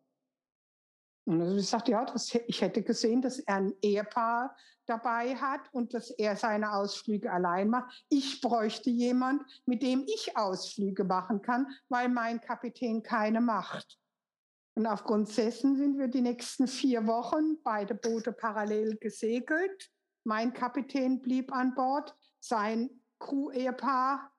Und 1.26 1.40
also 1.40 1.56
ich 1.56 1.68
sagte, 1.68 1.92
ja, 1.92 2.04
das, 2.04 2.34
ich 2.46 2.60
hätte 2.60 2.82
gesehen, 2.82 3.22
dass 3.22 3.38
er 3.38 3.56
ein 3.56 3.74
Ehepaar 3.80 4.54
dabei 4.86 5.34
hat 5.36 5.72
und 5.72 5.94
dass 5.94 6.10
er 6.10 6.36
seine 6.36 6.74
Ausflüge 6.74 7.32
allein 7.32 7.70
macht. 7.70 8.04
Ich 8.10 8.42
bräuchte 8.42 8.90
jemand, 8.90 9.42
mit 9.64 9.82
dem 9.82 10.04
ich 10.06 10.36
Ausflüge 10.36 11.04
machen 11.04 11.40
kann, 11.40 11.66
weil 11.88 12.10
mein 12.10 12.40
Kapitän 12.42 13.02
keine 13.02 13.40
macht. 13.40 13.98
Und 14.74 14.86
aufgrund 14.86 15.36
dessen 15.36 15.76
sind 15.76 15.98
wir 15.98 16.08
die 16.08 16.20
nächsten 16.20 16.66
vier 16.66 17.06
Wochen 17.06 17.62
beide 17.62 17.94
Boote 17.94 18.32
parallel 18.32 18.96
gesegelt. 18.96 19.92
Mein 20.24 20.52
Kapitän 20.52 21.20
blieb 21.20 21.52
an 21.52 21.74
Bord, 21.74 22.16
sein 22.40 22.90
Crew-Ehepaar 23.20 24.32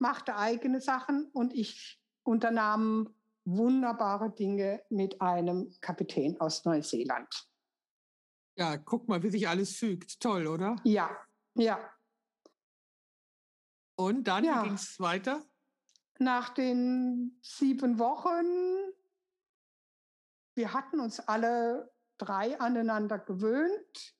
machte 0.00 0.36
eigene 0.36 0.80
Sachen 0.80 1.26
und 1.32 1.52
ich 1.54 2.02
unternahmen 2.22 3.14
wunderbare 3.44 4.30
Dinge 4.30 4.82
mit 4.88 5.20
einem 5.20 5.72
Kapitän 5.80 6.40
aus 6.40 6.64
Neuseeland. 6.64 7.28
Ja, 8.56 8.76
guck 8.76 9.08
mal, 9.08 9.22
wie 9.22 9.30
sich 9.30 9.48
alles 9.48 9.76
fügt. 9.76 10.20
Toll, 10.20 10.46
oder? 10.46 10.76
Ja, 10.84 11.10
ja. 11.54 11.78
Und 13.96 14.24
dann 14.24 14.44
ja. 14.44 14.62
ging 14.62 14.74
es 14.74 14.98
weiter? 14.98 15.44
Nach 16.18 16.50
den 16.50 17.38
sieben 17.42 17.98
Wochen, 17.98 18.92
wir 20.60 20.74
hatten 20.74 21.00
uns 21.00 21.20
alle 21.20 21.90
drei 22.18 22.60
aneinander 22.60 23.18
gewöhnt, 23.18 24.14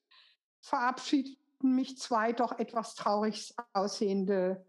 verabschiedeten 0.59 1.75
mich 1.75 1.99
zwei 1.99 2.33
doch 2.33 2.57
etwas 2.57 2.95
traurig 2.95 3.53
aussehende 3.73 4.65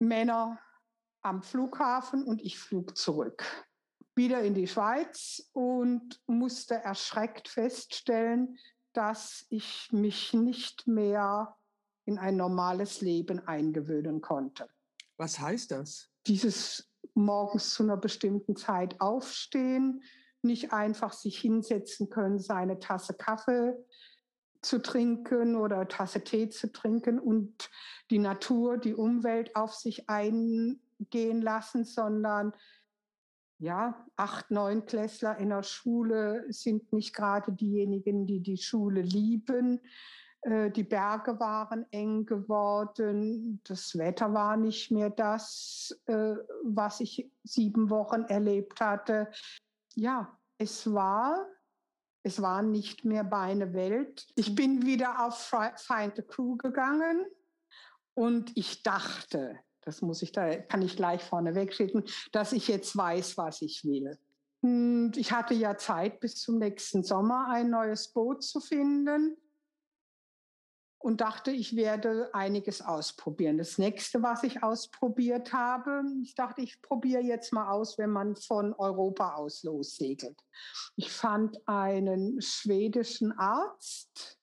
Männer 0.00 0.58
am 1.20 1.44
Flughafen 1.44 2.24
und 2.24 2.42
ich 2.42 2.58
flog 2.58 2.96
zurück. 2.96 3.44
Wieder 4.16 4.42
in 4.42 4.54
die 4.54 4.66
Schweiz 4.66 5.48
und 5.52 6.20
musste 6.26 6.74
erschreckt 6.74 7.46
feststellen, 7.46 8.58
dass 8.92 9.46
ich 9.50 9.88
mich 9.92 10.34
nicht 10.34 10.88
mehr 10.88 11.56
in 12.06 12.18
ein 12.18 12.36
normales 12.36 13.00
Leben 13.02 13.46
eingewöhnen 13.46 14.20
konnte. 14.20 14.68
Was 15.16 15.38
heißt 15.38 15.70
das? 15.70 16.10
Dieses 16.26 16.90
morgens 17.14 17.72
zu 17.72 17.84
einer 17.84 17.96
bestimmten 17.96 18.56
Zeit 18.56 19.00
aufstehen, 19.00 20.02
nicht 20.44 20.72
einfach 20.72 21.12
sich 21.12 21.38
hinsetzen 21.38 22.10
können, 22.10 22.38
seine 22.38 22.78
Tasse 22.78 23.14
Kaffee 23.14 23.74
zu 24.62 24.80
trinken 24.80 25.56
oder 25.56 25.88
Tasse 25.88 26.22
Tee 26.22 26.48
zu 26.48 26.72
trinken 26.72 27.18
und 27.18 27.70
die 28.10 28.18
Natur, 28.18 28.78
die 28.78 28.94
Umwelt 28.94 29.56
auf 29.56 29.74
sich 29.74 30.08
ein 30.08 30.80
gehen 31.10 31.42
lassen, 31.42 31.84
sondern 31.84 32.52
ja, 33.58 34.06
acht, 34.16 34.50
neun 34.50 34.86
Klässler 34.86 35.36
in 35.38 35.50
der 35.50 35.62
Schule 35.62 36.44
sind 36.48 36.92
nicht 36.92 37.14
gerade 37.14 37.52
diejenigen, 37.52 38.26
die 38.26 38.40
die 38.40 38.56
Schule 38.56 39.02
lieben. 39.02 39.80
Äh, 40.40 40.70
die 40.72 40.82
Berge 40.82 41.38
waren 41.38 41.86
eng 41.92 42.26
geworden, 42.26 43.60
das 43.64 43.96
Wetter 43.96 44.34
war 44.34 44.56
nicht 44.56 44.90
mehr 44.90 45.10
das, 45.10 45.96
äh, 46.06 46.34
was 46.64 47.00
ich 47.00 47.30
sieben 47.44 47.88
Wochen 47.88 48.22
erlebt 48.22 48.80
hatte. 48.80 49.28
Ja, 49.96 50.38
es 50.58 50.92
war, 50.92 51.46
es 52.22 52.40
war 52.40 52.62
nicht 52.62 53.04
mehr 53.04 53.24
meine 53.24 53.72
Welt. 53.74 54.26
Ich 54.36 54.54
bin 54.54 54.86
wieder 54.86 55.26
auf 55.26 55.38
Find 55.76 56.16
the 56.16 56.22
Crew 56.22 56.56
gegangen 56.56 57.26
und 58.14 58.56
ich 58.56 58.82
dachte, 58.82 59.58
das 59.80 60.02
muss 60.02 60.22
ich 60.22 60.32
da, 60.32 60.56
kann 60.56 60.82
ich 60.82 60.96
gleich 60.96 61.22
vorne 61.22 61.54
wegschicken, 61.54 62.04
dass 62.30 62.52
ich 62.52 62.68
jetzt 62.68 62.96
weiß, 62.96 63.36
was 63.36 63.62
ich 63.62 63.84
will. 63.84 64.18
Und 64.60 65.16
ich 65.16 65.32
hatte 65.32 65.54
ja 65.54 65.76
Zeit, 65.76 66.20
bis 66.20 66.36
zum 66.36 66.58
nächsten 66.58 67.02
Sommer 67.02 67.48
ein 67.48 67.70
neues 67.70 68.12
Boot 68.12 68.44
zu 68.44 68.60
finden 68.60 69.36
und 71.02 71.20
dachte, 71.20 71.50
ich 71.50 71.74
werde 71.74 72.30
einiges 72.32 72.80
ausprobieren. 72.80 73.58
Das 73.58 73.76
nächste, 73.76 74.22
was 74.22 74.44
ich 74.44 74.62
ausprobiert 74.62 75.52
habe, 75.52 76.04
ich 76.22 76.34
dachte, 76.34 76.62
ich 76.62 76.80
probiere 76.80 77.22
jetzt 77.22 77.52
mal 77.52 77.70
aus, 77.70 77.98
wenn 77.98 78.10
man 78.10 78.36
von 78.36 78.72
Europa 78.74 79.34
aus 79.34 79.64
lossegelt. 79.64 80.38
Ich 80.96 81.10
fand 81.10 81.58
einen 81.66 82.40
schwedischen 82.40 83.32
Arzt, 83.32 84.38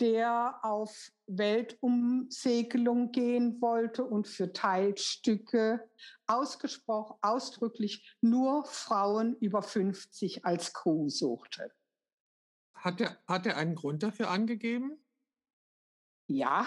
der 0.00 0.58
auf 0.62 1.10
Weltumsegelung 1.26 3.12
gehen 3.12 3.60
wollte 3.60 4.04
und 4.04 4.28
für 4.28 4.52
Teilstücke 4.52 5.88
ausgesprochen, 6.26 7.16
ausdrücklich 7.22 8.16
nur 8.20 8.64
Frauen 8.64 9.36
über 9.40 9.62
50 9.62 10.44
als 10.44 10.72
Crew 10.72 11.08
suchte. 11.08 11.72
Hat 12.74 13.00
er, 13.00 13.16
hat 13.26 13.46
er 13.46 13.56
einen 13.56 13.74
Grund 13.74 14.02
dafür 14.02 14.30
angegeben? 14.30 15.03
Ja, 16.26 16.66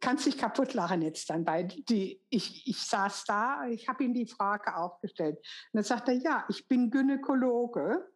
kannst 0.00 0.26
dich 0.26 0.38
kaputt 0.38 0.74
lachen 0.74 1.02
jetzt 1.02 1.28
dann, 1.30 1.46
weil 1.46 1.68
die, 1.68 2.20
ich, 2.28 2.66
ich 2.66 2.78
saß 2.78 3.24
da, 3.24 3.66
ich 3.66 3.88
habe 3.88 4.04
ihm 4.04 4.14
die 4.14 4.26
Frage 4.26 4.76
auch 4.76 5.00
gestellt. 5.00 5.38
Und 5.38 5.44
dann 5.74 5.84
sagt 5.84 6.08
er, 6.08 6.14
ja, 6.14 6.44
ich 6.48 6.66
bin 6.68 6.90
Gynäkologe 6.90 8.08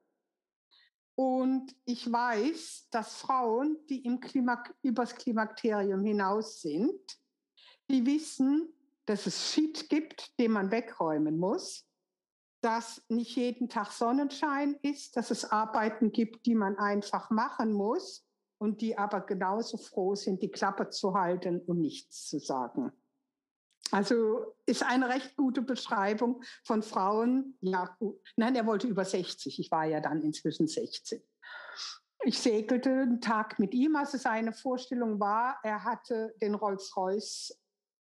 und 1.15 1.75
ich 1.85 2.11
weiß, 2.11 2.89
dass 2.91 3.17
Frauen, 3.17 3.79
die 3.89 4.05
im 4.05 4.21
Klimak 4.21 4.75
übers 4.83 5.15
Klimakterium 5.15 6.05
hinaus 6.05 6.61
sind, 6.61 7.01
die 7.91 8.05
wissen, 8.05 8.73
dass 9.07 9.27
es 9.27 9.53
Shit 9.53 9.89
gibt, 9.89 10.39
den 10.39 10.53
man 10.53 10.71
wegräumen 10.71 11.39
muss, 11.39 11.87
dass 12.61 13.05
nicht 13.09 13.37
jeden 13.37 13.69
Tag 13.69 13.93
Sonnenschein 13.93 14.77
ist, 14.83 15.17
dass 15.17 15.31
es 15.31 15.45
Arbeiten 15.45 16.11
gibt, 16.11 16.47
die 16.47 16.57
man 16.57 16.77
einfach 16.77 17.31
machen 17.31 17.73
muss 17.73 18.26
und 18.59 18.81
die 18.81 18.97
aber 18.97 19.21
genauso 19.21 19.77
froh 19.77 20.15
sind, 20.15 20.43
die 20.43 20.51
Klappe 20.51 20.91
zu 20.91 21.15
halten 21.15 21.61
und 21.61 21.81
nichts 21.81 22.27
zu 22.27 22.39
sagen. 22.39 22.93
Also 23.93 24.57
ist 24.67 24.83
eine 24.83 25.09
recht 25.09 25.37
gute 25.37 25.63
Beschreibung 25.63 26.43
von 26.65 26.83
Frauen. 26.83 27.57
Ja, 27.61 27.97
gut. 27.99 28.21
Nein, 28.37 28.57
er 28.57 28.67
wollte 28.67 28.89
über 28.89 29.05
60. 29.05 29.61
Ich 29.61 29.71
war 29.71 29.85
ja 29.85 30.01
dann 30.01 30.23
inzwischen 30.23 30.67
60. 30.67 31.23
Ich 32.25 32.39
segelte 32.41 32.91
einen 32.91 33.21
Tag 33.21 33.59
mit 33.59 33.75
ihm. 33.75 33.95
Also 33.95 34.19
seine 34.19 34.53
Vorstellung 34.53 35.21
war, 35.21 35.61
er 35.63 35.85
hatte 35.85 36.35
den 36.43 36.57
Rolls-Royce 36.57 37.57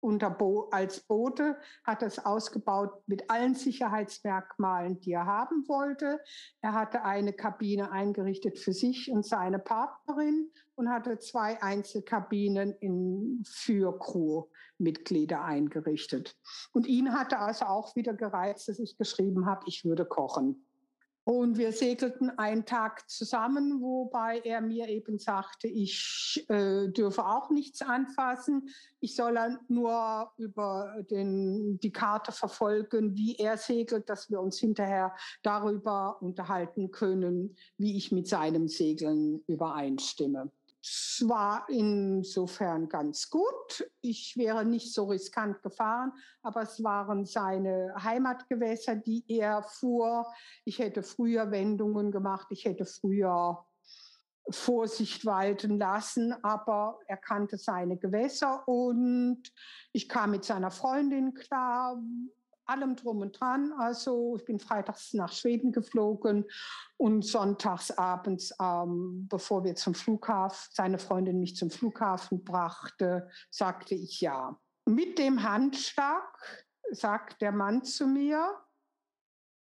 unter 0.01 0.29
Bo 0.29 0.69
als 0.71 1.01
Bote, 1.01 1.57
hat 1.83 2.03
es 2.03 2.25
ausgebaut 2.25 3.03
mit 3.07 3.29
allen 3.29 3.55
Sicherheitsmerkmalen, 3.55 4.99
die 4.99 5.11
er 5.11 5.25
haben 5.25 5.67
wollte. 5.67 6.19
Er 6.61 6.73
hatte 6.73 7.03
eine 7.03 7.33
Kabine 7.33 7.91
eingerichtet 7.91 8.57
für 8.59 8.73
sich 8.73 9.11
und 9.11 9.25
seine 9.25 9.59
Partnerin 9.59 10.51
und 10.75 10.89
hatte 10.89 11.19
zwei 11.19 11.61
Einzelkabinen 11.61 12.73
in, 12.79 13.43
für 13.45 13.97
Crewmitglieder 13.99 15.43
eingerichtet. 15.43 16.37
Und 16.71 16.87
ihn 16.87 17.13
hatte 17.13 17.39
also 17.39 17.65
auch 17.65 17.95
wieder 17.95 18.13
gereizt, 18.13 18.69
dass 18.69 18.79
ich 18.79 18.97
geschrieben 18.97 19.45
habe, 19.45 19.63
ich 19.67 19.83
würde 19.83 20.05
kochen. 20.05 20.65
Und 21.23 21.57
wir 21.57 21.71
segelten 21.71 22.31
einen 22.39 22.65
Tag 22.65 23.07
zusammen, 23.09 23.81
wobei 23.81 24.39
er 24.39 24.61
mir 24.61 24.87
eben 24.87 25.19
sagte, 25.19 25.67
ich 25.67 26.43
äh, 26.49 26.87
dürfe 26.87 27.25
auch 27.25 27.51
nichts 27.51 27.81
anfassen. 27.81 28.69
Ich 28.99 29.15
soll 29.15 29.37
nur 29.67 30.31
über 30.37 31.03
den, 31.11 31.79
die 31.79 31.91
Karte 31.91 32.31
verfolgen, 32.31 33.15
wie 33.15 33.35
er 33.35 33.57
segelt, 33.57 34.09
dass 34.09 34.31
wir 34.31 34.39
uns 34.39 34.57
hinterher 34.57 35.15
darüber 35.43 36.21
unterhalten 36.21 36.89
können, 36.89 37.55
wie 37.77 37.95
ich 37.95 38.11
mit 38.11 38.27
seinem 38.27 38.67
Segeln 38.67 39.43
übereinstimme. 39.45 40.51
Es 40.81 41.23
war 41.27 41.65
insofern 41.69 42.87
ganz 42.87 43.29
gut. 43.29 43.85
Ich 44.01 44.35
wäre 44.37 44.63
nicht 44.63 44.93
so 44.93 45.05
riskant 45.05 45.61
gefahren, 45.61 46.13
aber 46.41 46.61
es 46.61 46.81
waren 46.83 47.25
seine 47.25 47.93
Heimatgewässer, 48.01 48.95
die 48.95 49.25
er 49.27 49.63
fuhr. 49.63 50.25
Ich 50.63 50.79
hätte 50.79 51.03
früher 51.03 51.51
Wendungen 51.51 52.11
gemacht, 52.11 52.47
ich 52.51 52.63
hätte 52.65 52.85
früher 52.85 53.65
Vorsicht 54.49 55.25
walten 55.25 55.77
lassen, 55.77 56.33
aber 56.43 56.99
er 57.07 57.17
kannte 57.17 57.57
seine 57.57 57.97
Gewässer 57.97 58.67
und 58.67 59.43
ich 59.91 60.09
kam 60.09 60.31
mit 60.31 60.43
seiner 60.43 60.71
Freundin 60.71 61.33
klar 61.33 62.01
allem 62.69 62.95
drum 62.95 63.19
und 63.19 63.39
dran. 63.39 63.73
Also 63.77 64.35
ich 64.37 64.45
bin 64.45 64.59
freitags 64.59 65.13
nach 65.13 65.33
Schweden 65.33 65.71
geflogen 65.71 66.45
und 66.97 67.25
sonntags 67.25 67.91
abends, 67.91 68.53
ähm, 68.61 69.27
bevor 69.29 69.63
wir 69.63 69.75
zum 69.75 69.95
Flughafen, 69.95 70.69
seine 70.71 70.99
Freundin 70.99 71.39
mich 71.39 71.55
zum 71.55 71.71
Flughafen 71.71 72.43
brachte, 72.43 73.29
sagte 73.49 73.95
ich 73.95 74.21
ja. 74.21 74.57
Mit 74.85 75.17
dem 75.17 75.43
Handschlag 75.43 76.37
sagt 76.91 77.41
der 77.41 77.51
Mann 77.51 77.83
zu 77.83 78.07
mir, 78.07 78.55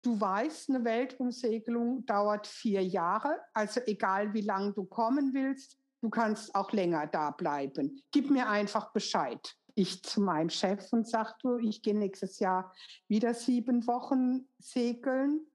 du 0.02 0.20
weißt, 0.20 0.70
eine 0.70 0.84
Weltumsegelung 0.84 2.04
dauert 2.06 2.46
vier 2.46 2.84
Jahre, 2.84 3.40
also 3.54 3.80
egal 3.86 4.34
wie 4.34 4.42
lange 4.42 4.72
du 4.72 4.84
kommen 4.84 5.32
willst, 5.32 5.78
du 6.02 6.10
kannst 6.10 6.54
auch 6.54 6.72
länger 6.72 7.06
da 7.06 7.30
bleiben. 7.30 8.02
Gib 8.12 8.30
mir 8.30 8.48
einfach 8.48 8.92
Bescheid 8.92 9.56
ich 9.74 10.02
zu 10.04 10.20
meinem 10.20 10.50
Chef 10.50 10.92
und 10.92 11.06
sagte, 11.06 11.58
ich 11.60 11.82
gehe 11.82 11.96
nächstes 11.96 12.38
Jahr 12.38 12.72
wieder 13.08 13.34
sieben 13.34 13.86
Wochen 13.86 14.48
segeln. 14.58 15.46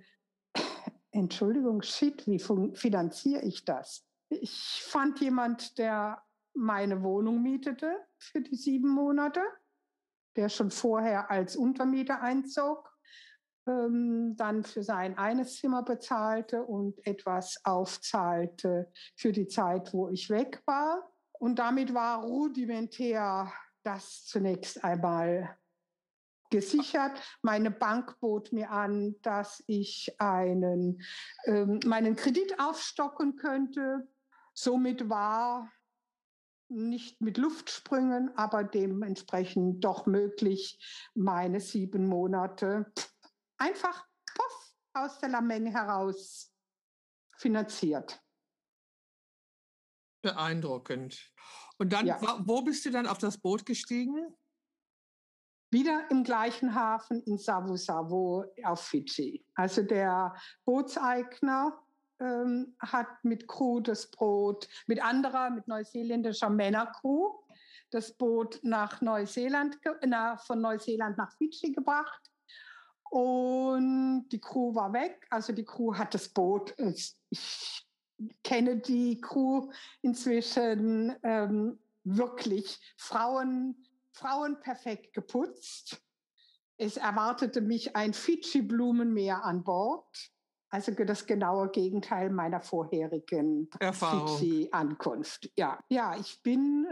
Entschuldigung, 1.14 1.80
shit, 1.82 2.26
wie 2.26 2.40
finanziere 2.40 3.42
ich 3.42 3.64
das? 3.64 4.04
Ich 4.30 4.82
fand 4.84 5.20
jemand, 5.20 5.78
der 5.78 6.20
meine 6.54 7.04
Wohnung 7.04 7.40
mietete 7.40 7.96
für 8.18 8.40
die 8.40 8.56
sieben 8.56 8.88
Monate, 8.88 9.40
der 10.34 10.48
schon 10.48 10.72
vorher 10.72 11.30
als 11.30 11.54
Untermieter 11.54 12.20
einzog, 12.20 12.90
ähm, 13.68 14.34
dann 14.36 14.64
für 14.64 14.82
sein 14.82 15.16
eines 15.16 15.56
Zimmer 15.56 15.84
bezahlte 15.84 16.64
und 16.64 16.98
etwas 17.06 17.60
aufzahlte 17.62 18.90
für 19.14 19.30
die 19.30 19.46
Zeit, 19.46 19.94
wo 19.94 20.08
ich 20.08 20.30
weg 20.30 20.62
war. 20.66 21.12
Und 21.38 21.60
damit 21.60 21.94
war 21.94 22.24
rudimentär 22.24 23.52
das 23.84 24.24
zunächst 24.24 24.82
einmal 24.82 25.56
gesichert. 26.54 27.20
Meine 27.42 27.72
Bank 27.72 28.20
bot 28.20 28.52
mir 28.52 28.70
an, 28.70 29.16
dass 29.22 29.64
ich 29.66 30.14
einen, 30.20 31.02
ähm, 31.46 31.80
meinen 31.84 32.14
Kredit 32.14 32.60
aufstocken 32.60 33.34
könnte. 33.34 34.08
Somit 34.54 35.08
war 35.08 35.72
nicht 36.68 37.20
mit 37.20 37.38
Luftsprüngen, 37.38 38.36
aber 38.36 38.62
dementsprechend 38.62 39.84
doch 39.84 40.06
möglich, 40.06 40.78
meine 41.14 41.58
sieben 41.58 42.06
Monate 42.06 42.92
einfach 43.58 44.06
puff, 44.24 44.74
aus 44.92 45.18
der 45.18 45.30
Lameng 45.30 45.66
heraus 45.66 46.52
finanziert. 47.36 48.22
Beeindruckend. 50.22 51.32
Und 51.78 51.92
dann, 51.92 52.06
ja. 52.06 52.20
wo 52.46 52.62
bist 52.62 52.84
du 52.86 52.92
dann 52.92 53.08
auf 53.08 53.18
das 53.18 53.38
Boot 53.38 53.66
gestiegen? 53.66 54.36
Wieder 55.74 56.08
im 56.08 56.22
gleichen 56.22 56.72
Hafen 56.72 57.20
in 57.24 57.36
Savo 57.36 57.74
Savo 57.74 58.44
auf 58.62 58.82
Fidschi. 58.82 59.44
Also 59.56 59.82
der 59.82 60.32
Bootseigner 60.64 61.76
ähm, 62.20 62.76
hat 62.78 63.08
mit 63.24 63.48
Crew 63.48 63.80
das 63.80 64.08
Boot, 64.08 64.68
mit 64.86 65.02
anderer, 65.02 65.50
mit 65.50 65.66
neuseeländischer 65.66 66.48
Männercrew, 66.48 67.32
das 67.90 68.16
Boot 68.16 68.60
nach 68.62 69.00
Neuseeland, 69.00 69.76
na, 70.06 70.36
von 70.36 70.60
Neuseeland 70.60 71.18
nach 71.18 71.32
Fidschi 71.32 71.72
gebracht. 71.72 72.22
Und 73.10 74.28
die 74.28 74.40
Crew 74.40 74.76
war 74.76 74.92
weg. 74.92 75.26
Also 75.28 75.52
die 75.52 75.64
Crew 75.64 75.92
hat 75.92 76.14
das 76.14 76.28
Boot. 76.28 76.72
Ich 77.30 77.84
kenne 78.44 78.76
die 78.76 79.20
Crew 79.20 79.72
inzwischen 80.02 81.16
ähm, 81.24 81.80
wirklich. 82.04 82.78
Frauen, 82.96 83.84
Frauen 84.14 84.60
perfekt 84.60 85.12
geputzt. 85.12 86.00
Es 86.76 86.96
erwartete 86.96 87.60
mich 87.60 87.94
ein 87.94 88.14
Fidschi-Blumenmeer 88.14 89.44
an 89.44 89.62
Bord. 89.64 90.30
Also 90.70 90.92
das 90.92 91.26
genaue 91.26 91.70
Gegenteil 91.70 92.30
meiner 92.30 92.60
vorherigen 92.60 93.68
Fidschi-Ankunft. 93.80 95.50
Ja, 95.56 95.78
ja, 95.88 96.16
ich 96.16 96.42
bin. 96.42 96.86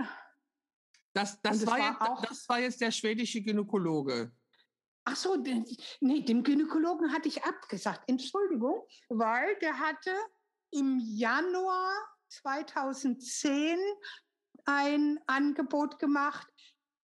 Das, 1.15 1.41
das, 1.43 1.67
war, 1.67 1.79
war 1.79 1.91
jetzt, 1.91 2.01
auch, 2.01 2.23
das 2.25 2.49
war 2.49 2.61
jetzt 2.61 2.81
der 2.81 2.91
schwedische 2.91 3.43
Gynäkologe. 3.43 4.33
Ach 5.05 5.17
so, 5.17 5.35
nee, 5.35 6.23
dem 6.25 6.45
Gynäkologen 6.45 7.13
hatte 7.13 7.29
ich 7.29 7.43
abgesagt. 7.43 8.05
Entschuldigung, 8.07 8.87
weil 9.09 9.57
der 9.61 9.79
hatte 9.79 10.15
im 10.71 11.01
Januar 11.01 11.93
2010 12.29 13.79
ein 14.65 15.19
Angebot 15.27 15.99
gemacht. 15.99 16.47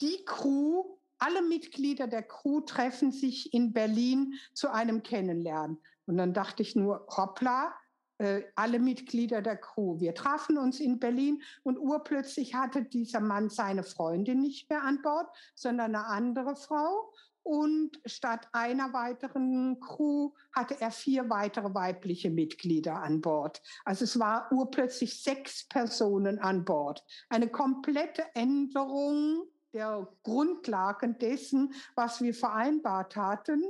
Die 0.01 0.25
Crew, 0.25 0.85
alle 1.19 1.43
Mitglieder 1.43 2.07
der 2.07 2.23
Crew 2.23 2.61
treffen 2.61 3.11
sich 3.11 3.53
in 3.53 3.73
Berlin 3.73 4.35
zu 4.55 4.71
einem 4.71 5.03
Kennenlernen. 5.03 5.79
Und 6.07 6.17
dann 6.17 6.33
dachte 6.33 6.63
ich 6.63 6.77
nur, 6.77 7.07
hoppla, 7.09 7.75
äh, 8.19 8.43
alle 8.57 8.79
Mitglieder 8.79 9.43
der 9.43 9.57
Crew. 9.57 10.01
Wir 10.01 10.15
trafen 10.15 10.59
uns 10.59 10.81
in 10.81 10.99
Berlin 10.99 11.43
und 11.63 11.79
urplötzlich 11.79 12.55
hatte 12.55 12.85
dieser 12.85 13.21
Mann 13.21 13.49
seine 13.49 13.85
Freundin 13.85 14.41
nicht 14.41 14.69
mehr 14.71 14.83
an 14.83 15.03
Bord, 15.03 15.29
sondern 15.55 15.95
eine 15.95 16.07
andere 16.07 16.57
Frau. 16.57 17.13
Und 17.45 17.99
statt 18.05 18.49
einer 18.53 18.93
weiteren 18.93 19.81
Crew 19.81 20.33
hatte 20.53 20.81
er 20.81 20.91
vier 20.91 21.31
weitere 21.31 21.73
weibliche 21.73 22.31
Mitglieder 22.31 22.97
an 22.97 23.21
Bord. 23.21 23.63
Also 23.85 24.05
es 24.05 24.19
war 24.19 24.53
urplötzlich 24.53 25.23
sechs 25.23 25.67
Personen 25.67 26.39
an 26.41 26.65
Bord. 26.65 27.05
Eine 27.31 27.49
komplette 27.49 28.25
Änderung 28.35 29.47
der 29.73 30.09
Grundlagen 30.23 31.19
dessen, 31.19 31.75
was 31.95 32.21
wir 32.21 32.35
vereinbart 32.35 33.17
hatten. 33.17 33.63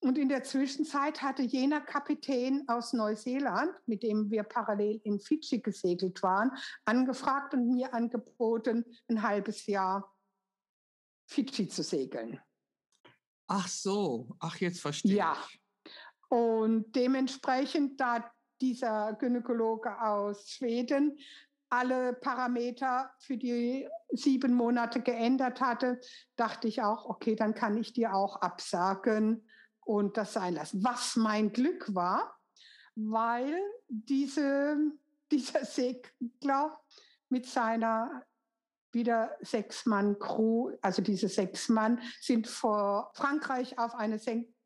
Und 0.00 0.18
in 0.18 0.28
der 0.28 0.44
Zwischenzeit 0.44 1.22
hatte 1.22 1.42
jener 1.42 1.80
Kapitän 1.80 2.68
aus 2.68 2.92
Neuseeland, 2.92 3.72
mit 3.86 4.02
dem 4.02 4.30
wir 4.30 4.42
parallel 4.42 5.00
in 5.04 5.18
Fidschi 5.18 5.60
gesegelt 5.60 6.22
waren, 6.22 6.50
angefragt 6.84 7.54
und 7.54 7.70
mir 7.70 7.94
angeboten, 7.94 8.84
ein 9.08 9.22
halbes 9.22 9.66
Jahr 9.66 10.14
Fidschi 11.26 11.68
zu 11.68 11.82
segeln. 11.82 12.38
Ach 13.46 13.68
so, 13.68 14.36
ach 14.40 14.56
jetzt 14.56 14.80
verstehe 14.80 15.16
ja. 15.16 15.32
ich. 15.32 15.54
Ja, 15.54 16.36
und 16.36 16.94
dementsprechend, 16.96 18.00
da 18.00 18.30
dieser 18.62 19.14
Gynäkologe 19.14 20.00
aus 20.00 20.48
Schweden 20.48 21.18
alle 21.72 22.12
Parameter 22.12 23.10
für 23.18 23.38
die 23.38 23.88
sieben 24.10 24.52
Monate 24.52 25.00
geändert 25.00 25.62
hatte, 25.62 25.98
dachte 26.36 26.68
ich 26.68 26.82
auch, 26.82 27.06
okay, 27.06 27.34
dann 27.34 27.54
kann 27.54 27.78
ich 27.78 27.94
dir 27.94 28.14
auch 28.14 28.36
absagen 28.36 29.48
und 29.80 30.18
das 30.18 30.34
sein 30.34 30.52
lassen. 30.52 30.84
Was 30.84 31.16
mein 31.16 31.50
Glück 31.50 31.94
war, 31.94 32.38
weil 32.94 33.58
diese, 33.88 34.76
dieser 35.32 35.64
Segler 35.64 36.78
mit 37.30 37.46
seiner 37.46 38.22
wieder 38.92 39.34
sechs 39.40 39.86
Mann 39.86 40.18
Crew, 40.18 40.72
also 40.82 41.00
diese 41.00 41.28
sechs 41.28 41.70
Mann 41.70 42.02
sind 42.20 42.46
vor 42.46 43.10
Frankreich 43.14 43.78
auf 43.78 43.94
eine 43.94 44.18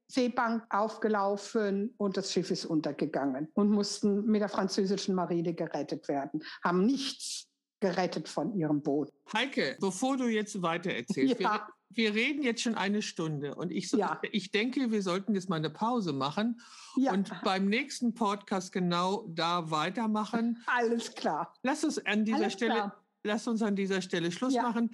Seebank 0.09 0.65
aufgelaufen 0.71 1.95
und 1.97 2.17
das 2.17 2.33
Schiff 2.33 2.51
ist 2.51 2.65
untergegangen 2.65 3.49
und 3.55 3.71
mussten 3.71 4.27
mit 4.27 4.41
der 4.41 4.49
französischen 4.49 5.15
Marine 5.15 5.55
gerettet 5.55 6.09
werden, 6.09 6.43
haben 6.63 6.87
nichts 6.87 7.49
gerettet 7.81 8.29
von 8.29 8.57
ihrem 8.57 8.83
Boot. 8.83 9.13
Heike, 9.33 9.77
bevor 9.81 10.17
du 10.17 10.29
jetzt 10.29 10.63
weiter 10.63 10.91
erzählst, 10.91 11.41
ja 11.41 11.67
wir 11.91 12.15
reden 12.15 12.43
jetzt 12.43 12.63
schon 12.63 12.75
eine 12.75 13.03
Stunde 13.03 13.55
und 13.55 13.71
ich, 13.71 13.89
so, 13.89 13.99
ja. 13.99 14.21
ich 14.33 14.51
denke, 14.51 14.91
wir 14.91 15.03
sollten 15.03 15.35
jetzt 15.35 15.49
mal 15.49 15.57
eine 15.57 15.71
Pause 15.71 16.13
machen 16.13 16.61
ja. 16.97 17.13
und 17.13 17.33
beim 17.43 17.67
nächsten 17.67 18.15
Podcast 18.15 18.73
genau 18.73 19.25
da 19.29 19.71
weitermachen. 19.71 20.63
Alles 20.67 21.15
klar. 21.15 21.55
Lass 21.63 21.85
uns 21.85 22.05
an 22.05 22.25
dieser 22.25 22.39
Alles 22.39 22.53
Stelle, 22.53 22.75
klar. 22.75 23.05
lass 23.23 23.47
uns 23.47 23.63
an 23.63 23.77
dieser 23.77 24.03
Stelle 24.03 24.31
Schluss 24.31 24.55
ja. 24.55 24.63
machen. 24.63 24.91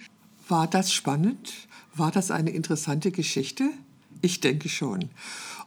War 0.47 0.67
das 0.67 0.91
spannend? 0.91 1.53
War 1.95 2.11
das 2.11 2.31
eine 2.31 2.51
interessante 2.51 3.11
Geschichte? 3.11 3.69
Ich 4.23 4.39
denke 4.39 4.69
schon. 4.69 5.09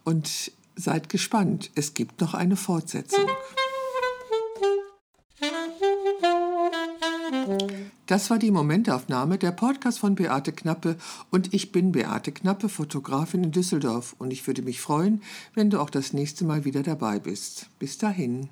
Und 0.03 0.51
seid 0.77 1.11
gespannt, 1.11 1.71
es 1.75 1.93
gibt 1.93 2.23
noch 2.23 2.33
eine 2.33 2.57
Fortsetzung. 2.57 3.27
Das 8.07 8.31
war 8.31 8.39
die 8.39 8.51
Momentaufnahme, 8.51 9.37
der 9.37 9.51
Podcast 9.53 9.99
von 9.99 10.15
Beate 10.15 10.53
Knappe 10.53 10.97
und 11.31 11.53
ich 11.53 11.71
bin 11.71 11.93
Beate 11.93 12.33
Knappe, 12.33 12.71
Fotografin 12.71 13.45
in 13.45 13.53
Düsseldorf 13.53 14.17
und 14.19 14.33
ich 14.33 14.47
würde 14.47 14.63
mich 14.63 14.81
freuen, 14.81 15.23
wenn 15.53 15.69
du 15.69 15.79
auch 15.79 15.91
das 15.91 16.15
nächste 16.15 16.47
Mal 16.47 16.65
wieder 16.65 16.83
dabei 16.83 17.19
bist. 17.19 17.67
Bis 17.79 17.99
dahin. 17.99 18.49